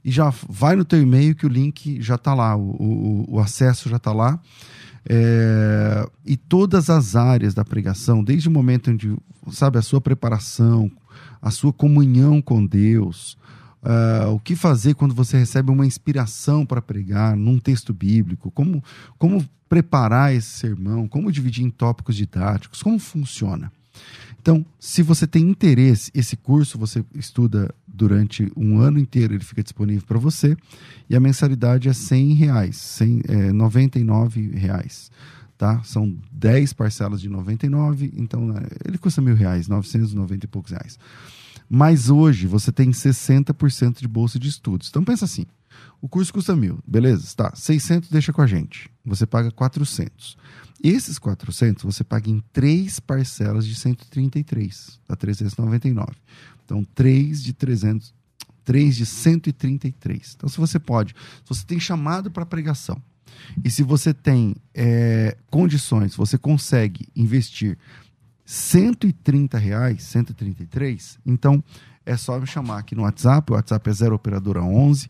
e 0.04 0.12
já 0.12 0.34
vai 0.50 0.76
no 0.76 0.84
teu 0.84 1.02
e-mail 1.02 1.34
que 1.34 1.46
o 1.46 1.50
link 1.50 2.02
já 2.02 2.16
está 2.16 2.34
lá, 2.34 2.56
o, 2.56 2.62
o, 2.62 3.36
o, 3.36 3.40
acesso 3.40 3.90
já 3.90 3.96
está 3.98 4.12
lá. 4.12 4.40
É, 5.10 6.10
e 6.26 6.36
todas 6.36 6.90
as 6.90 7.16
áreas 7.16 7.54
da 7.54 7.64
pregação, 7.64 8.22
desde 8.24 8.50
o 8.50 8.52
momento 8.52 8.92
onde, 8.92 9.16
sabe, 9.52 9.78
a 9.78 9.82
sua 9.82 10.02
preparação, 10.02 10.92
a 11.42 11.50
sua 11.50 11.72
comunhão 11.72 12.42
com 12.42 12.66
Deus, 12.66 13.38
uh, 13.84 14.30
o 14.32 14.40
que 14.40 14.56
fazer 14.56 14.96
quando 14.96 15.14
você 15.14 15.38
recebe 15.38 15.72
uma 15.72 15.86
inspiração 15.86 16.66
para 16.66 16.82
pregar 16.82 17.36
num 17.36 17.60
texto 17.60 17.94
bíblico, 17.94 18.52
como, 18.52 18.84
como 19.18 19.46
preparar 19.68 20.34
esse 20.34 20.50
sermão, 20.50 21.08
como 21.08 21.32
dividir 21.32 21.64
em 21.64 21.70
tópicos 21.70 22.16
didáticos, 22.16 22.82
como 22.82 23.00
funciona. 23.00 23.72
Então, 24.40 24.66
se 24.80 25.02
você 25.02 25.28
tem 25.28 25.44
interesse, 25.44 26.10
esse 26.14 26.38
curso 26.38 26.78
você 26.78 27.04
estuda 27.14 27.74
durante 27.86 28.50
um 28.56 28.80
ano 28.80 28.98
inteiro, 28.98 29.34
ele 29.34 29.44
fica 29.44 29.62
disponível 29.62 30.06
para 30.08 30.18
você, 30.18 30.56
e 31.10 31.16
a 31.16 31.20
mensalidade 31.20 31.90
é 31.90 31.94
100 31.94 32.34
reais, 32.34 32.78
100, 32.78 33.22
é, 33.28 33.52
99 33.52 34.52
reais. 34.52 35.12
Tá? 35.58 35.82
São 35.84 36.16
10 36.32 36.72
parcelas 36.74 37.20
de 37.20 37.28
99, 37.28 38.14
então 38.16 38.48
né, 38.48 38.62
ele 38.86 38.98
custa 38.98 39.22
mil 39.22 39.36
reais, 39.36 39.68
990 39.68 40.46
e 40.46 40.48
poucos 40.48 40.72
reais. 40.72 41.00
Mas 41.70 42.10
hoje 42.10 42.48
você 42.48 42.72
tem 42.72 42.92
60% 42.92 44.00
de 44.00 44.08
bolsa 44.08 44.40
de 44.40 44.48
estudos. 44.48 44.90
Então 44.90 45.04
pensa 45.04 45.26
assim, 45.26 45.46
o 46.02 46.08
curso 46.08 46.34
custa 46.34 46.56
mil, 46.56 46.80
beleza? 46.86 47.28
Tá, 47.36 47.52
600 47.56 48.10
deixa 48.10 48.32
com 48.32 48.42
a 48.42 48.48
gente. 48.48 48.90
Você 49.06 49.26
paga 49.26 49.52
400. 49.52 50.38
Esses 50.84 51.18
400 51.18 51.84
você 51.84 52.04
paga 52.04 52.30
em 52.30 52.42
três 52.54 53.00
parcelas 53.00 53.66
de 53.66 53.76
133, 53.76 55.00
dá 55.08 55.16
399. 55.16 56.12
Então, 56.64 56.84
3 56.84 57.44
de 57.44 57.54
300, 57.54 58.14
3 58.64 58.96
de 58.96 59.06
133. 59.06 60.34
Então, 60.36 60.50
se 60.50 60.58
você 60.58 60.78
pode, 60.78 61.16
se 61.44 61.48
você 61.48 61.66
tem 61.66 61.80
chamado 61.80 62.30
para 62.30 62.46
pregação, 62.46 63.02
e 63.64 63.70
se 63.70 63.84
você 63.84 64.14
tem 64.14 64.56
é, 64.74 65.38
condições, 65.50 66.16
você 66.16 66.38
consegue 66.38 67.08
investir 67.16 67.78
130 68.50 69.58
reais, 69.58 70.04
133, 70.04 71.20
então 71.26 71.62
é 72.06 72.16
só 72.16 72.40
me 72.40 72.48
chamar 72.48 72.78
aqui 72.78 72.96
no 72.96 73.02
WhatsApp, 73.04 73.52
o 73.52 73.56
WhatsApp 73.56 73.90
é 73.90 73.94
0 73.94 74.16
operadora 74.16 74.64
11 74.64 75.10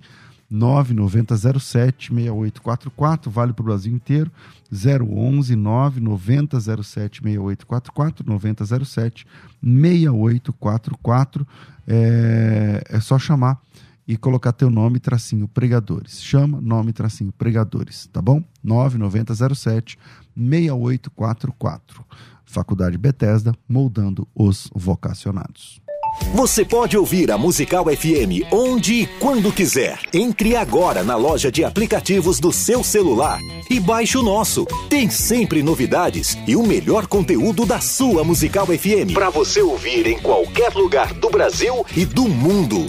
99007 0.50 2.08
6844, 2.08 3.30
vale 3.30 3.54
para 3.54 3.62
o 3.62 3.66
Brasil 3.66 3.94
inteiro, 3.94 4.32
011 4.72 5.56
99007 5.56 7.22
6844, 7.22 8.26
9007 8.28 9.28
6844, 9.62 11.48
é, 11.88 12.84
é 12.90 13.00
só 13.00 13.20
chamar 13.20 13.62
e 14.08 14.16
colocar 14.16 14.54
teu 14.54 14.70
nome 14.70 15.00
tracinho 15.00 15.48
pregadores. 15.48 16.22
Chama 16.24 16.62
nome 16.62 16.94
tracinho 16.94 17.32
pregadores, 17.32 18.08
tá 18.12 18.22
bom? 18.22 18.44
99007 18.64 19.98
6844. 20.36 22.06
Faculdade 22.46 22.98
Bethesda, 22.98 23.54
moldando 23.68 24.26
os 24.34 24.70
vocacionados. 24.74 25.82
Você 26.34 26.66
pode 26.66 26.98
ouvir 26.98 27.32
a 27.32 27.38
Musical 27.38 27.86
FM 27.86 28.52
onde 28.52 29.02
e 29.02 29.08
quando 29.20 29.52
quiser. 29.52 30.00
Entre 30.14 30.56
agora 30.56 31.04
na 31.04 31.16
loja 31.16 31.52
de 31.52 31.64
aplicativos 31.64 32.40
do 32.40 32.52
seu 32.52 32.84
celular 32.84 33.40
e 33.70 33.80
baixe 33.80 34.18
o 34.18 34.24
nosso. 34.24 34.66
Tem 34.90 35.10
sempre 35.10 35.62
novidades 35.62 36.38
e 36.48 36.56
o 36.56 36.64
melhor 36.64 37.08
conteúdo 37.08 37.66
da 37.66 37.80
sua 37.80 38.24
Musical 38.24 38.68
FM 38.68 39.14
para 39.14 39.30
você 39.30 39.62
ouvir 39.62 40.08
em 40.08 40.20
qualquer 40.20 40.74
lugar 40.74 41.14
do 41.14 41.30
Brasil 41.30 41.86
e 41.96 42.06
do 42.06 42.28
mundo. 42.28 42.88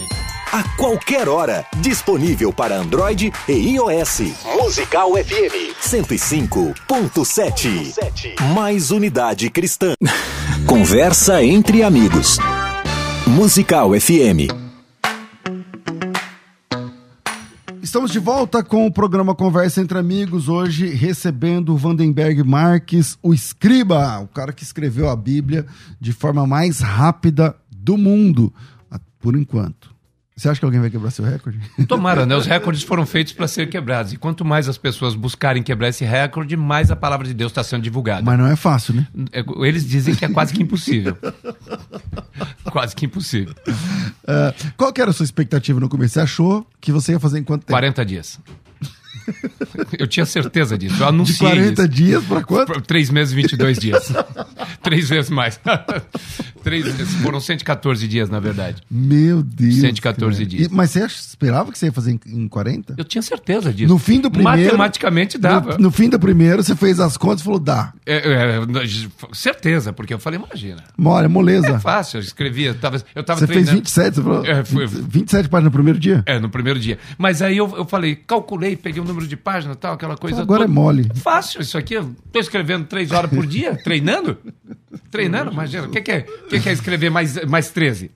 A 0.51 0.63
qualquer 0.75 1.29
hora, 1.29 1.63
disponível 1.77 2.51
para 2.51 2.75
Android 2.75 3.31
e 3.47 3.51
iOS. 3.51 4.33
Musical 4.59 5.11
FM 5.11 5.75
105.7. 5.79 8.33
Mais 8.55 8.89
unidade 8.89 9.47
cristã. 9.51 9.93
Conversa 10.65 11.43
entre 11.43 11.83
amigos. 11.83 12.39
Musical 13.27 13.91
FM. 13.93 14.47
Estamos 17.79 18.11
de 18.11 18.17
volta 18.17 18.63
com 18.63 18.87
o 18.87 18.91
programa 18.91 19.35
Conversa 19.35 19.81
entre 19.81 19.99
Amigos, 19.99 20.49
hoje 20.49 20.87
recebendo 20.87 21.75
o 21.75 21.77
Vandenberg 21.77 22.43
Marques, 22.43 23.19
o 23.21 23.35
escriba, 23.35 24.19
o 24.19 24.27
cara 24.27 24.51
que 24.51 24.63
escreveu 24.63 25.09
a 25.09 25.15
Bíblia 25.15 25.67
de 26.01 26.11
forma 26.11 26.47
mais 26.47 26.79
rápida 26.79 27.55
do 27.71 27.99
mundo, 27.99 28.51
por 29.19 29.35
enquanto. 29.35 29.98
Você 30.39 30.47
acha 30.47 30.57
que 30.57 30.63
alguém 30.63 30.79
vai 30.79 30.89
quebrar 30.89 31.11
seu 31.11 31.25
recorde? 31.25 31.59
Tomara, 31.85 32.25
né? 32.25 32.33
Os 32.33 32.45
recordes 32.45 32.81
foram 32.81 33.05
feitos 33.05 33.33
para 33.33 33.45
ser 33.45 33.67
quebrados. 33.67 34.13
E 34.13 34.17
quanto 34.17 34.45
mais 34.45 34.69
as 34.69 34.77
pessoas 34.77 35.13
buscarem 35.13 35.61
quebrar 35.61 35.89
esse 35.89 36.05
recorde, 36.05 36.55
mais 36.55 36.89
a 36.89 36.95
palavra 36.95 37.27
de 37.27 37.33
Deus 37.33 37.51
está 37.51 37.61
sendo 37.61 37.81
divulgada. 37.81 38.21
Mas 38.23 38.39
não 38.39 38.47
é 38.47 38.55
fácil, 38.55 38.93
né? 38.93 39.05
É, 39.33 39.43
eles 39.67 39.85
dizem 39.85 40.15
que 40.15 40.23
é 40.23 40.29
quase 40.29 40.53
que 40.53 40.63
impossível. 40.63 41.17
quase 42.71 42.95
que 42.95 43.05
impossível. 43.05 43.53
Uh, 43.67 44.71
qual 44.77 44.93
que 44.93 45.01
era 45.01 45.11
a 45.11 45.13
sua 45.13 45.25
expectativa 45.25 45.77
no 45.77 45.89
começo? 45.89 46.13
Você 46.13 46.21
achou 46.21 46.65
que 46.79 46.93
você 46.93 47.11
ia 47.11 47.19
fazer 47.19 47.39
em 47.39 47.43
quanto 47.43 47.65
tempo? 47.65 47.73
40 47.73 48.05
dias. 48.05 48.39
Eu 49.97 50.07
tinha 50.07 50.25
certeza 50.25 50.77
disso. 50.77 51.01
Eu 51.01 51.07
anunciei. 51.07 51.35
De 51.49 51.55
40 51.55 51.81
isso. 51.81 51.89
dias 51.89 52.23
para 52.23 52.43
quanto? 52.43 52.81
Três 52.81 53.09
meses 53.09 53.33
e 53.33 53.35
22 53.35 53.79
dias. 53.79 54.11
Três 54.81 55.09
vezes 55.09 55.29
mais. 55.29 55.59
Três, 56.63 56.85
foram 57.21 57.39
114 57.39 58.07
dias, 58.07 58.29
na 58.29 58.39
verdade. 58.39 58.81
Meu 58.89 59.41
Deus. 59.41 59.75
114 59.75 60.37
cara. 60.37 60.49
dias. 60.49 60.71
E, 60.71 60.73
mas 60.73 60.91
você 60.91 61.05
esperava 61.05 61.71
que 61.71 61.77
você 61.77 61.87
ia 61.87 61.91
fazer 61.91 62.11
em, 62.11 62.19
em 62.27 62.47
40? 62.47 62.95
Eu 62.97 63.03
tinha 63.03 63.21
certeza 63.21 63.73
disso. 63.73 63.91
No 63.91 63.97
fim 63.99 64.19
do 64.19 64.29
primeiro. 64.29 64.59
Matematicamente 64.59 65.37
dava. 65.37 65.73
No, 65.73 65.85
no 65.85 65.91
fim 65.91 66.09
do 66.09 66.19
primeiro, 66.19 66.63
você 66.63 66.75
fez 66.75 66.99
as 66.99 67.17
contas 67.17 67.41
e 67.41 67.43
falou: 67.43 67.59
dá. 67.59 67.93
É, 68.05 68.17
é, 68.17 68.61
certeza, 69.33 69.93
porque 69.93 70.13
eu 70.13 70.19
falei: 70.19 70.39
imagina. 70.39 70.83
Mora, 70.97 71.29
moleza. 71.29 71.69
É 71.69 71.79
fácil, 71.79 72.17
eu 72.17 72.21
escrevia. 72.21 72.73
Tava, 72.73 73.01
eu 73.15 73.23
tava 73.23 73.39
você 73.39 73.47
treinando. 73.47 73.71
fez 73.71 73.79
27, 73.79 74.15
você 74.15 74.21
falou? 74.21 74.45
É, 74.45 74.65
foi, 74.65 74.87
27 74.87 75.49
páginas 75.49 75.65
no 75.65 75.71
primeiro 75.71 75.99
dia? 75.99 76.23
É, 76.25 76.39
no 76.39 76.49
primeiro 76.49 76.79
dia. 76.79 76.97
Mas 77.17 77.41
aí 77.41 77.57
eu, 77.57 77.73
eu 77.75 77.85
falei: 77.85 78.15
calculei, 78.15 78.75
peguei 78.75 79.01
um 79.01 79.05
número 79.05 79.27
de 79.27 79.37
páginas 79.37 79.77
tal, 79.77 79.93
aquela 79.93 80.17
coisa. 80.17 80.41
Agora 80.41 80.61
toda. 80.61 80.71
é 80.71 80.73
mole. 80.73 81.11
Fácil, 81.15 81.61
isso 81.61 81.77
aqui. 81.77 81.95
Eu 81.95 82.15
tô 82.31 82.39
escrevendo 82.39 82.85
três 82.85 83.11
horas 83.11 83.29
por 83.29 83.45
dia, 83.45 83.75
treinando? 83.83 84.37
Treinando, 85.11 85.51
imagina. 85.51 85.87
O 85.87 85.89
que, 85.89 86.01
que, 86.01 86.11
é, 86.11 86.21
que, 86.21 86.59
que 86.59 86.69
é 86.69 86.71
escrever 86.71 87.09
mais, 87.09 87.45
mais 87.45 87.69
13? 87.69 88.11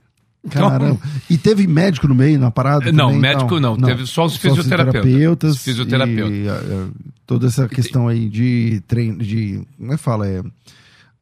Caramba. 0.49 0.85
Então, 0.85 0.99
e 1.29 1.37
teve 1.37 1.65
médico 1.67 2.07
no 2.07 2.15
meio, 2.15 2.37
na 2.37 2.51
parada? 2.51 2.91
Não, 2.91 3.07
também? 3.07 3.21
médico 3.21 3.59
não. 3.59 3.77
não. 3.77 3.87
Teve 3.87 4.05
só 4.05 4.25
os 4.25 4.35
fisioterapeutas. 4.35 5.57
fisioterapeutas. 5.57 5.57
Fisioterapeutas. 5.57 6.35
E, 6.35 6.47
uh, 6.49 6.91
toda 7.25 7.47
essa 7.47 7.67
questão 7.67 8.07
aí 8.07 8.27
de 8.27 8.81
treino, 8.87 9.19
de. 9.19 9.61
Como 9.77 9.93
é 9.93 9.95
que 9.95 10.03
fala? 10.03 10.27
É 10.27 10.43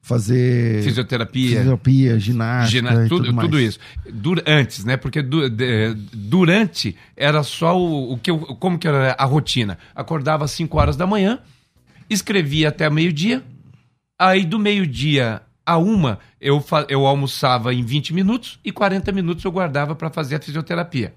fazer 0.01 0.81
fisioterapia, 0.83 1.47
fisioterapia 1.47 2.19
ginástica, 2.19 3.07
tudo, 3.07 3.25
tudo, 3.25 3.41
tudo, 3.41 3.59
isso. 3.59 3.79
Dur 4.11 4.41
antes, 4.47 4.83
né? 4.83 4.97
Porque 4.97 5.21
du 5.21 5.47
de, 5.47 5.93
durante 6.11 6.95
era 7.15 7.43
só 7.43 7.77
o, 7.77 8.13
o 8.13 8.17
que 8.17 8.31
eu, 8.31 8.39
como 8.39 8.79
que 8.79 8.87
era 8.87 9.15
a 9.17 9.25
rotina. 9.25 9.77
Acordava 9.95 10.43
às 10.43 10.51
5 10.51 10.77
horas 10.77 10.97
da 10.97 11.05
manhã, 11.05 11.39
escrevia 12.09 12.69
até 12.69 12.89
meio-dia. 12.89 13.43
Aí 14.22 14.45
do 14.45 14.59
meio-dia 14.59 15.41
a 15.65 15.80
uma 15.80 16.19
eu, 16.39 16.63
eu 16.88 17.07
almoçava 17.07 17.74
em 17.74 17.84
20 17.84 18.13
minutos 18.13 18.59
e 18.63 18.72
40 18.72 19.11
minutos 19.11 19.43
eu 19.43 19.51
guardava 19.51 19.95
para 19.95 20.11
fazer 20.11 20.36
a 20.36 20.39
fisioterapia. 20.39 21.15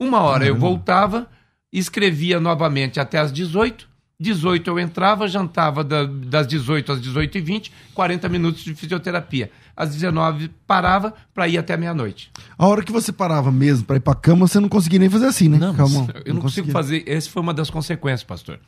Uma 0.00 0.22
hora 0.22 0.46
eu 0.46 0.56
voltava, 0.56 1.28
escrevia 1.70 2.40
novamente 2.40 2.98
até 2.98 3.18
às 3.18 3.30
18 3.30 3.90
18 4.18 4.68
eu 4.68 4.78
entrava, 4.78 5.28
jantava 5.28 5.84
da, 5.84 6.04
das 6.04 6.46
18 6.46 6.92
às 6.92 7.00
18 7.00 7.38
e 7.38 7.40
20, 7.40 7.72
40 7.94 8.28
minutos 8.28 8.62
de 8.62 8.74
fisioterapia. 8.74 9.50
Às 9.74 9.94
19 9.94 10.50
parava 10.66 11.14
para 11.34 11.48
ir 11.48 11.56
até 11.56 11.74
meia-noite. 11.74 12.30
A 12.56 12.66
hora 12.66 12.82
que 12.82 12.92
você 12.92 13.12
parava 13.12 13.50
mesmo 13.50 13.86
para 13.86 13.96
ir 13.96 14.00
para 14.00 14.14
cama, 14.14 14.46
você 14.46 14.60
não 14.60 14.68
conseguia 14.68 14.98
nem 14.98 15.08
fazer 15.08 15.26
assim, 15.26 15.48
né? 15.48 15.58
Não, 15.58 15.74
Calma, 15.74 16.06
eu 16.14 16.22
não, 16.28 16.34
não 16.34 16.42
consigo 16.42 16.70
fazer. 16.70 17.02
Essa 17.06 17.30
foi 17.30 17.40
uma 17.42 17.54
das 17.54 17.70
consequências, 17.70 18.22
pastor. 18.22 18.60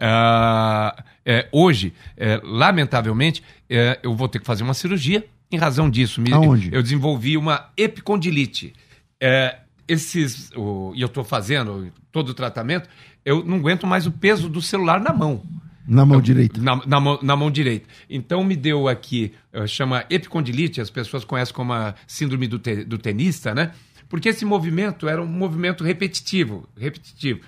Uh, 0.00 1.02
É, 1.26 1.46
hoje, 1.52 1.92
é, 2.16 2.40
lamentavelmente, 2.42 3.42
é, 3.68 4.00
eu 4.02 4.16
vou 4.16 4.26
ter 4.26 4.38
que 4.40 4.46
fazer 4.46 4.62
uma 4.64 4.72
cirurgia 4.74 5.24
em 5.52 5.58
razão 5.58 5.88
disso. 5.88 6.20
Me, 6.20 6.32
Aonde? 6.32 6.70
Eu 6.72 6.82
desenvolvi 6.82 7.36
uma 7.36 7.68
epicondilite. 7.76 8.72
É, 9.20 9.58
esses, 9.86 10.50
o- 10.56 10.92
e 10.96 11.02
eu 11.02 11.06
estou 11.06 11.22
fazendo 11.22 11.92
todo 12.10 12.30
o 12.30 12.34
tratamento, 12.34 12.88
eu 13.24 13.44
não 13.44 13.58
aguento 13.58 13.86
mais 13.86 14.06
o 14.06 14.10
peso 14.10 14.48
do 14.48 14.62
celular 14.62 14.98
na 14.98 15.12
mão. 15.12 15.42
Na 15.86 16.06
mão 16.06 16.20
direita. 16.20 16.60
Na, 16.60 16.80
na 16.86 16.98
mão, 17.00 17.18
na 17.22 17.36
mão 17.36 17.50
direita. 17.50 17.86
Então 18.08 18.42
me 18.42 18.56
deu 18.56 18.88
aqui, 18.88 19.32
eh, 19.52 19.66
chama 19.66 20.04
epicondilite, 20.08 20.80
as 20.80 20.88
pessoas 20.90 21.22
conhecem 21.24 21.54
como 21.54 21.72
a 21.72 21.94
síndrome 22.06 22.46
do, 22.48 22.58
te- 22.58 22.84
do 22.84 22.96
tenista, 22.96 23.54
né? 23.54 23.72
Porque 24.10 24.28
esse 24.28 24.44
movimento 24.44 25.08
era 25.08 25.22
um 25.22 25.26
movimento 25.26 25.84
repetitivo, 25.84 26.68
repetitivo. 26.76 27.40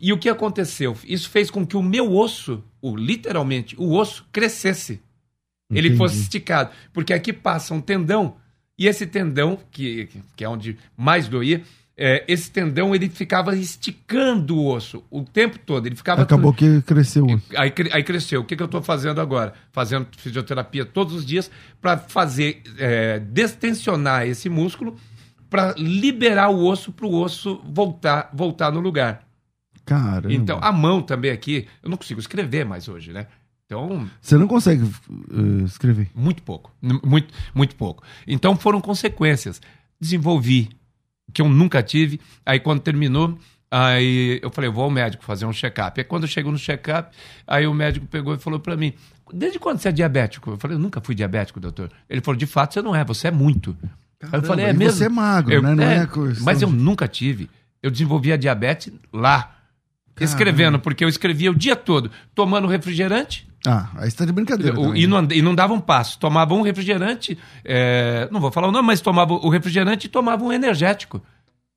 E 0.00 0.12
o 0.12 0.16
que 0.16 0.28
aconteceu? 0.28 0.96
Isso 1.04 1.28
fez 1.28 1.50
com 1.50 1.66
que 1.66 1.76
o 1.76 1.82
meu 1.82 2.14
osso, 2.14 2.62
o, 2.80 2.96
literalmente, 2.96 3.74
o 3.76 3.92
osso 3.92 4.24
crescesse. 4.32 5.02
Ele 5.68 5.88
Entendi. 5.88 5.98
fosse 5.98 6.20
esticado. 6.20 6.70
Porque 6.92 7.12
aqui 7.12 7.32
passa 7.32 7.74
um 7.74 7.80
tendão, 7.80 8.36
e 8.78 8.86
esse 8.86 9.08
tendão, 9.08 9.58
que, 9.72 10.08
que 10.36 10.44
é 10.44 10.48
onde 10.48 10.78
mais 10.96 11.26
doía, 11.26 11.64
eh, 11.96 12.24
esse 12.28 12.48
tendão 12.48 12.94
ele 12.94 13.08
ficava 13.08 13.56
esticando 13.56 14.56
o 14.56 14.72
osso 14.72 15.02
o 15.10 15.24
tempo 15.24 15.58
todo. 15.58 15.86
Ele 15.86 15.96
ficava 15.96 16.22
Acabou 16.22 16.52
que 16.52 16.80
cresceu. 16.82 17.26
Aí, 17.56 17.72
aí 17.90 18.04
cresceu. 18.04 18.42
O 18.42 18.44
que, 18.44 18.54
que 18.54 18.62
eu 18.62 18.66
estou 18.66 18.82
fazendo 18.82 19.20
agora? 19.20 19.52
Fazendo 19.72 20.06
fisioterapia 20.16 20.84
todos 20.84 21.12
os 21.12 21.26
dias 21.26 21.50
para 21.82 21.98
fazer 21.98 22.62
é, 22.78 23.18
destensionar 23.18 24.28
esse 24.28 24.48
músculo 24.48 24.96
para 25.54 25.72
liberar 25.78 26.48
o 26.48 26.66
osso 26.66 26.90
para 26.90 27.06
o 27.06 27.14
osso 27.14 27.62
voltar, 27.64 28.28
voltar 28.34 28.72
no 28.72 28.80
lugar. 28.80 29.24
Caramba. 29.84 30.34
Então, 30.34 30.58
a 30.60 30.72
mão 30.72 31.00
também 31.00 31.30
aqui, 31.30 31.68
eu 31.80 31.88
não 31.88 31.96
consigo 31.96 32.18
escrever 32.18 32.64
mais 32.64 32.88
hoje, 32.88 33.12
né? 33.12 33.28
Então, 33.64 34.10
Você 34.20 34.36
não 34.36 34.48
consegue 34.48 34.82
uh, 34.82 35.64
escrever. 35.64 36.10
muito 36.12 36.42
pouco. 36.42 36.72
Muito, 36.82 37.32
muito 37.54 37.76
pouco. 37.76 38.02
Então 38.26 38.56
foram 38.56 38.80
consequências. 38.80 39.60
Desenvolvi, 40.00 40.70
que 41.32 41.40
eu 41.40 41.48
nunca 41.48 41.84
tive. 41.84 42.20
Aí 42.44 42.58
quando 42.58 42.80
terminou, 42.80 43.38
aí 43.70 44.40
eu 44.42 44.50
falei, 44.50 44.68
vou 44.68 44.82
ao 44.82 44.90
médico 44.90 45.24
fazer 45.24 45.46
um 45.46 45.52
check-up. 45.52 46.00
Aí 46.00 46.04
quando 46.04 46.24
eu 46.24 46.28
chego 46.28 46.50
no 46.50 46.58
check-up, 46.58 47.16
aí 47.46 47.64
o 47.64 47.72
médico 47.72 48.06
pegou 48.06 48.34
e 48.34 48.38
falou 48.38 48.58
para 48.58 48.76
mim, 48.76 48.92
desde 49.32 49.60
quando 49.60 49.78
você 49.78 49.88
é 49.88 49.92
diabético? 49.92 50.50
Eu 50.50 50.58
falei, 50.58 50.76
eu 50.76 50.80
nunca 50.80 51.00
fui 51.00 51.14
diabético, 51.14 51.60
doutor. 51.60 51.92
Ele 52.10 52.20
falou, 52.20 52.36
de 52.36 52.46
fato 52.46 52.74
você 52.74 52.82
não 52.82 52.94
é, 52.94 53.04
você 53.04 53.28
é 53.28 53.30
muito. 53.30 53.76
Aí 54.24 54.26
eu 54.26 54.30
Caramba, 54.30 54.46
falei, 54.48 54.64
é 54.66 54.72
mesmo? 54.72 54.98
você 54.98 55.04
é 55.04 55.08
magro, 55.08 55.52
Eu- 55.52 55.62
né? 55.62 55.74
Não 55.74 55.84
é 55.84 55.96
é, 55.96 56.08
mas 56.40 56.62
eu 56.62 56.70
nunca 56.70 57.06
tive. 57.08 57.48
Eu 57.82 57.90
desenvolvi 57.90 58.32
a 58.32 58.36
diabetes 58.36 58.92
lá. 59.12 59.50
Escrevendo, 60.20 60.78
porque 60.78 61.04
eu 61.04 61.08
escrevia 61.08 61.50
o 61.50 61.54
dia 61.54 61.74
todo, 61.74 62.08
tomando 62.34 62.68
refrigerante, 62.68 63.48
Ah, 63.66 63.88
aí 63.96 64.08
você 64.08 64.16
tá 64.18 64.24
de 64.24 64.30
brincadeira. 64.32 64.78
o- 64.78 64.94
e, 64.94 65.02
né? 65.02 65.06
não, 65.08 65.16
and- 65.18 65.32
e 65.32 65.42
não 65.42 65.54
dava 65.56 65.72
um 65.74 65.80
passo. 65.80 66.18
Tomava 66.20 66.54
um 66.54 66.62
refrigerante, 66.62 67.36
é, 67.64 68.28
não 68.30 68.40
vou 68.40 68.52
falar 68.52 68.68
o 68.68 68.70
nome, 68.72 68.86
mas 68.86 69.00
tomava 69.00 69.32
o 69.32 69.48
refrigerante 69.48 70.06
e 70.06 70.08
tomava 70.10 70.44
um 70.44 70.52
energético. 70.52 71.20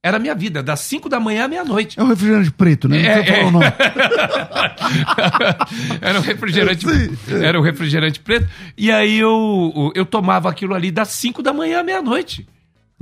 Era 0.04 0.18
a 0.18 0.20
minha 0.20 0.36
vida, 0.36 0.62
das 0.62 0.82
5 0.82 1.10
da 1.10 1.20
manhã 1.20 1.46
à 1.46 1.48
meia-noite. 1.48 2.00
É 2.00 2.04
um 2.04 2.08
refrigerante 2.08 2.52
preto, 2.52 2.88
né? 2.88 3.02
Não 3.02 3.10
É, 3.10 3.26
falar 3.26 3.38
é. 3.40 3.44
o 3.46 3.52
nome. 3.52 3.66
era 6.02 6.20
um 6.20 6.22
refrigerante, 6.22 6.86
era 7.42 7.60
um 7.60 7.64
refrigerante 7.64 8.20
preto. 8.20 8.48
E 8.78 8.92
aí 8.92 9.18
eu, 9.18 9.92
eu 9.96 10.06
tomava 10.06 10.50
aquilo 10.50 10.76
ali 10.76 10.92
das 10.92 11.10
5 11.10 11.42
da 11.42 11.52
manhã 11.52 11.80
à 11.80 11.84
meia-noite. 11.84 12.48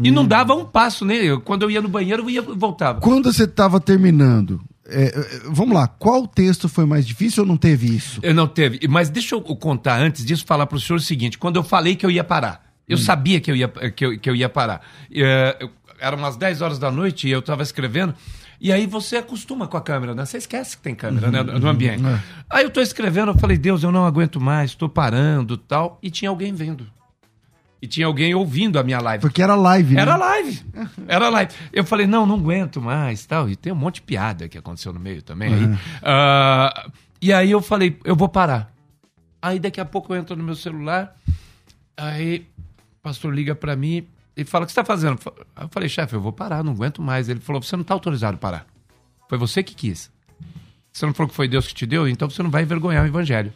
E 0.02 0.10
Hum. 0.10 0.14
não 0.14 0.26
dava 0.26 0.54
um 0.54 0.66
passo, 0.66 1.06
né? 1.06 1.16
Eu- 1.16 1.40
quando 1.40 1.64
eu 1.64 1.72
ia 1.72 1.82
no 1.82 1.88
banheiro, 1.88 2.24
eu 2.24 2.30
ia 2.30 2.42
voltava. 2.42 3.00
Quando 3.00 3.32
você 3.32 3.48
tava 3.48 3.80
terminando, 3.80 4.62
é, 4.88 5.06
é, 5.06 5.40
vamos 5.50 5.74
lá, 5.74 5.88
qual 5.88 6.28
texto 6.28 6.68
foi 6.68 6.86
mais 6.86 7.06
difícil 7.08 7.44
ou 7.44 7.48
não 7.48 7.56
teve 7.58 7.96
isso? 7.96 8.20
Eu 8.24 8.34
não 8.34 8.48
teve. 8.48 8.80
Mas 8.90 9.10
deixa 9.10 9.36
eu 9.36 9.42
contar 9.42 10.00
antes 10.02 10.26
disso, 10.26 10.46
falar 10.46 10.66
para 10.66 10.78
o 10.78 10.82
senhor 10.82 10.98
o 10.98 11.02
seguinte: 11.02 11.38
quando 11.38 11.56
eu 11.58 11.64
falei 11.64 11.96
que 11.96 12.06
eu 12.06 12.12
ia 12.12 12.24
parar, 12.26 12.66
eu 12.90 12.98
sabia 12.98 13.40
que 13.40 13.50
eu 13.50 13.56
ia, 13.56 13.68
que 13.68 14.06
eu, 14.06 14.20
que 14.20 14.30
eu 14.30 14.36
ia 14.36 14.50
parar. 14.50 14.82
É, 15.14 15.66
eram 16.06 16.20
umas 16.20 16.38
10 16.38 16.62
horas 16.62 16.78
da 16.78 16.92
noite 16.92 17.28
e 17.28 17.32
eu 17.32 17.40
estava 17.40 17.64
escrevendo. 17.64 18.14
E 18.62 18.72
aí 18.72 18.86
você 18.86 19.18
acostuma 19.18 19.68
com 19.68 19.76
a 19.76 19.82
câmera, 19.82 20.14
né? 20.14 20.24
Você 20.24 20.38
esquece 20.38 20.78
que 20.78 20.84
tem 20.84 20.94
câmera 20.94 21.32
né, 21.32 21.42
no 21.42 21.68
ambiente. 21.68 22.06
é. 22.06 22.20
Aí 22.50 22.64
eu 22.64 22.68
estou 22.68 22.82
escrevendo, 22.82 23.32
eu 23.32 23.38
falei, 23.38 23.58
Deus, 23.58 23.84
eu 23.84 23.92
não 23.92 24.06
aguento 24.06 24.40
mais, 24.40 24.72
estou 24.72 24.88
parando 24.88 25.58
tal. 25.58 25.98
E 26.04 26.12
tinha 26.12 26.30
alguém 26.30 26.54
vendo. 26.54 26.88
E 27.82 27.88
tinha 27.88 28.06
alguém 28.06 28.36
ouvindo 28.36 28.78
a 28.80 28.84
minha 28.84 29.00
live. 29.00 29.22
Porque 29.22 29.42
era 29.42 29.56
live, 29.56 29.96
né? 29.96 30.02
Era 30.02 30.16
live. 30.16 30.64
Era 31.08 31.30
live. 31.30 31.54
Eu 31.74 31.84
falei, 31.84 32.06
não, 32.06 32.26
não 32.26 32.36
aguento 32.36 32.80
mais 32.80 33.26
tal. 33.26 33.50
E 33.50 33.56
tem 33.56 33.74
um 33.74 33.76
monte 33.76 33.96
de 33.96 34.04
piada 34.04 34.48
que 34.48 34.58
aconteceu 34.58 34.94
no 34.94 35.00
meio 35.00 35.24
também. 35.24 35.54
Aí. 35.54 35.78
Ah, 36.04 36.90
e 37.22 37.34
aí 37.34 37.50
eu 37.50 37.62
falei, 37.62 38.00
eu 38.06 38.16
vou 38.16 38.30
parar. 38.30 38.72
Aí 39.42 39.60
daqui 39.60 39.82
a 39.82 39.86
pouco 39.86 40.14
eu 40.14 40.20
entro 40.20 40.36
no 40.36 40.44
meu 40.44 40.56
celular. 40.56 41.16
Aí 41.98 42.48
o 43.00 43.04
pastor 43.04 43.34
liga 43.34 43.54
pra 43.56 43.76
mim 43.76 44.08
e 44.36 44.44
fala, 44.44 44.64
o 44.64 44.66
que 44.66 44.74
você 44.74 44.82
tá 44.82 44.86
fazendo? 44.86 45.18
Eu 45.60 45.70
falei, 45.70 45.88
chefe, 45.88 46.14
eu 46.16 46.22
vou 46.22 46.34
parar, 46.34 46.64
não 46.64 46.74
aguento 46.74 47.02
mais. 47.02 47.30
Ele 47.30 47.40
falou, 47.40 47.62
você 47.62 47.76
não 47.78 47.84
tá 47.84 47.94
autorizado 47.94 48.36
a 48.36 48.40
parar. 48.40 48.68
Foi 49.30 49.38
você 49.38 49.64
que 49.64 49.74
quis. 49.74 50.12
Você 50.92 51.06
não 51.06 51.14
falou 51.14 51.30
que 51.30 51.36
foi 51.36 51.48
Deus 51.48 51.68
que 51.68 51.74
te 51.74 51.86
deu, 51.86 52.08
então 52.08 52.30
você 52.30 52.44
não 52.44 52.50
vai 52.50 52.64
envergonhar 52.64 53.04
o 53.04 53.08
evangelho. 53.08 53.54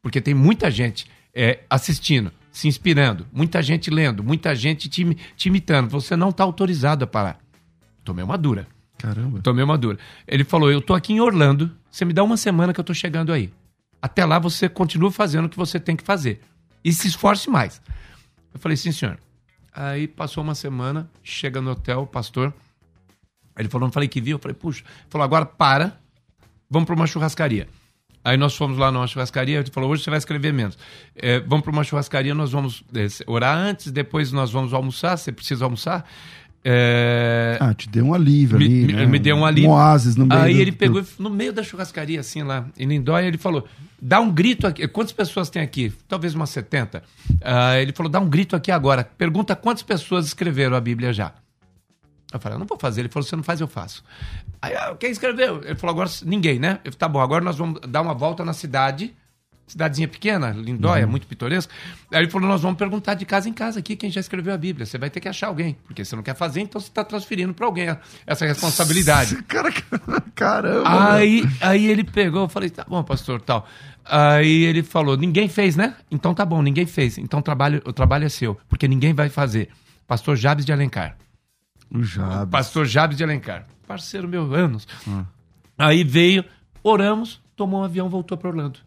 Porque 0.00 0.20
tem 0.20 0.34
muita 0.34 0.70
gente 0.70 1.06
é, 1.34 1.60
assistindo, 1.68 2.32
se 2.50 2.68
inspirando, 2.68 3.26
muita 3.32 3.62
gente 3.62 3.90
lendo, 3.90 4.22
muita 4.22 4.54
gente 4.54 4.88
te, 4.88 5.14
te 5.36 5.48
imitando. 5.48 5.88
Você 5.90 6.16
não 6.16 6.30
está 6.30 6.44
autorizado 6.44 7.04
a 7.04 7.06
parar. 7.06 7.38
Tomei 8.04 8.24
uma 8.24 8.36
dura. 8.36 8.66
Caramba. 8.98 9.40
Tomei 9.40 9.64
uma 9.64 9.78
dura. 9.78 9.98
Ele 10.26 10.44
falou: 10.44 10.70
Eu 10.70 10.80
tô 10.80 10.94
aqui 10.94 11.12
em 11.12 11.20
Orlando, 11.20 11.70
você 11.90 12.04
me 12.04 12.12
dá 12.12 12.22
uma 12.22 12.36
semana 12.36 12.72
que 12.72 12.80
eu 12.80 12.84
tô 12.84 12.94
chegando 12.94 13.32
aí. 13.32 13.52
Até 14.00 14.24
lá 14.24 14.38
você 14.38 14.68
continua 14.68 15.10
fazendo 15.10 15.46
o 15.46 15.48
que 15.48 15.56
você 15.56 15.78
tem 15.78 15.96
que 15.96 16.02
fazer. 16.02 16.40
E 16.84 16.92
se 16.92 17.06
esforce 17.06 17.48
mais. 17.48 17.80
Eu 18.52 18.60
falei: 18.60 18.76
Sim, 18.76 18.92
senhor. 18.92 19.18
Aí 19.74 20.06
passou 20.06 20.44
uma 20.44 20.54
semana, 20.54 21.10
chega 21.22 21.60
no 21.60 21.70
hotel, 21.70 22.02
o 22.02 22.06
pastor. 22.06 22.52
Ele 23.58 23.68
falou: 23.68 23.86
Não 23.86 23.92
falei 23.92 24.08
que 24.08 24.20
viu? 24.20 24.36
Eu 24.36 24.40
falei: 24.40 24.54
Puxa. 24.54 24.84
Ele 24.84 25.10
falou: 25.10 25.24
Agora 25.24 25.46
para, 25.46 25.98
vamos 26.68 26.86
para 26.86 26.94
uma 26.94 27.06
churrascaria. 27.06 27.68
Aí 28.24 28.36
nós 28.36 28.54
fomos 28.54 28.78
lá 28.78 28.92
numa 28.92 29.06
churrascaria, 29.06 29.58
ele 29.58 29.70
falou, 29.70 29.90
hoje 29.90 30.04
você 30.04 30.10
vai 30.10 30.18
escrever 30.18 30.52
menos. 30.52 30.78
É, 31.16 31.40
vamos 31.40 31.64
para 31.64 31.72
uma 31.72 31.82
churrascaria, 31.82 32.34
nós 32.34 32.52
vamos 32.52 32.84
é, 32.94 33.06
orar 33.26 33.56
antes, 33.56 33.90
depois 33.90 34.30
nós 34.30 34.52
vamos 34.52 34.72
almoçar, 34.72 35.16
você 35.16 35.32
precisa 35.32 35.64
almoçar. 35.64 36.08
É, 36.64 37.58
Ah, 37.60 37.74
te 37.74 37.88
deu 37.88 38.04
um 38.06 38.14
alívio 38.14 38.56
me, 38.58 38.64
ali, 38.64 38.84
me- 38.86 38.92
né? 38.92 39.06
me 39.06 39.18
deu 39.18 39.36
um 39.36 39.44
alívio. 39.44 39.70
oásis 39.70 40.14
no 40.16 40.24
meio 40.26 40.40
Aí 40.40 40.54
do- 40.54 40.60
ele 40.60 40.72
pegou 40.72 41.04
no 41.18 41.28
meio 41.30 41.52
da 41.52 41.62
churrascaria, 41.62 42.20
assim, 42.20 42.42
lá 42.42 42.66
em 42.78 42.86
Lindóia, 42.86 43.26
ele 43.26 43.38
falou: 43.38 43.66
dá 44.00 44.20
um 44.20 44.30
grito 44.30 44.66
aqui. 44.66 44.86
Quantas 44.88 45.12
pessoas 45.12 45.50
tem 45.50 45.60
aqui? 45.60 45.92
Talvez 46.06 46.34
umas 46.34 46.50
70. 46.50 47.02
Ah, 47.42 47.78
ele 47.80 47.92
falou: 47.92 48.10
dá 48.10 48.20
um 48.20 48.28
grito 48.28 48.54
aqui 48.54 48.70
agora. 48.70 49.02
Pergunta 49.18 49.56
quantas 49.56 49.82
pessoas 49.82 50.26
escreveram 50.26 50.76
a 50.76 50.80
Bíblia 50.80 51.12
já. 51.12 51.32
Eu 52.32 52.40
falei, 52.40 52.56
eu 52.56 52.60
não 52.60 52.66
vou 52.66 52.78
fazer. 52.78 53.02
Ele 53.02 53.10
falou, 53.10 53.26
você 53.28 53.36
não 53.36 53.42
faz, 53.42 53.60
eu 53.60 53.68
faço. 53.68 54.02
Aí, 54.62 54.74
ah, 54.74 54.96
quem 54.98 55.10
escreveu? 55.10 55.62
Ele 55.64 55.74
falou, 55.74 55.92
agora 55.92 56.08
ninguém, 56.24 56.58
né? 56.58 56.78
Eu 56.82 56.90
falei, 56.90 56.98
tá 56.98 57.06
bom, 57.08 57.20
agora 57.20 57.44
nós 57.44 57.58
vamos 57.58 57.78
dar 57.86 58.00
uma 58.00 58.14
volta 58.14 58.42
na 58.42 58.54
cidade. 58.54 59.12
Cidadezinha 59.66 60.06
pequena, 60.06 60.50
lindóia, 60.50 61.06
muito 61.06 61.26
pitoresca. 61.26 61.72
Aí 62.10 62.20
ele 62.20 62.30
falou, 62.30 62.48
nós 62.48 62.60
vamos 62.60 62.76
perguntar 62.76 63.14
de 63.14 63.24
casa 63.24 63.48
em 63.48 63.52
casa 63.52 63.78
aqui 63.78 63.96
quem 63.96 64.10
já 64.10 64.20
escreveu 64.20 64.52
a 64.52 64.58
Bíblia. 64.58 64.84
Você 64.84 64.98
vai 64.98 65.08
ter 65.08 65.20
que 65.20 65.28
achar 65.28 65.46
alguém. 65.46 65.76
Porque 65.86 66.04
você 66.04 66.14
não 66.14 66.22
quer 66.22 66.34
fazer, 66.36 66.60
então 66.60 66.80
você 66.80 66.88
está 66.88 67.02
transferindo 67.02 67.54
para 67.54 67.64
alguém 67.64 67.96
essa 68.26 68.44
responsabilidade. 68.44 69.42
Cara, 69.48 69.72
caramba. 70.34 71.14
Aí, 71.14 71.48
aí 71.60 71.86
ele 71.86 72.04
pegou, 72.04 72.42
eu 72.42 72.48
falei, 72.48 72.68
tá 72.68 72.84
bom, 72.86 73.02
pastor, 73.02 73.40
tal. 73.40 73.66
Aí 74.04 74.64
ele 74.64 74.82
falou, 74.82 75.16
ninguém 75.16 75.48
fez, 75.48 75.76
né? 75.76 75.96
Então 76.10 76.34
tá 76.34 76.44
bom, 76.44 76.60
ninguém 76.60 76.86
fez. 76.86 77.16
Então 77.16 77.40
o 77.40 77.42
trabalho, 77.42 77.80
o 77.86 77.92
trabalho 77.92 78.26
é 78.26 78.28
seu, 78.28 78.58
porque 78.68 78.86
ninguém 78.86 79.14
vai 79.14 79.28
fazer. 79.28 79.68
Pastor 80.06 80.36
Jabes 80.36 80.66
de 80.66 80.72
Alencar. 80.72 81.16
O 81.90 82.02
Jabes. 82.02 82.50
Pastor 82.50 82.84
Jabes 82.84 83.16
de 83.16 83.24
Alencar. 83.24 83.66
Parceiro 83.86 84.28
meu, 84.28 84.52
anos. 84.54 84.86
Aí 85.76 86.04
veio, 86.04 86.44
oramos, 86.82 87.40
tomou 87.56 87.80
um 87.80 87.84
avião, 87.84 88.08
voltou 88.08 88.36
para 88.36 88.48
Orlando. 88.48 88.80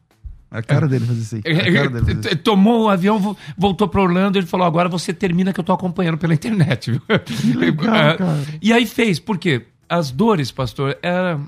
A 0.51 0.61
cara 0.61 0.87
dele 0.87 1.05
fazer 1.05 1.19
isso 1.21 1.35
aí. 1.35 1.41
A 1.59 1.73
cara 1.73 2.01
dele. 2.01 2.35
Tomou 2.37 2.83
o 2.85 2.89
avião, 2.89 3.19
vo- 3.19 3.35
voltou 3.57 3.87
para 3.87 4.01
Orlando. 4.01 4.37
Ele 4.37 4.45
falou: 4.47 4.65
agora 4.65 4.87
você 4.87 5.13
termina 5.13 5.51
que 5.51 5.59
eu 5.59 5.63
tô 5.63 5.73
acompanhando 5.73 6.17
pela 6.17 6.33
internet. 6.33 6.91
Viu? 6.91 7.01
legal, 7.59 7.93
Ah, 7.95 8.15
cara. 8.17 8.39
E 8.61 8.71
aí 8.71 8.85
fez, 8.85 9.19
por 9.19 9.37
quê? 9.37 9.63
As 9.87 10.09
dores, 10.09 10.51
pastor, 10.51 10.97
era, 11.03 11.39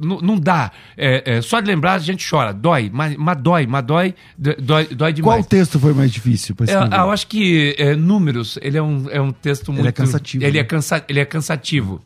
não 0.00 0.18
não 0.20 0.36
dá. 0.38 0.72
É, 0.96 1.36
é, 1.36 1.40
só 1.42 1.60
de 1.60 1.68
lembrar 1.68 1.92
a 1.94 1.98
gente 1.98 2.28
chora, 2.28 2.52
dói, 2.52 2.90
mas, 2.92 3.14
mas 3.16 3.40
dói, 3.40 3.64
mas 3.64 3.84
dói, 3.84 4.14
dói, 4.36 4.86
dói 4.86 5.12
demais. 5.12 5.42
Qual 5.42 5.44
texto 5.44 5.78
foi 5.78 5.94
mais 5.94 6.10
difícil 6.10 6.54
pra 6.56 6.66
É, 6.66 6.70
escrever? 6.72 6.96
eu 6.96 7.10
acho 7.12 7.26
que 7.28 7.76
é, 7.78 7.94
números, 7.94 8.58
ele 8.60 8.76
é 8.76 8.82
um, 8.82 9.08
é 9.08 9.20
um 9.20 9.30
texto 9.30 9.72
muito. 9.72 9.86
é 9.86 9.92
cansativo, 9.92 10.42
Ele, 10.44 10.54
né? 10.54 10.58
é, 10.58 10.64
cansa, 10.64 11.04
ele 11.08 11.20
é 11.20 11.24
cansativo. 11.24 12.02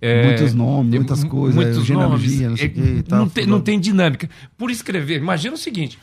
É, 0.00 0.26
Muitos 0.26 0.52
nomes, 0.54 0.92
é, 0.94 0.96
muitas 0.98 1.24
mu- 1.24 1.30
coisas, 1.30 1.54
Muitos 1.56 1.84
genealogia, 1.86 2.48
nomes. 2.48 2.50
não 2.50 2.56
sei 2.56 2.66
é, 2.66 2.68
o 2.68 2.72
quê 2.72 2.98
e 2.98 3.02
tal, 3.02 3.18
não, 3.20 3.28
tem, 3.28 3.46
não 3.46 3.60
tem 3.60 3.80
dinâmica. 3.80 4.28
Por 4.58 4.70
escrever, 4.70 5.16
imagina 5.18 5.54
o 5.54 5.58
seguinte: 5.58 5.98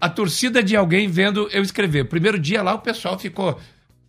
a 0.00 0.08
torcida 0.08 0.62
de 0.62 0.74
alguém 0.74 1.08
vendo 1.08 1.48
eu 1.52 1.62
escrever. 1.62 2.04
Primeiro 2.06 2.38
dia 2.38 2.62
lá 2.62 2.74
o 2.74 2.78
pessoal 2.78 3.18
ficou. 3.18 3.60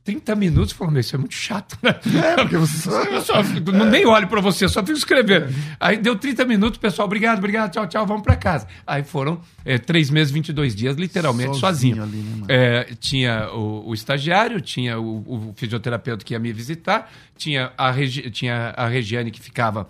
30 0.05 0.35
minutos, 0.35 0.71
falou, 0.71 0.93
meu, 0.93 1.01
isso 1.01 1.15
é 1.15 1.19
muito 1.19 1.33
chato, 1.33 1.77
né? 1.81 1.95
É, 2.23 2.35
porque 2.35 2.55
você 2.57 2.77
só... 2.77 3.03
Eu 3.03 3.21
só 3.21 3.43
fico- 3.43 3.71
não, 3.71 3.85
nem 3.87 4.05
olho 4.05 4.27
pra 4.27 4.39
você, 4.39 4.69
só 4.69 4.81
fico 4.85 4.97
escrevendo. 4.97 5.47
Aí 5.79 5.97
deu 5.97 6.15
30 6.15 6.45
minutos, 6.45 6.77
pessoal, 6.79 7.07
obrigado, 7.07 7.39
obrigado, 7.39 7.71
tchau, 7.71 7.87
tchau, 7.87 8.05
vamos 8.05 8.21
pra 8.21 8.35
casa. 8.35 8.67
Aí 8.85 9.03
foram 9.03 9.41
é, 9.65 9.79
três 9.79 10.11
meses, 10.11 10.31
22 10.31 10.75
dias, 10.75 10.95
literalmente 10.95 11.57
Sozinho 11.57 11.95
sozinho. 11.97 12.03
ali, 12.03 12.17
né? 12.17 12.45
É, 12.47 12.83
tinha 12.99 13.49
o, 13.51 13.89
o 13.89 13.93
estagiário, 13.95 14.61
tinha 14.61 14.99
o, 14.99 15.49
o 15.49 15.53
fisioterapeuta 15.55 16.23
que 16.23 16.33
ia 16.35 16.39
me 16.39 16.53
visitar, 16.53 17.11
tinha 17.35 17.71
a, 17.75 17.89
Regi- 17.89 18.29
tinha 18.29 18.73
a 18.77 18.87
Regiane 18.87 19.31
que 19.31 19.41
ficava 19.41 19.87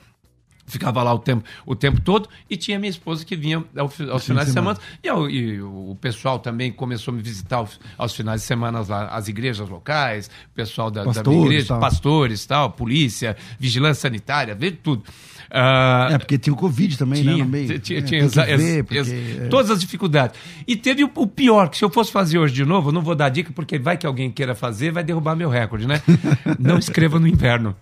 ficava 0.66 1.04
lá 1.04 1.14
o 1.14 1.20
tempo, 1.20 1.44
o 1.66 1.76
tempo 1.76 2.02
todo 2.02 2.28
e 2.50 2.58
tinha 2.58 2.80
minha 2.80 2.90
esposa 2.90 3.24
que 3.24 3.36
vinha 3.36 3.64
ao, 3.78 3.86
aos 3.86 3.94
Fim 4.24 4.28
finais 4.34 4.48
de 4.48 4.52
de 4.52 4.52
semana 4.54 4.80
e, 5.04 5.08
e 5.08 5.62
o 5.62 5.96
pessoal 6.02 6.40
também 6.40 6.72
começou 6.72 7.14
a 7.14 7.18
me 7.18 7.22
visitar 7.22 7.58
aos, 7.58 7.80
aos 7.98 8.16
finais 8.16 8.42
de 8.42 8.48
semana 8.48 8.84
lá 8.88 9.08
as 9.10 9.28
igrejas 9.28 9.70
locais 9.70 10.28
o 10.28 10.56
pessoal 10.56 10.90
da, 10.90 11.02
da 11.02 11.06
Pastores, 11.08 11.30
minha 11.38 11.46
igreja 11.46 11.68
tal. 11.68 11.80
pastores 11.80 12.46
tal 12.46 12.72
polícia 12.72 13.38
vigilância 13.60 14.02
sanitária 14.02 14.56
veio 14.56 14.76
tudo 14.78 15.04
Ah, 15.52 16.08
É, 16.12 16.18
porque 16.18 16.38
tinha 16.38 16.54
o 16.54 16.58
Covid 16.58 16.98
também, 16.98 17.24
né, 17.24 17.36
no 17.36 17.46
meio. 17.46 17.80
tinha, 17.80 18.00
É, 18.00 18.02
tinha 18.02 18.22
exa- 18.24 18.46
ver, 18.46 18.84
porque, 18.84 18.98
ex- 18.98 19.12
é. 19.12 19.48
todas 19.48 19.70
as 19.70 19.80
dificuldades. 19.80 20.38
E 20.68 20.76
teve 20.76 21.04
o, 21.04 21.12
o 21.16 21.28
pior, 21.28 21.70
que 21.70 21.78
se 21.78 21.86
eu 21.86 21.90
fosse 21.92 22.12
fazer 22.12 22.40
hoje 22.40 22.54
de 22.56 22.66
novo, 22.66 22.90
eu 22.90 22.94
não 22.94 23.02
vou 23.02 23.14
dar 23.16 23.30
dica, 23.30 23.52
porque 23.54 23.78
vai 23.78 23.96
que 23.98 24.06
alguém 24.08 24.32
queira 24.32 24.56
fazer, 24.56 24.92
vai 24.92 25.04
derrubar 25.04 25.36
meu 25.36 25.50
recorde, 25.50 25.88
né? 25.88 26.02
não 26.60 26.80
escreva 26.80 27.20
no 27.20 27.28
inverno. 27.28 27.76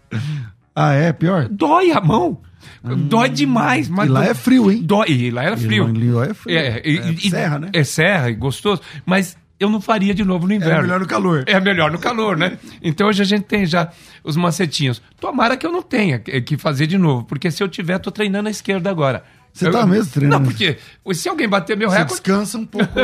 Ah, 0.75 0.93
é? 0.93 1.13
Pior? 1.13 1.47
Dói 1.49 1.91
a 1.91 2.01
mão. 2.01 2.41
Dói 2.83 3.29
demais. 3.29 3.87
Mas 3.89 4.07
E 4.07 4.11
lá 4.11 4.25
é 4.25 4.33
frio, 4.33 4.71
hein? 4.71 4.81
Dói. 4.83 5.07
E 5.09 5.31
lá 5.31 5.43
era 5.43 5.57
frio. 5.57 5.89
E 5.95 6.11
lá 6.11 6.25
é 6.25 6.33
frio. 6.33 6.57
É, 6.57 6.81
e- 6.83 6.97
É 6.99 7.11
e- 7.11 7.29
serra, 7.29 7.59
né? 7.59 7.69
É 7.73 7.83
serra 7.83 8.29
e 8.29 8.33
gostoso. 8.35 8.81
Mas 9.05 9.37
eu 9.59 9.69
não 9.69 9.79
faria 9.79 10.13
de 10.13 10.23
novo 10.23 10.47
no 10.47 10.53
inverno. 10.53 10.79
É 10.79 10.81
melhor 10.81 10.99
no 10.99 11.05
calor. 11.07 11.43
É 11.47 11.59
melhor 11.59 11.91
no 11.91 11.99
calor, 11.99 12.35
né? 12.37 12.57
Então 12.81 13.07
hoje 13.07 13.21
a 13.21 13.25
gente 13.25 13.43
tem 13.43 13.65
já 13.65 13.91
os 14.23 14.35
macetinhos. 14.35 15.01
Tomara 15.19 15.55
que 15.55 15.65
eu 15.65 15.71
não 15.71 15.81
tenha 15.81 16.19
que 16.19 16.57
fazer 16.57 16.87
de 16.87 16.97
novo, 16.97 17.23
porque 17.25 17.51
se 17.51 17.61
eu 17.63 17.67
tiver, 17.67 17.99
tô 17.99 18.11
treinando 18.11 18.47
a 18.47 18.51
esquerda 18.51 18.89
agora. 18.89 19.23
Você 19.53 19.67
Eu- 19.67 19.71
tá 19.71 19.85
mesmo 19.85 20.11
treinando? 20.11 20.39
Não, 20.43 20.49
porque 20.49 20.77
se 21.13 21.29
alguém 21.29 21.47
bater 21.47 21.77
meu 21.77 21.87
Você 21.89 21.97
recorde. 21.97 22.13
descansa 22.15 22.57
um 22.57 22.65
pouco. 22.65 22.99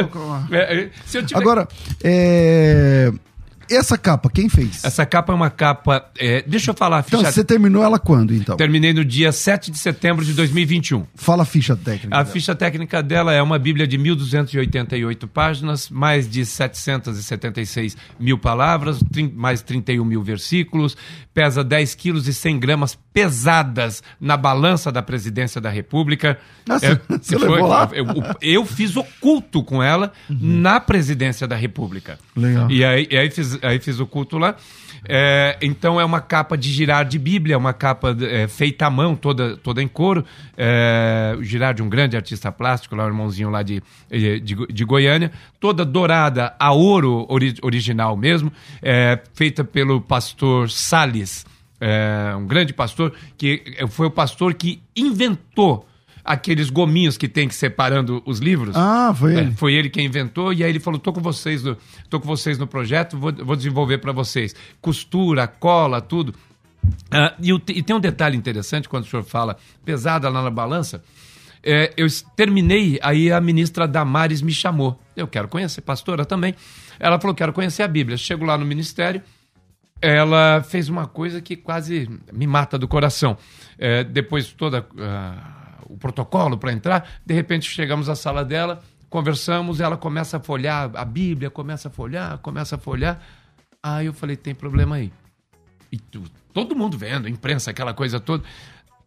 é, 0.51 0.57
é, 0.85 0.89
se 1.05 1.19
eu 1.19 1.25
tiver... 1.25 1.39
Agora, 1.39 1.67
é... 2.03 3.11
essa 3.75 3.97
capa, 3.97 4.29
quem 4.29 4.49
fez? 4.49 4.83
Essa 4.83 5.05
capa 5.05 5.31
é 5.33 5.35
uma 5.35 5.49
capa. 5.49 6.05
é, 6.17 6.43
deixa 6.47 6.71
eu 6.71 6.75
falar 6.75 6.97
a 6.97 7.03
Então, 7.07 7.19
ficha. 7.19 7.31
você 7.31 7.43
terminou 7.43 7.83
ela 7.83 7.99
quando, 7.99 8.33
então? 8.33 8.55
Terminei 8.57 8.93
no 8.93 9.03
dia 9.05 9.31
7 9.31 9.71
de 9.71 9.77
setembro 9.77 10.23
de 10.25 10.33
2021. 10.33 11.05
Fala 11.15 11.43
a 11.43 11.45
ficha 11.45 11.75
técnica. 11.75 12.15
A 12.15 12.21
dela. 12.23 12.33
ficha 12.33 12.55
técnica 12.55 13.01
dela 13.03 13.33
é 13.33 13.41
uma 13.41 13.57
Bíblia 13.59 13.87
de 13.87 13.97
1.288 13.97 15.27
páginas, 15.27 15.89
mais 15.89 16.29
de 16.29 16.45
776 16.45 17.97
mil 18.19 18.37
palavras, 18.37 18.99
mais 19.33 19.61
31 19.61 20.03
mil 20.05 20.23
versículos, 20.23 20.95
pesa 21.33 21.63
10 21.63 21.95
quilos 21.95 22.27
e 22.27 22.33
100 22.33 22.59
gramas 22.59 22.97
pesadas 23.13 24.01
na 24.19 24.35
balança 24.37 24.91
da 24.91 25.01
presidência 25.01 25.59
da 25.61 25.69
República. 25.69 26.37
Ah, 26.69 26.77
É, 26.81 26.95
você- 27.09 27.19
você 27.21 27.37
levou 27.37 27.67
lá? 27.67 27.89
Eu, 27.93 28.05
eu- 28.41 28.65
fiz 28.65 28.95
o 28.95 29.03
culto 29.19 29.63
com 29.63 29.81
ela 29.81 30.11
na 30.29 30.79
presidência 30.79 31.47
da 31.47 31.55
República. 31.55 32.19
Legal. 32.35 32.69
E 32.69 32.83
aí, 32.83 33.07
e 33.09 33.17
aí 33.17 33.29
fiz, 33.29 33.57
aí 33.61 33.79
fiz 33.79 33.99
o 33.99 34.07
culto 34.07 34.37
lá. 34.37 34.55
É, 35.07 35.57
então 35.61 35.99
é 35.99 36.03
uma 36.03 36.19
capa 36.19 36.57
de 36.57 36.69
girar 36.71 37.05
de 37.05 37.17
Bíblia, 37.17 37.57
uma 37.57 37.73
capa 37.73 38.15
é, 38.21 38.47
feita 38.47 38.85
à 38.85 38.89
mão, 38.89 39.15
toda, 39.15 39.55
toda 39.57 39.81
em 39.81 39.87
couro. 39.87 40.25
É, 40.57 41.35
o 41.37 41.43
girar 41.43 41.73
de 41.73 41.81
um 41.81 41.89
grande 41.89 42.15
artista 42.15 42.51
plástico, 42.51 42.95
lá, 42.95 43.05
um 43.05 43.07
irmãozinho 43.07 43.49
lá 43.49 43.63
de, 43.63 43.81
de, 44.09 44.39
de 44.41 44.85
Goiânia, 44.85 45.31
toda 45.59 45.85
dourada 45.85 46.53
a 46.59 46.71
ouro 46.71 47.25
ori- 47.29 47.55
original 47.61 48.15
mesmo, 48.17 48.51
é, 48.81 49.19
feita 49.33 49.63
pelo 49.63 50.01
pastor 50.01 50.69
Salles, 50.69 51.45
é, 51.79 52.35
um 52.35 52.45
grande 52.45 52.73
pastor, 52.73 53.13
que 53.37 53.63
foi 53.89 54.07
o 54.07 54.11
pastor 54.11 54.53
que 54.53 54.81
inventou 54.95 55.87
aqueles 56.29 56.69
gominhos 56.69 57.17
que 57.17 57.27
tem 57.27 57.47
que 57.47 57.55
separando 57.55 58.21
os 58.25 58.37
livros. 58.39 58.75
Ah, 58.75 59.11
foi 59.15 59.35
É, 59.35 59.39
ele. 59.39 59.51
foi 59.53 59.73
ele 59.73 59.89
quem 59.89 60.05
inventou 60.05 60.53
e 60.53 60.63
aí 60.63 60.69
ele 60.69 60.79
falou: 60.79 60.99
tô 60.99 61.11
com 61.11 61.21
vocês 61.21 61.63
no, 61.63 61.75
tô 62.09 62.19
com 62.19 62.27
vocês 62.27 62.57
no 62.57 62.67
projeto, 62.67 63.17
vou, 63.17 63.33
vou 63.33 63.55
desenvolver 63.55 63.97
para 63.97 64.11
vocês. 64.11 64.55
Costura, 64.79 65.47
cola, 65.47 65.99
tudo. 65.99 66.33
Ah, 67.11 67.33
e, 67.41 67.51
o- 67.51 67.61
e 67.69 67.81
tem 67.81 67.95
um 67.95 67.99
detalhe 67.99 68.37
interessante 68.37 68.87
quando 68.87 69.03
o 69.05 69.07
senhor 69.07 69.23
fala 69.23 69.57
pesada 69.83 70.29
lá 70.29 70.41
na 70.43 70.49
balança. 70.51 71.03
É, 71.61 71.91
eu 71.97 72.07
terminei, 72.37 72.97
aí 73.01 73.31
a 73.31 73.41
ministra 73.41 73.85
Damares 73.87 74.41
me 74.41 74.51
chamou. 74.53 74.97
Eu 75.17 75.27
quero 75.27 75.47
conhecer, 75.49 75.81
pastora 75.81 76.23
também. 76.25 76.53
Ela 76.99 77.19
falou: 77.19 77.35
quero 77.35 77.51
conhecer 77.51 77.81
a 77.83 77.87
Bíblia. 77.87 78.15
Chego 78.17 78.45
lá 78.45 78.57
no 78.57 78.65
ministério, 78.65 79.21
ela 80.01 80.63
fez 80.63 80.87
uma 80.87 81.05
coisa 81.07 81.41
que 81.41 81.55
quase 81.57 82.07
me 82.31 82.47
mata 82.47 82.77
do 82.77 82.87
coração. 82.87 83.35
É, 83.77 84.03
depois 84.03 84.47
todo 84.53 84.85
o 85.89 85.97
protocolo 85.97 86.57
para 86.57 86.71
entrar, 86.71 87.09
de 87.25 87.33
repente 87.33 87.69
chegamos 87.69 88.07
à 88.07 88.15
sala 88.15 88.45
dela, 88.45 88.79
conversamos, 89.09 89.81
ela 89.81 89.97
começa 89.97 90.37
a 90.37 90.39
folhar 90.39 90.91
a 90.95 91.03
Bíblia, 91.03 91.49
começa 91.49 91.87
a 91.87 91.91
folhar, 91.91 92.37
começa 92.37 92.75
a 92.75 92.77
folhar. 92.77 93.21
Aí 93.81 94.05
eu 94.05 94.13
falei, 94.13 94.35
tem 94.37 94.53
problema 94.53 94.97
aí. 94.97 95.11
E 95.91 95.97
tu- 95.97 96.23
todo 96.53 96.75
mundo 96.75 96.97
vendo, 96.97 97.27
imprensa, 97.27 97.71
aquela 97.71 97.93
coisa 97.93 98.19
toda. 98.19 98.43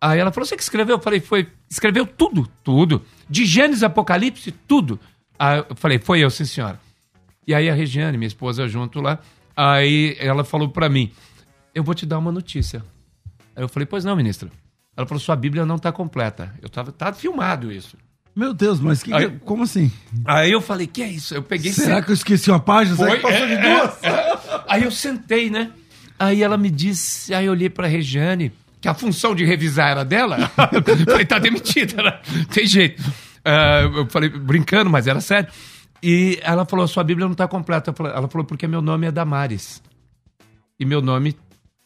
Aí 0.01 0.18
ela 0.18 0.33
falou, 0.33 0.45
você 0.45 0.57
que 0.57 0.62
escreveu? 0.62 0.97
Eu 0.97 1.01
falei, 1.03 1.20
foi. 1.20 1.49
Escreveu 1.70 2.05
tudo, 2.05 2.49
tudo. 2.64 3.03
De 3.30 3.47
Gênesis, 3.47 3.85
Apocalipse, 3.85 4.51
tudo. 4.51 4.99
Aí 5.39 5.59
eu 5.68 5.76
falei, 5.76 5.99
foi 6.01 6.18
eu, 6.18 6.28
sim 6.30 6.45
senhora. 6.45 6.80
E 7.47 7.55
aí 7.55 7.70
a 7.70 7.74
Regiane, 7.74 8.18
minha 8.18 8.26
esposa, 8.26 8.66
junto 8.66 9.01
lá, 9.01 9.20
aí 9.57 10.16
ela 10.18 10.43
falou 10.43 10.68
pra 10.68 10.89
mim, 10.89 11.12
eu 11.74 11.85
vou 11.85 11.95
te 11.95 12.05
dar 12.05 12.18
uma 12.18 12.33
notícia. 12.33 12.85
Aí 13.55 13.62
eu 13.62 13.68
falei, 13.68 13.87
pois 13.87 14.05
não, 14.05 14.16
ministra. 14.16 14.51
Ela 14.97 15.07
falou, 15.07 15.20
sua 15.20 15.36
Bíblia 15.36 15.64
não 15.64 15.78
tá 15.78 15.90
completa. 15.90 16.53
Eu 16.61 16.68
tava, 16.68 16.93
tá 16.93 17.12
filmado 17.12 17.72
isso. 17.72 17.97
Meu 18.34 18.55
Deus, 18.55 18.80
mas 18.80 19.03
que, 19.03 19.12
Aí- 19.12 19.30
como 19.45 19.62
assim? 19.64 19.90
Aí 20.24 20.51
eu 20.53 20.61
falei, 20.61 20.86
que 20.86 21.03
é 21.03 21.09
isso? 21.09 21.34
Eu 21.34 21.43
peguei... 21.43 21.72
Será 21.72 22.01
que 22.03 22.11
eu 22.11 22.14
esqueci 22.14 22.51
uma 22.51 22.61
página? 22.61 22.97
Será 22.97 23.11
Foi, 23.11 23.16
que 23.18 23.22
passou 23.22 23.47
é, 23.47 23.57
de 23.57 23.62
duas? 23.62 24.03
é, 24.05 24.09
é. 24.09 24.64
Aí 24.68 24.82
eu 24.84 24.90
sentei, 24.90 25.51
né? 25.51 25.70
Aí 26.18 26.43
ela 26.43 26.57
me 26.57 26.70
disse, 26.70 27.34
aí 27.34 27.47
eu 27.47 27.53
olhei 27.53 27.68
pra 27.68 27.86
Regiane, 27.86 28.53
que 28.80 28.88
a 28.88 28.95
função 28.95 29.34
de 29.34 29.45
revisar 29.45 29.90
era 29.90 30.05
dela. 30.05 30.51
falei, 31.09 31.24
tá 31.26 31.38
demitida, 31.38 32.03
né? 32.03 32.20
Tem 32.53 32.66
jeito. 32.66 33.03
Ah, 33.45 33.80
eu 33.82 34.07
falei, 34.09 34.28
brincando, 34.30 34.88
mas 34.88 35.07
era 35.07 35.20
sério. 35.20 35.51
E 36.03 36.38
ela 36.43 36.64
falou, 36.64 36.86
sua 36.88 37.05
Bíblia 37.05 37.26
não 37.28 37.34
tá 37.34 37.47
completa. 37.49 37.93
Falei- 37.93 38.12
Ela 38.12 38.28
falou, 38.28 38.47
porque 38.47 38.66
meu 38.66 38.80
nome 38.82 39.07
é 39.07 39.11
Damares. 39.12 39.82
E 40.78 40.84
meu 40.84 41.01
nome 41.03 41.36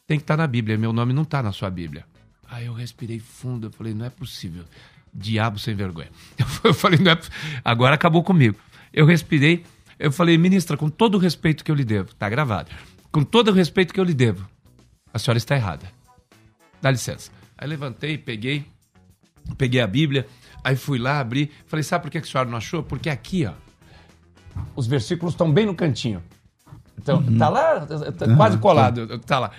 tem 0.06 0.16
que 0.18 0.22
estar 0.24 0.36
na 0.36 0.46
Bíblia, 0.46 0.78
meu 0.78 0.92
nome 0.92 1.12
não 1.12 1.24
tá 1.24 1.42
na 1.42 1.52
sua 1.52 1.68
Bíblia. 1.70 2.04
Aí 2.48 2.66
eu 2.66 2.72
respirei 2.72 3.18
fundo, 3.18 3.66
eu 3.66 3.72
falei, 3.72 3.92
não 3.94 4.06
é 4.06 4.10
possível. 4.10 4.64
Diabo 5.12 5.58
sem 5.58 5.74
vergonha. 5.74 6.10
Eu 6.62 6.74
falei, 6.74 6.98
não 6.98 7.12
é 7.12 7.18
agora 7.64 7.94
acabou 7.94 8.22
comigo. 8.22 8.56
Eu 8.92 9.06
respirei, 9.06 9.64
eu 9.98 10.12
falei, 10.12 10.36
ministra, 10.36 10.76
com 10.76 10.90
todo 10.90 11.14
o 11.14 11.18
respeito 11.18 11.64
que 11.64 11.70
eu 11.70 11.74
lhe 11.74 11.84
devo, 11.84 12.14
tá 12.14 12.28
gravado, 12.28 12.70
com 13.10 13.22
todo 13.22 13.48
o 13.48 13.52
respeito 13.52 13.94
que 13.94 14.00
eu 14.00 14.04
lhe 14.04 14.14
devo, 14.14 14.46
a 15.12 15.18
senhora 15.18 15.38
está 15.38 15.54
errada. 15.54 15.90
Dá 16.82 16.90
licença. 16.90 17.30
Aí 17.56 17.66
levantei, 17.66 18.18
peguei, 18.18 18.66
peguei 19.56 19.80
a 19.80 19.86
Bíblia, 19.86 20.26
aí 20.62 20.76
fui 20.76 20.98
lá, 20.98 21.20
abri, 21.20 21.50
falei, 21.66 21.82
sabe 21.82 22.02
por 22.02 22.10
que 22.10 22.18
a 22.18 22.24
senhora 22.24 22.48
não 22.48 22.58
achou? 22.58 22.82
Porque 22.82 23.08
aqui, 23.08 23.46
ó, 23.46 23.52
os 24.74 24.86
versículos 24.86 25.34
estão 25.34 25.50
bem 25.50 25.66
no 25.66 25.74
cantinho. 25.74 26.22
Então, 26.98 27.22
tá 27.38 27.48
lá, 27.48 27.86
tá 27.86 28.36
quase 28.36 28.58
colado, 28.58 29.18
tá 29.20 29.38
lá. 29.38 29.50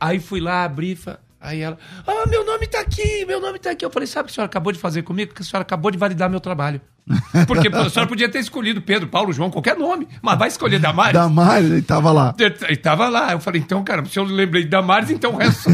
Aí 0.00 0.18
fui 0.18 0.40
lá, 0.40 0.64
abri, 0.64 0.98
aí 1.44 1.60
ela, 1.60 1.78
ah, 2.06 2.26
meu 2.28 2.44
nome 2.44 2.66
tá 2.66 2.80
aqui, 2.80 3.24
meu 3.26 3.40
nome 3.40 3.58
tá 3.58 3.70
aqui. 3.70 3.84
Eu 3.84 3.90
falei, 3.90 4.06
sabe 4.06 4.24
o 4.24 4.26
que 4.26 4.32
a 4.32 4.34
senhora 4.34 4.46
acabou 4.50 4.72
de 4.72 4.78
fazer 4.78 5.02
comigo? 5.02 5.32
Que 5.34 5.42
a 5.42 5.44
senhora 5.44 5.62
acabou 5.62 5.90
de 5.90 5.98
validar 5.98 6.28
meu 6.28 6.40
trabalho. 6.40 6.80
Porque 7.46 7.68
a 7.68 7.90
senhora 7.90 8.08
podia 8.08 8.28
ter 8.28 8.38
escolhido 8.38 8.80
Pedro, 8.80 9.08
Paulo, 9.08 9.32
João, 9.32 9.50
qualquer 9.50 9.76
nome, 9.76 10.08
mas 10.22 10.38
vai 10.38 10.48
escolher 10.48 10.78
Damares? 10.78 11.12
Damares, 11.12 11.70
ele 11.70 11.82
tava 11.82 12.10
lá. 12.12 12.34
E 12.68 12.76
tava 12.76 13.08
lá. 13.08 13.32
Eu 13.32 13.40
falei, 13.40 13.60
então, 13.60 13.84
cara, 13.84 14.04
se 14.06 14.18
eu 14.18 14.24
lembrei 14.24 14.64
de 14.64 14.70
Damares, 14.70 15.10
então 15.10 15.32
o 15.32 15.36
resto, 15.36 15.68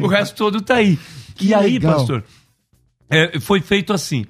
o 0.00 0.06
resto 0.06 0.36
todo 0.36 0.60
tá 0.60 0.76
aí. 0.76 0.98
Que 1.34 1.48
e 1.48 1.54
aí, 1.54 1.72
legal. 1.74 1.96
pastor, 1.96 2.24
é, 3.10 3.40
foi 3.40 3.60
feito 3.60 3.92
assim. 3.92 4.24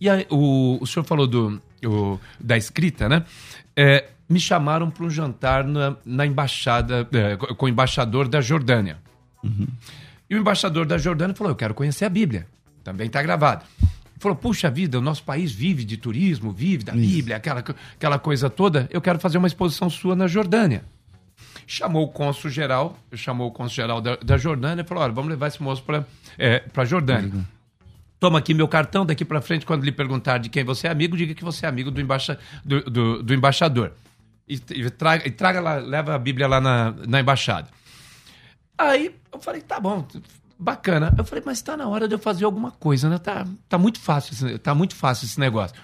E 0.00 0.08
aí, 0.08 0.26
o, 0.30 0.78
o 0.80 0.86
senhor 0.86 1.04
falou 1.04 1.26
do, 1.26 1.60
o- 1.84 2.18
da 2.40 2.56
escrita, 2.56 3.08
né? 3.08 3.24
É, 3.76 4.08
me 4.28 4.40
chamaram 4.40 4.90
para 4.90 5.04
um 5.04 5.10
jantar 5.10 5.62
na, 5.64 5.94
na 6.06 6.24
embaixada, 6.26 7.06
é, 7.12 7.36
com 7.36 7.54
com 7.54 7.66
o 7.66 7.68
embaixador 7.68 8.26
da 8.28 8.40
Jordânia. 8.40 8.96
E 10.32 10.34
o 10.34 10.38
embaixador 10.38 10.86
da 10.86 10.96
Jordânia 10.96 11.36
falou: 11.36 11.50
Eu 11.50 11.56
quero 11.56 11.74
conhecer 11.74 12.06
a 12.06 12.08
Bíblia. 12.08 12.46
Também 12.82 13.06
está 13.06 13.20
gravado. 13.22 13.66
Falou: 14.18 14.34
Puxa 14.34 14.70
vida, 14.70 14.98
o 14.98 15.02
nosso 15.02 15.22
país 15.24 15.52
vive 15.52 15.84
de 15.84 15.98
turismo, 15.98 16.50
vive 16.50 16.84
da 16.84 16.92
Bíblia, 16.92 17.36
aquela, 17.36 17.60
aquela 17.60 18.18
coisa 18.18 18.48
toda. 18.48 18.88
Eu 18.90 19.02
quero 19.02 19.18
fazer 19.18 19.36
uma 19.36 19.46
exposição 19.46 19.90
sua 19.90 20.16
na 20.16 20.26
Jordânia. 20.26 20.84
Chamou 21.66 22.04
o 22.04 22.08
cônsul 22.08 22.48
geral, 22.50 22.98
chamou 23.14 23.48
o 23.48 23.50
cônsul 23.50 23.74
geral 23.76 24.00
da, 24.00 24.16
da 24.16 24.38
Jordânia 24.38 24.80
e 24.80 24.86
falou: 24.86 25.04
Olha, 25.04 25.12
vamos 25.12 25.28
levar 25.28 25.48
esse 25.48 25.62
moço 25.62 25.82
para 25.82 26.06
é, 26.38 26.62
a 26.74 26.84
Jordânia. 26.86 27.30
Toma 28.18 28.38
aqui 28.38 28.54
meu 28.54 28.68
cartão, 28.68 29.04
daqui 29.04 29.26
para 29.26 29.42
frente, 29.42 29.66
quando 29.66 29.84
lhe 29.84 29.92
perguntar 29.92 30.38
de 30.38 30.48
quem 30.48 30.64
você 30.64 30.86
é 30.86 30.90
amigo, 30.90 31.14
diga 31.14 31.34
que 31.34 31.44
você 31.44 31.66
é 31.66 31.68
amigo 31.68 31.90
do, 31.90 32.00
embaixa, 32.00 32.38
do, 32.64 32.80
do- 32.84 33.22
do 33.22 33.34
embaixador. 33.34 33.92
e, 34.48 34.54
e 34.54 34.88
traga, 34.90 35.28
e 35.28 35.30
traga 35.30 35.60
lá, 35.60 35.74
leva 35.76 36.14
a 36.14 36.18
Bíblia 36.18 36.46
lá 36.46 36.58
na, 36.60 36.94
na 37.06 37.20
embaixada. 37.20 37.68
Aí 38.82 39.14
eu 39.32 39.38
falei, 39.38 39.60
tá 39.60 39.78
bom, 39.78 40.04
bacana. 40.58 41.14
Eu 41.16 41.24
falei, 41.24 41.42
mas 41.46 41.58
está 41.58 41.76
na 41.76 41.86
hora 41.86 42.08
de 42.08 42.14
eu 42.14 42.18
fazer 42.18 42.44
alguma 42.44 42.72
coisa, 42.72 43.08
né? 43.08 43.16
Tá, 43.16 43.46
tá 43.68 43.78
muito 43.78 44.00
fácil, 44.00 44.58
tá 44.58 44.74
muito 44.74 44.96
fácil 44.96 45.24
esse 45.26 45.38
negócio. 45.38 45.76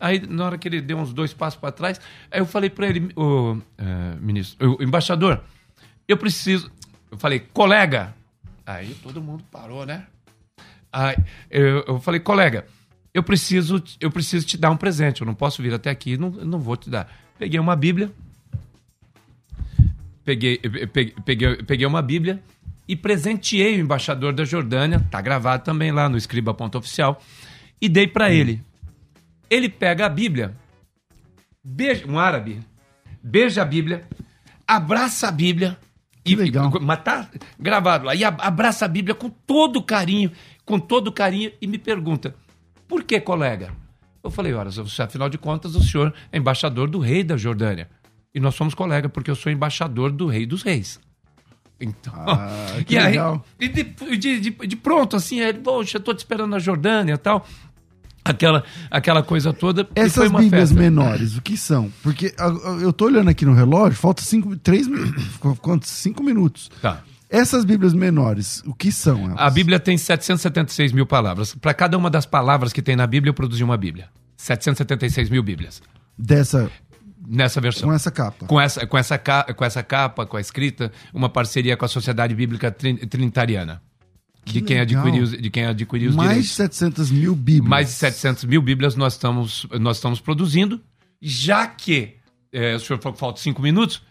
Aí, 0.00 0.18
na 0.26 0.46
hora 0.46 0.56
que 0.56 0.66
ele 0.66 0.80
deu 0.80 0.96
uns 0.96 1.12
dois 1.12 1.34
passos 1.34 1.60
para 1.60 1.72
trás, 1.72 2.00
aí 2.30 2.40
eu 2.40 2.46
falei 2.46 2.70
para 2.70 2.86
ele, 2.86 3.12
o 3.16 3.52
uh, 3.52 3.60
ministro, 4.20 4.78
o 4.78 4.82
embaixador, 4.82 5.42
eu 6.06 6.16
preciso. 6.16 6.70
Eu 7.10 7.18
falei, 7.18 7.40
colega. 7.40 8.14
Aí 8.64 8.94
todo 9.02 9.20
mundo 9.20 9.44
parou, 9.50 9.84
né? 9.84 10.06
Aí 10.90 11.16
eu, 11.50 11.84
eu 11.86 12.00
falei, 12.00 12.20
colega, 12.20 12.66
eu 13.12 13.22
preciso, 13.22 13.82
eu 14.00 14.10
preciso 14.10 14.46
te 14.46 14.56
dar 14.56 14.70
um 14.70 14.76
presente. 14.76 15.20
Eu 15.20 15.26
não 15.26 15.34
posso 15.34 15.62
vir 15.62 15.74
até 15.74 15.90
aqui, 15.90 16.16
não, 16.16 16.30
não 16.30 16.58
vou 16.58 16.76
te 16.76 16.88
dar. 16.88 17.12
Peguei 17.38 17.60
uma 17.60 17.76
Bíblia, 17.76 18.10
peguei, 20.28 20.58
peguei, 20.58 21.14
peguei, 21.24 21.56
peguei 21.62 21.86
uma 21.86 22.02
Bíblia 22.02 22.42
e 22.86 22.94
presenteei 22.94 23.78
o 23.78 23.80
embaixador 23.80 24.34
da 24.34 24.44
Jordânia, 24.44 25.00
tá 25.10 25.22
gravado 25.22 25.64
também 25.64 25.90
lá 25.90 26.06
no 26.06 26.18
escriba.oficial, 26.18 27.22
e 27.80 27.88
dei 27.88 28.06
para 28.06 28.30
ele. 28.30 28.62
Ele 29.48 29.70
pega 29.70 30.04
a 30.04 30.08
Bíblia, 30.08 30.54
beija, 31.64 32.06
um 32.06 32.18
árabe, 32.18 32.60
beija 33.22 33.62
a 33.62 33.64
Bíblia, 33.64 34.06
abraça 34.66 35.28
a 35.28 35.32
Bíblia, 35.32 35.78
que 36.22 36.34
e, 36.34 36.36
legal. 36.36 36.70
mas 36.78 37.02
tá 37.02 37.30
gravado 37.58 38.04
lá, 38.04 38.14
e 38.14 38.22
abraça 38.22 38.84
a 38.84 38.88
Bíblia 38.88 39.14
com 39.14 39.30
todo 39.30 39.82
carinho, 39.82 40.30
com 40.62 40.78
todo 40.78 41.10
carinho, 41.10 41.52
e 41.58 41.66
me 41.66 41.78
pergunta, 41.78 42.34
por 42.86 43.02
que, 43.02 43.18
colega? 43.18 43.72
Eu 44.22 44.30
falei, 44.30 44.52
olha, 44.52 44.68
afinal 44.98 45.30
de 45.30 45.38
contas, 45.38 45.74
o 45.74 45.82
senhor 45.82 46.12
é 46.30 46.36
embaixador 46.36 46.90
do 46.90 46.98
rei 46.98 47.24
da 47.24 47.36
Jordânia. 47.38 47.88
E 48.34 48.40
nós 48.40 48.54
somos 48.54 48.74
colegas, 48.74 49.10
porque 49.10 49.30
eu 49.30 49.36
sou 49.36 49.50
embaixador 49.50 50.12
do 50.12 50.26
rei 50.26 50.46
dos 50.46 50.62
reis. 50.62 51.00
Então, 51.80 52.12
ah, 52.14 52.80
que 52.86 52.94
e 52.94 52.98
aí, 52.98 53.12
legal. 53.12 53.44
E 53.58 53.68
de, 53.68 53.82
de, 53.84 54.40
de, 54.40 54.50
de, 54.50 54.76
pronto, 54.76 55.16
assim, 55.16 55.40
ele, 55.40 55.58
poxa, 55.58 55.98
eu 55.98 56.02
tô 56.02 56.12
te 56.12 56.18
esperando 56.18 56.50
na 56.50 56.58
Jordânia 56.58 57.14
e 57.14 57.18
tal. 57.18 57.46
Aquela, 58.24 58.62
aquela 58.90 59.22
coisa 59.22 59.52
toda. 59.52 59.88
Essas 59.94 60.30
bíblias 60.30 60.68
festa. 60.70 60.74
menores, 60.74 61.36
o 61.36 61.40
que 61.40 61.56
são? 61.56 61.90
Porque 62.02 62.34
eu 62.82 62.92
tô 62.92 63.06
olhando 63.06 63.30
aqui 63.30 63.46
no 63.46 63.54
relógio, 63.54 63.98
falta 63.98 64.22
cinco, 64.22 64.54
três, 64.56 64.86
quantos? 65.62 65.88
Cinco 65.88 66.22
minutos. 66.22 66.70
Tá. 66.82 67.02
Essas 67.30 67.64
bíblias 67.64 67.92
menores, 67.92 68.62
o 68.66 68.74
que 68.74 68.90
são? 68.90 69.24
Elas? 69.26 69.38
A 69.38 69.50
Bíblia 69.50 69.78
tem 69.78 69.96
776 69.96 70.92
mil 70.92 71.06
palavras. 71.06 71.54
Para 71.54 71.74
cada 71.74 71.96
uma 71.96 72.08
das 72.08 72.24
palavras 72.24 72.72
que 72.72 72.80
tem 72.80 72.96
na 72.96 73.06
Bíblia, 73.06 73.30
eu 73.30 73.34
produzi 73.34 73.62
uma 73.62 73.76
Bíblia. 73.76 74.08
776 74.36 75.28
mil 75.28 75.42
Bíblias. 75.42 75.82
Dessa 76.18 76.70
nessa 77.28 77.60
versão. 77.60 77.88
Com 77.88 77.94
essa 77.94 78.10
capa. 78.10 78.46
Com 78.46 78.60
essa, 78.60 78.86
com 78.86 78.96
essa, 78.96 79.18
com 79.18 79.64
essa 79.64 79.82
capa, 79.82 80.24
com 80.24 80.36
a 80.36 80.40
escrita, 80.40 80.90
uma 81.12 81.28
parceria 81.28 81.76
com 81.76 81.84
a 81.84 81.88
Sociedade 81.88 82.34
Bíblica 82.34 82.70
Trinitariana. 82.70 83.82
Que 84.44 84.54
de, 84.54 84.62
quem 84.62 84.80
adquiriu, 84.80 85.26
de 85.26 85.50
quem 85.50 85.66
adquiriu 85.66 86.08
os 86.08 86.16
Mais 86.16 86.28
direitos. 86.28 86.50
de 86.50 86.56
700 86.56 87.10
mil 87.10 87.34
bíblias. 87.34 87.68
Mais 87.68 87.86
de 87.88 87.92
700 87.94 88.44
mil 88.44 88.62
bíblias 88.62 88.96
nós 88.96 89.12
estamos, 89.12 89.66
nós 89.78 89.98
estamos 89.98 90.20
produzindo, 90.20 90.80
já 91.20 91.66
que, 91.66 92.14
é, 92.50 92.74
o 92.74 92.80
senhor 92.80 92.98
falou 93.00 93.12
que 93.12 93.20
falta 93.20 93.40
cinco 93.40 93.60
minutos, 93.60 94.02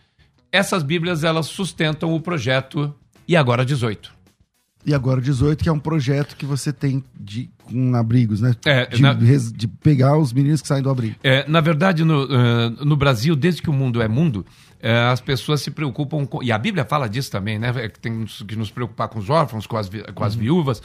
essas 0.52 0.84
bíblias 0.84 1.24
elas 1.24 1.48
sustentam 1.48 2.14
o 2.14 2.22
projeto 2.22 2.94
E 3.28 3.36
Agora 3.36 3.66
18. 3.66 4.17
E 4.88 4.94
Agora 4.94 5.20
18, 5.20 5.62
que 5.62 5.68
é 5.68 5.72
um 5.72 5.80
projeto 5.80 6.38
que 6.38 6.46
você 6.46 6.72
tem 6.72 7.04
de, 7.20 7.50
com 7.66 7.94
abrigos, 7.94 8.40
né? 8.40 8.56
É, 8.66 8.86
de, 8.86 9.02
na... 9.02 9.14
de, 9.14 9.68
pegar 9.68 10.18
os 10.18 10.32
meninos 10.32 10.62
que 10.62 10.68
saem 10.70 10.82
do 10.82 10.90
abrigo. 10.90 11.18
É, 11.22 11.46
na 11.46 11.60
verdade, 11.60 12.06
no, 12.06 12.24
uh, 12.24 12.86
no 12.86 12.96
Brasil, 12.96 13.36
desde 13.36 13.62
que 13.62 13.70
o 13.70 13.74
mundo 13.74 14.02
é 14.02 14.08
mundo, 14.08 14.46
uh, 14.82 15.12
as 15.12 15.20
pessoas 15.20 15.62
se 15.62 15.72
preocupam 15.72 16.26
com. 16.26 16.42
E 16.42 16.54
a 16.54 16.58
Bíblia 16.58 16.86
fala 16.86 17.10
disso 17.10 17.30
também, 17.30 17.60
né? 17.60 17.74
É 17.76 17.90
tem 17.90 18.24
que 18.26 18.56
nos 18.56 18.72
preocupar 18.72 19.10
com 19.10 19.20
os 19.20 19.30
órfãos, 19.30 19.68
com 19.68 19.76
as, 19.76 19.90
com 20.16 20.24
as 20.24 20.36
uhum. 20.36 20.40
viúvas. 20.40 20.82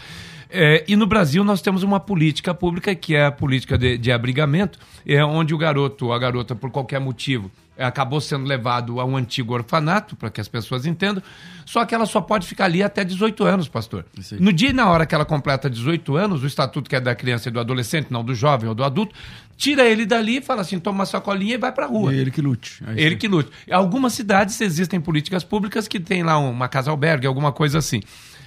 É, 0.51 0.85
e 0.89 0.97
no 0.97 1.07
Brasil 1.07 1.45
nós 1.45 1.63
temos 1.63 1.85
uma 1.85 2.01
política 2.01 2.53
pública 2.53 2.93
que 2.97 3.15
é 3.15 3.27
a 3.27 3.33
política 3.33 3.79
de, 3.79 3.97
de 3.97 4.11
abrigamento, 4.11 4.81
é 5.07 5.25
onde 5.25 5.55
o 5.55 5.59
garoto 5.59 6.07
ou 6.07 6.13
a 6.13 6.19
garota, 6.19 6.57
por 6.57 6.71
qualquer 6.71 7.01
motivo, 7.01 7.51
acabou 7.79 8.21
sendo 8.21 8.45
levado 8.45 9.01
a 9.01 9.05
um 9.05 9.17
antigo 9.17 9.55
orfanato, 9.55 10.15
para 10.17 10.31
que 10.31 10.41
as 10.41 10.49
pessoas 10.49 10.87
entendam, 10.87 11.23
só 11.65 11.85
que 11.85 11.95
ela 11.95 12.07
só 12.07 12.21
pode 12.21 12.47
ficar 12.47 12.67
ali 12.67 12.83
até 12.83 13.05
18 13.05 13.45
anos, 13.45 13.69
pastor. 13.69 14.05
No 14.39 14.53
dia 14.53 14.71
e 14.71 14.73
na 14.73 14.89
hora 14.89 15.07
que 15.07 15.15
ela 15.15 15.25
completa 15.25 15.69
18 15.71 16.17
anos, 16.17 16.43
o 16.43 16.47
estatuto 16.47 16.89
que 16.89 16.97
é 16.97 17.01
da 17.01 17.15
criança 17.15 17.49
e 17.49 17.53
do 17.53 17.61
adolescente, 17.61 18.09
não 18.11 18.25
do 18.25 18.35
jovem 18.35 18.69
ou 18.69 18.75
do 18.75 18.85
adulto, 18.85 19.15
tira 19.57 19.85
ele 19.85 20.05
dali 20.05 20.39
e 20.39 20.43
fala 20.43 20.63
assim, 20.63 20.79
toma 20.79 21.01
uma 21.01 21.07
sacolinha 21.07 21.55
e 21.55 21.59
vai 21.59 21.73
para 21.73 21.85
a 21.87 21.89
rua. 21.89 22.15
E 22.15 22.19
ele 22.19 22.31
que 22.31 22.41
lute. 22.41 22.83
Aí 22.87 22.99
ele 22.99 23.13
sim. 23.13 23.19
que 23.19 23.29
lute. 23.29 23.51
Em 23.67 23.73
algumas 23.73 24.13
cidades 24.13 24.61
existem 24.61 25.01
políticas 25.01 25.45
públicas 25.45 25.89
que 25.89 26.01
tem 26.01 26.23
lá 26.23 26.39
uma 26.39 26.69
casa 26.69 26.91
albergue, 26.91 27.27
alguma 27.27 27.53
coisa 27.53 27.79
assim 27.79 28.01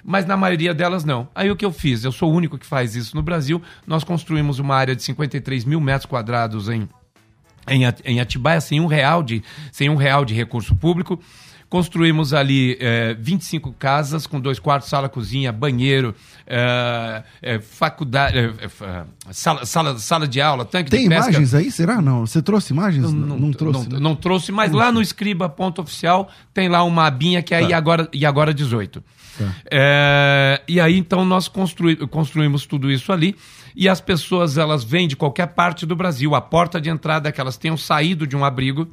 mas 0.07 0.23
na 0.25 0.37
maioria 0.37 0.71
delas 0.71 1.03
não. 1.03 1.27
Aí 1.33 1.49
o 1.49 1.55
que 1.55 1.65
eu 1.65 1.71
fiz? 1.71 2.03
Eu 2.03 2.11
sou 2.11 2.31
o 2.31 2.35
único 2.35 2.59
que 2.59 2.65
faz 2.65 2.95
isso 2.95 3.15
no 3.15 3.23
Brasil. 3.23 3.59
Nós 3.87 4.03
construímos 4.03 4.59
uma 4.59 4.75
área 4.75 4.95
de 4.95 5.01
53 5.01 5.65
mil 5.65 5.81
metros 5.81 6.05
quadrados 6.05 6.69
em 6.69 6.87
em, 7.67 8.19
Atibaia 8.19 8.61
sem 8.61 8.79
um 8.79 8.87
real 8.87 9.23
de, 9.23 9.43
sem 9.71 9.89
um 9.89 9.95
real 9.95 10.25
de 10.25 10.33
recurso 10.33 10.75
público. 10.75 11.19
Construímos 11.67 12.31
ali 12.31 12.77
é, 12.79 13.15
25 13.19 13.73
casas 13.73 14.27
com 14.27 14.39
dois 14.39 14.59
quartos, 14.59 14.87
sala, 14.87 15.09
cozinha, 15.09 15.51
banheiro, 15.51 16.13
é, 16.45 17.23
é, 17.41 17.59
faculdade, 17.59 18.37
é, 18.37 19.03
sala, 19.31 19.65
sala, 19.65 19.97
sala 19.97 20.27
de 20.27 20.39
aula, 20.39 20.63
tanque 20.63 20.91
Tem 20.91 21.03
de 21.03 21.09
pesca. 21.09 21.23
Tem 21.23 21.31
imagens 21.33 21.53
aí? 21.55 21.71
Será? 21.71 22.01
Não. 22.01 22.25
Você 22.25 22.41
trouxe 22.41 22.71
imagens? 22.71 23.11
Não, 23.11 23.11
não, 23.11 23.37
não 23.37 23.51
trouxe. 23.51 23.89
Não, 23.89 23.97
né? 23.97 23.99
não, 23.99 24.15
trouxe, 24.15 24.51
mas 24.51 24.71
lá 24.71 24.91
no 24.91 25.01
escriba.oficial 25.01 26.29
tem 26.53 26.69
lá 26.69 26.83
uma 26.83 27.07
abinha 27.07 27.41
que 27.41 27.53
é 27.53 27.61
tá. 27.61 27.67
e 27.67 27.73
agora, 27.73 28.07
e 28.13 28.25
agora 28.25 28.53
18. 28.53 29.03
Tá. 29.37 29.53
E 30.67 30.79
aí 30.79 30.97
então 30.97 31.25
nós 31.25 31.47
construí, 31.47 31.97
construímos 32.07 32.65
tudo 32.65 32.91
isso 32.91 33.11
ali 33.11 33.35
e 33.75 33.89
as 33.89 33.99
pessoas 33.99 34.57
elas 34.57 34.83
vêm 34.83 35.07
de 35.07 35.15
qualquer 35.15 35.47
parte 35.47 35.85
do 35.85 35.95
Brasil. 35.95 36.33
A 36.33 36.41
porta 36.41 36.79
de 36.79 36.89
entrada 36.89 37.29
é 37.29 37.31
que 37.31 37.41
elas 37.41 37.57
tenham 37.57 37.75
saído 37.75 38.25
de 38.25 38.35
um 38.35 38.45
abrigo. 38.45 38.87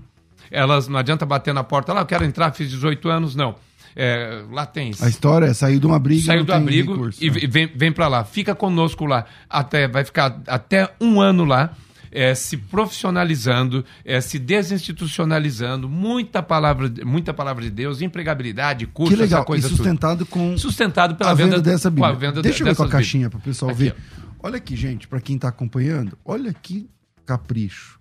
Elas 0.50 0.88
não 0.88 0.98
adianta 0.98 1.24
bater 1.24 1.54
na 1.54 1.64
porta 1.64 1.92
lá, 1.92 2.00
eu 2.00 2.06
quero 2.06 2.24
entrar, 2.24 2.52
fiz 2.52 2.68
18 2.70 3.08
anos, 3.08 3.34
não. 3.34 3.54
É, 3.94 4.42
lá 4.50 4.66
tem. 4.66 4.92
A 5.00 5.08
história 5.08 5.46
é 5.46 5.54
sair 5.54 5.78
de 5.78 5.86
um 5.86 5.92
abrigo. 5.92 6.22
Saiu 6.22 6.44
do 6.44 6.52
abrigo 6.52 6.92
recurso, 6.92 7.22
e 7.22 7.30
né? 7.30 7.40
vem, 7.48 7.66
vem 7.74 7.92
para 7.92 8.08
lá. 8.08 8.24
Fica 8.24 8.54
conosco 8.54 9.04
lá. 9.04 9.26
Até, 9.48 9.86
vai 9.86 10.04
ficar 10.04 10.40
até 10.46 10.90
um 11.00 11.20
ano 11.20 11.44
lá. 11.44 11.70
É, 12.14 12.34
se 12.34 12.58
profissionalizando, 12.58 13.82
é, 14.04 14.20
se 14.20 14.38
desinstitucionalizando, 14.38 15.88
muita 15.88 16.42
palavra, 16.42 16.92
muita 17.06 17.32
palavra 17.32 17.64
de 17.64 17.70
Deus, 17.70 18.02
empregabilidade, 18.02 18.86
curso, 18.86 19.14
que 19.14 19.18
legal. 19.18 19.38
essa 19.38 19.46
coisa 19.46 19.66
e 19.66 19.70
sustentado 19.70 20.18
tudo. 20.18 20.28
com 20.28 20.58
sustentado 20.58 21.14
pela 21.14 21.30
a 21.30 21.34
venda, 21.34 21.56
venda 21.56 21.62
dessa 21.62 21.88
Bíblia. 21.88 22.12
Venda 22.12 22.42
Deixa 22.42 22.62
eu 22.62 22.66
ver 22.66 22.76
com 22.76 22.82
a 22.82 22.88
caixinha 22.90 23.30
para 23.30 23.38
o 23.38 23.40
pessoal 23.40 23.70
Aqui, 23.70 23.84
ver. 23.84 23.96
Ó. 24.18 24.21
Olha 24.44 24.56
aqui, 24.56 24.74
gente, 24.74 25.06
para 25.06 25.20
quem 25.20 25.36
está 25.36 25.48
acompanhando, 25.48 26.18
olha 26.24 26.52
que 26.52 26.90
capricho. 27.24 28.00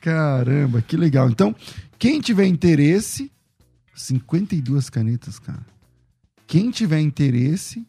Caramba, 0.00 0.82
que 0.82 0.96
legal. 0.96 1.28
Então, 1.28 1.54
quem 1.98 2.20
tiver 2.20 2.46
interesse, 2.46 3.30
52 3.94 4.88
canetas, 4.90 5.38
cara. 5.38 5.64
Quem 6.46 6.70
tiver 6.70 7.00
interesse, 7.00 7.86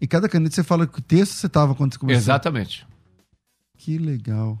e 0.00 0.06
cada 0.06 0.28
caneta 0.28 0.54
você 0.54 0.62
fala 0.62 0.86
que 0.86 0.98
o 0.98 1.02
texto 1.02 1.32
você 1.32 1.48
tava 1.48 1.74
quando 1.74 1.92
você 1.94 1.98
começou. 1.98 2.18
Exatamente. 2.20 2.86
Que 3.78 3.98
legal. 3.98 4.60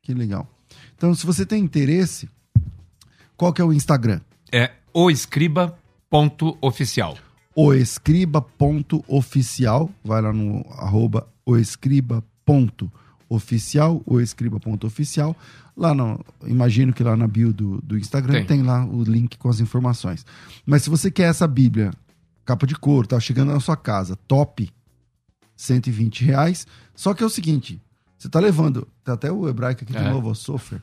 Que 0.00 0.14
legal. 0.14 0.48
Então, 0.96 1.14
se 1.14 1.26
você 1.26 1.46
tem 1.46 1.62
interesse, 1.62 2.28
qual 3.36 3.52
que 3.52 3.60
é 3.60 3.64
o 3.64 3.72
Instagram? 3.72 4.20
É 4.50 4.72
oescriba.oficial. 4.92 7.16
oescriba.oficial, 7.54 9.90
vai 10.04 10.20
lá 10.22 10.32
no 10.32 10.64
arroba 10.70 11.28
oescriba.oficial, 11.44 14.02
oescriba.oficial. 14.06 15.36
Lá 15.76 15.92
no, 15.94 16.24
imagino 16.44 16.92
que 16.92 17.02
lá 17.02 17.16
na 17.16 17.26
bio 17.26 17.52
do, 17.52 17.80
do 17.82 17.98
Instagram 17.98 18.44
tem. 18.44 18.46
Tem. 18.46 18.62
lá 18.62 18.84
o 18.84 19.02
link 19.02 19.36
com 19.38 19.48
as 19.48 19.58
informações. 19.60 20.24
Mas 20.66 20.82
se 20.82 20.90
você 20.90 21.10
quer 21.10 21.30
essa 21.30 21.48
Bíblia, 21.48 21.92
capa 22.44 22.66
de 22.66 22.74
couro, 22.74 23.08
tá 23.08 23.18
chegando 23.18 23.52
na 23.52 23.60
sua 23.60 23.76
casa, 23.76 24.16
top, 24.28 24.70
120 25.56 26.24
reais. 26.24 26.66
Só 26.94 27.14
que 27.14 27.22
é 27.22 27.26
o 27.26 27.30
seguinte, 27.30 27.80
você 28.22 28.28
tá 28.28 28.38
levando, 28.38 28.86
tem 29.04 29.12
até 29.12 29.32
o 29.32 29.48
hebraico 29.48 29.82
aqui 29.82 29.92
de 29.92 29.98
É. 29.98 30.10
novo, 30.12 30.32
Sofer. 30.32 30.80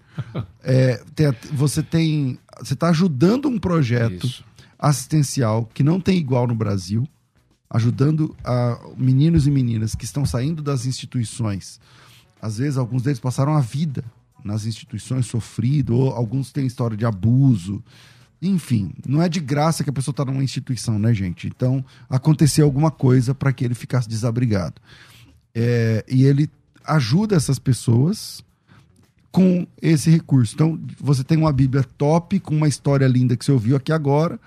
É, 0.61 1.01
tem 1.15 1.27
você 1.53 1.81
tem, 1.81 2.37
você 2.61 2.75
tá 2.75 2.89
ajudando 2.89 3.47
um 3.47 3.57
projeto 3.57 4.25
Isso. 4.27 4.43
assistencial 4.77 5.65
que 5.73 5.81
não 5.81 6.01
tem 6.01 6.17
igual 6.17 6.45
no 6.45 6.53
Brasil, 6.53 7.07
ajudando 7.69 8.35
a 8.43 8.77
meninos 8.97 9.47
e 9.47 9.51
meninas 9.51 9.95
que 9.95 10.03
estão 10.03 10.25
saindo 10.25 10.61
das 10.61 10.85
instituições. 10.85 11.79
Às 12.41 12.57
vezes, 12.57 12.77
alguns 12.77 13.03
deles 13.03 13.19
passaram 13.21 13.53
a 13.55 13.61
vida 13.61 14.03
nas 14.43 14.65
instituições, 14.65 15.25
sofrido, 15.25 15.95
ou 15.95 16.09
alguns 16.11 16.51
têm 16.51 16.65
história 16.65 16.97
de 16.97 17.05
abuso. 17.05 17.81
Enfim, 18.41 18.93
não 19.07 19.21
é 19.21 19.29
de 19.29 19.39
graça 19.39 19.83
que 19.83 19.89
a 19.89 19.93
pessoa 19.93 20.11
está 20.13 20.25
numa 20.25 20.43
instituição, 20.43 20.97
né, 20.99 21.13
gente? 21.13 21.47
Então, 21.47 21.83
aconteceu 22.09 22.65
alguma 22.65 22.91
coisa 22.91 23.33
para 23.35 23.51
que 23.53 23.63
ele 23.63 23.75
ficasse 23.75 24.09
desabrigado. 24.09 24.75
É, 25.53 26.03
e 26.07 26.23
ele 26.25 26.49
ajuda 26.85 27.35
essas 27.35 27.59
pessoas 27.59 28.43
com 29.31 29.67
esse 29.81 30.09
recurso. 30.09 30.55
Então, 30.55 30.79
você 30.99 31.23
tem 31.23 31.37
uma 31.37 31.53
Bíblia 31.53 31.83
top, 31.97 32.39
com 32.39 32.55
uma 32.55 32.67
história 32.67 33.07
linda 33.07 33.37
que 33.37 33.45
você 33.45 33.51
ouviu 33.51 33.75
aqui 33.75 33.91
agora. 33.91 34.39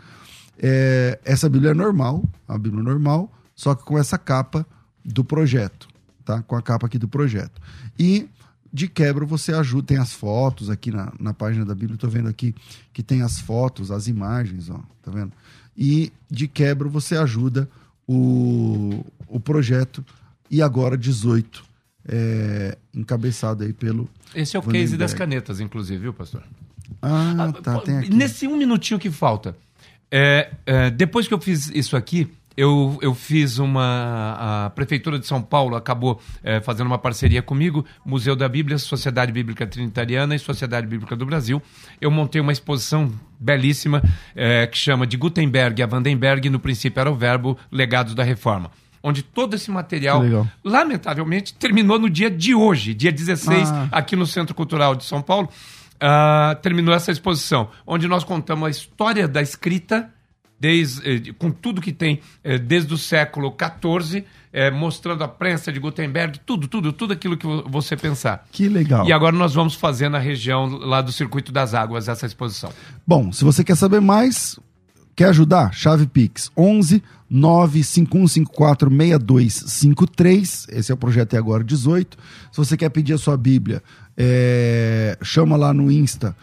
É, 0.59 1.19
essa 1.25 1.49
Bíblia 1.49 1.71
é 1.71 1.75
normal, 1.75 2.25
a 2.47 2.59
Bíblia 2.59 2.81
é 2.81 2.85
normal, 2.85 3.33
só 3.55 3.75
que 3.75 3.85
com 3.85 3.99
essa 3.99 4.19
capa 4.19 4.67
do 5.05 5.25
projeto, 5.25 5.89
tá? 6.25 6.43
Com 6.43 6.57
a 6.57 6.63
capa 6.63 6.87
aqui 6.87 6.99
do 6.99 7.09
projeto. 7.09 7.61
E 7.99 8.29
de 8.73 8.89
quebra 8.89 9.27
você 9.27 9.53
ajuda, 9.53 9.89
tem 9.89 9.99
as 9.99 10.13
fotos 10.13 10.71
aqui 10.71 10.91
na, 10.91 11.13
na 11.21 11.35
página 11.35 11.65
da 11.65 11.75
Bíblia, 11.75 11.99
tô 11.99 12.09
vendo 12.09 12.29
aqui 12.29 12.55
que 12.93 13.03
tem 13.03 13.23
as 13.23 13.39
fotos, 13.39 13.91
as 13.91 14.07
imagens, 14.07 14.71
ó, 14.71 14.81
tá 15.03 15.11
vendo? 15.11 15.33
E 15.77 16.13
de 16.31 16.49
quebra 16.49 16.89
você 16.89 17.17
ajuda 17.17 17.69
o, 18.07 19.05
o 19.29 19.39
projeto 19.39 20.05
e 20.51 20.63
agora 20.63 20.97
18, 20.97 21.65
é, 22.09 22.77
encabeçado 22.95 23.65
aí 23.65 23.73
pelo... 23.73 24.09
Esse 24.35 24.57
é 24.57 24.59
o 24.59 24.63
Vandenberg. 24.63 24.87
case 24.87 24.97
das 24.97 25.15
canetas, 25.15 25.61
inclusive, 25.61 26.03
viu, 26.03 26.13
pastor? 26.13 26.43
Ah, 27.01 27.53
tá, 27.63 27.75
Pô, 27.75 27.81
tem 27.81 27.99
aqui. 27.99 28.11
Nesse 28.11 28.47
um 28.47 28.57
minutinho 28.57 28.99
que 28.99 29.11
falta, 29.11 29.57
é, 30.11 30.51
é, 30.67 30.91
depois 30.91 31.27
que 31.27 31.35
eu 31.35 31.41
fiz 31.41 31.71
isso 31.75 31.97
aqui, 31.97 32.31
eu, 32.57 32.99
eu 33.01 33.15
fiz 33.15 33.59
uma. 33.59 34.67
A 34.67 34.71
Prefeitura 34.71 35.19
de 35.19 35.27
São 35.27 35.41
Paulo 35.41 35.75
acabou 35.75 36.21
é, 36.43 36.61
fazendo 36.61 36.87
uma 36.87 36.99
parceria 36.99 37.43
comigo, 37.43 37.85
Museu 38.05 38.37
da 38.37 38.49
Bíblia, 38.49 38.79
Sociedade 38.79 39.33
Bíblica 39.33 39.67
Trinitariana 39.67 40.35
e 40.35 40.39
Sociedade 40.39 40.87
Bíblica 40.87 41.17
do 41.17 41.25
Brasil. 41.25 41.63
Eu 42.01 42.11
montei 42.11 42.41
uma 42.41 42.53
exposição 42.53 43.11
belíssima 43.41 44.03
é, 44.37 44.67
que 44.67 44.77
chama 44.77 45.07
de 45.07 45.17
Gutenberg 45.17 45.83
a 45.83 45.87
Vandenberg, 45.87 46.51
no 46.51 46.61
princípio 46.61 47.01
era 47.01 47.11
o 47.11 47.15
verbo 47.15 47.57
Legados 47.71 48.15
da 48.15 48.23
Reforma. 48.23 48.71
Onde 49.03 49.23
todo 49.23 49.55
esse 49.55 49.71
material, 49.71 50.21
legal. 50.21 50.47
lamentavelmente, 50.65 51.55
terminou 51.55 51.99
no 51.99 52.09
dia 52.09 52.31
de 52.31 52.55
hoje, 52.55 52.95
dia 52.95 53.11
16, 53.13 53.69
Ah. 53.71 53.89
aqui 53.91 54.15
no 54.15 54.27
Centro 54.27 54.55
Cultural 54.55 54.95
de 54.95 55.05
São 55.05 55.21
Paulo. 55.23 55.49
Ah, 56.01 56.57
terminou 56.63 56.95
essa 56.95 57.11
exposição, 57.13 57.69
onde 57.87 58.09
nós 58.09 58.25
contamos 58.25 58.67
a 58.67 58.71
história 58.71 59.29
da 59.29 59.41
escrita, 59.41 60.11
desde, 60.59 61.29
eh, 61.31 61.33
com 61.39 61.51
tudo 61.51 61.81
que 61.81 61.93
tem 61.93 62.21
eh, 62.45 62.59
desde 62.59 62.93
o 62.95 62.99
século 62.99 63.53
XIV, 63.57 64.25
eh, 64.53 64.71
mostrando 64.71 65.25
a 65.25 65.29
prensa 65.29 65.73
de 65.73 65.81
Gutenberg, 65.81 66.39
tudo, 66.47 66.69
tudo, 66.69 66.93
tudo 66.93 67.13
aquilo 67.13 67.37
que 67.37 67.47
vo- 67.47 67.65
você 67.69 67.97
pensar. 67.97 68.47
Que 68.53 68.69
legal. 68.69 69.05
E 69.07 69.13
agora 69.13 69.35
nós 69.37 69.55
vamos 69.55 69.75
fazer 69.75 70.09
na 70.09 70.19
região 70.19 70.67
lá 70.67 71.01
do 71.03 71.11
Circuito 71.11 71.51
das 71.51 71.75
Águas 71.75 72.07
essa 72.09 72.27
exposição. 72.27 72.73
Bom, 73.07 73.33
se 73.33 73.45
você 73.45 73.65
quer 73.65 73.77
saber 73.77 74.01
mais, 74.01 74.57
quer 75.17 75.27
ajudar? 75.31 75.73
Chave 75.75 76.07
Pix 76.07 76.51
11 76.57 77.03
95154 77.33 78.91
6253. 78.91 80.67
Esse 80.71 80.93
é 80.93 80.95
o 80.95 80.99
projeto 80.99 81.33
e 81.33 81.37
agora 81.39 81.65
18. 81.65 82.19
Se 82.51 82.57
você 82.59 82.77
quer 82.77 82.91
pedir 82.91 83.15
a 83.15 83.19
sua 83.19 83.37
Bíblia, 83.39 83.83
é, 84.17 85.17
chama 85.23 85.57
lá 85.57 85.73
no 85.73 85.91
Insta 85.91 86.37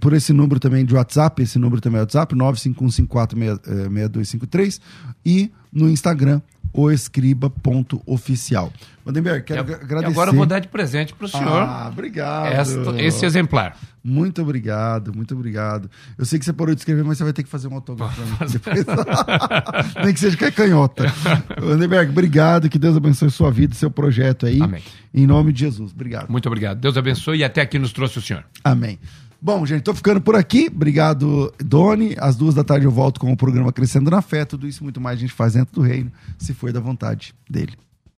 por 0.00 0.12
esse 0.12 0.32
número 0.32 0.60
também 0.60 0.84
de 0.84 0.94
WhatsApp, 0.94 1.42
esse 1.42 1.58
número 1.58 1.80
também 1.80 1.98
é 1.98 2.02
WhatsApp, 2.02 2.34
95154 2.34 3.38
6253 3.38 4.80
e 5.24 5.50
no 5.72 5.88
Instagram 5.88 6.40
oescriba.oficial. 6.72 8.72
Vandenberg, 9.04 9.42
quero 9.44 9.58
E, 9.58 9.62
ag- 9.62 9.74
a- 9.74 9.78
e 9.78 9.82
agradecer. 9.82 10.12
agora 10.12 10.30
eu 10.30 10.34
vou 10.34 10.46
dar 10.46 10.58
de 10.60 10.68
presente 10.68 11.12
para 11.14 11.24
o 11.24 11.28
senhor 11.28 11.48
Ah, 11.62 11.88
obrigado. 11.92 12.52
esta- 12.52 13.02
esse 13.02 13.26
exemplar. 13.26 13.76
Muito 14.04 14.40
obrigado, 14.40 15.12
muito 15.14 15.34
obrigado. 15.34 15.90
Eu 16.16 16.24
sei 16.24 16.38
que 16.38 16.44
você 16.44 16.52
parou 16.52 16.74
de 16.74 16.80
escrever, 16.80 17.02
mas 17.04 17.18
você 17.18 17.24
vai 17.24 17.32
ter 17.32 17.42
que 17.42 17.48
fazer 17.48 17.66
um 17.68 17.74
autógrafo 17.74 18.20
depois. 18.52 18.84
Nem 20.04 20.14
que 20.14 20.20
seja 20.20 20.36
que 20.36 20.44
é 20.44 20.50
canhota. 20.50 21.06
Vandenberg, 21.60 22.10
obrigado. 22.12 22.68
Que 22.68 22.78
Deus 22.78 22.96
abençoe 22.96 23.30
sua 23.30 23.50
vida, 23.50 23.74
seu 23.74 23.90
projeto 23.90 24.46
aí. 24.46 24.60
Amém. 24.62 24.82
Em 25.12 25.26
nome 25.26 25.52
de 25.52 25.60
Jesus. 25.60 25.92
Obrigado. 25.92 26.30
Muito 26.30 26.46
obrigado. 26.46 26.78
Deus 26.78 26.96
abençoe 26.96 27.38
e 27.38 27.44
até 27.44 27.60
aqui 27.62 27.78
nos 27.78 27.92
trouxe 27.92 28.18
o 28.18 28.22
senhor. 28.22 28.44
Amém. 28.62 28.98
Bom, 29.42 29.64
gente, 29.64 29.82
tô 29.82 29.94
ficando 29.94 30.20
por 30.20 30.36
aqui. 30.36 30.70
Obrigado, 30.70 31.52
Doni. 31.58 32.14
Às 32.18 32.36
duas 32.36 32.54
da 32.54 32.62
tarde 32.62 32.84
eu 32.84 32.90
volto 32.90 33.18
com 33.18 33.32
o 33.32 33.36
programa 33.36 33.72
Crescendo 33.72 34.10
na 34.10 34.20
Fé. 34.20 34.44
Tudo 34.44 34.68
isso 34.68 34.84
muito 34.84 35.00
mais 35.00 35.16
a 35.16 35.20
gente 35.20 35.32
faz 35.32 35.54
dentro 35.54 35.74
do 35.74 35.80
reino, 35.80 36.12
se 36.38 36.52
for 36.52 36.70
da 36.72 36.80
vontade 36.80 37.34
dele. 37.48 37.72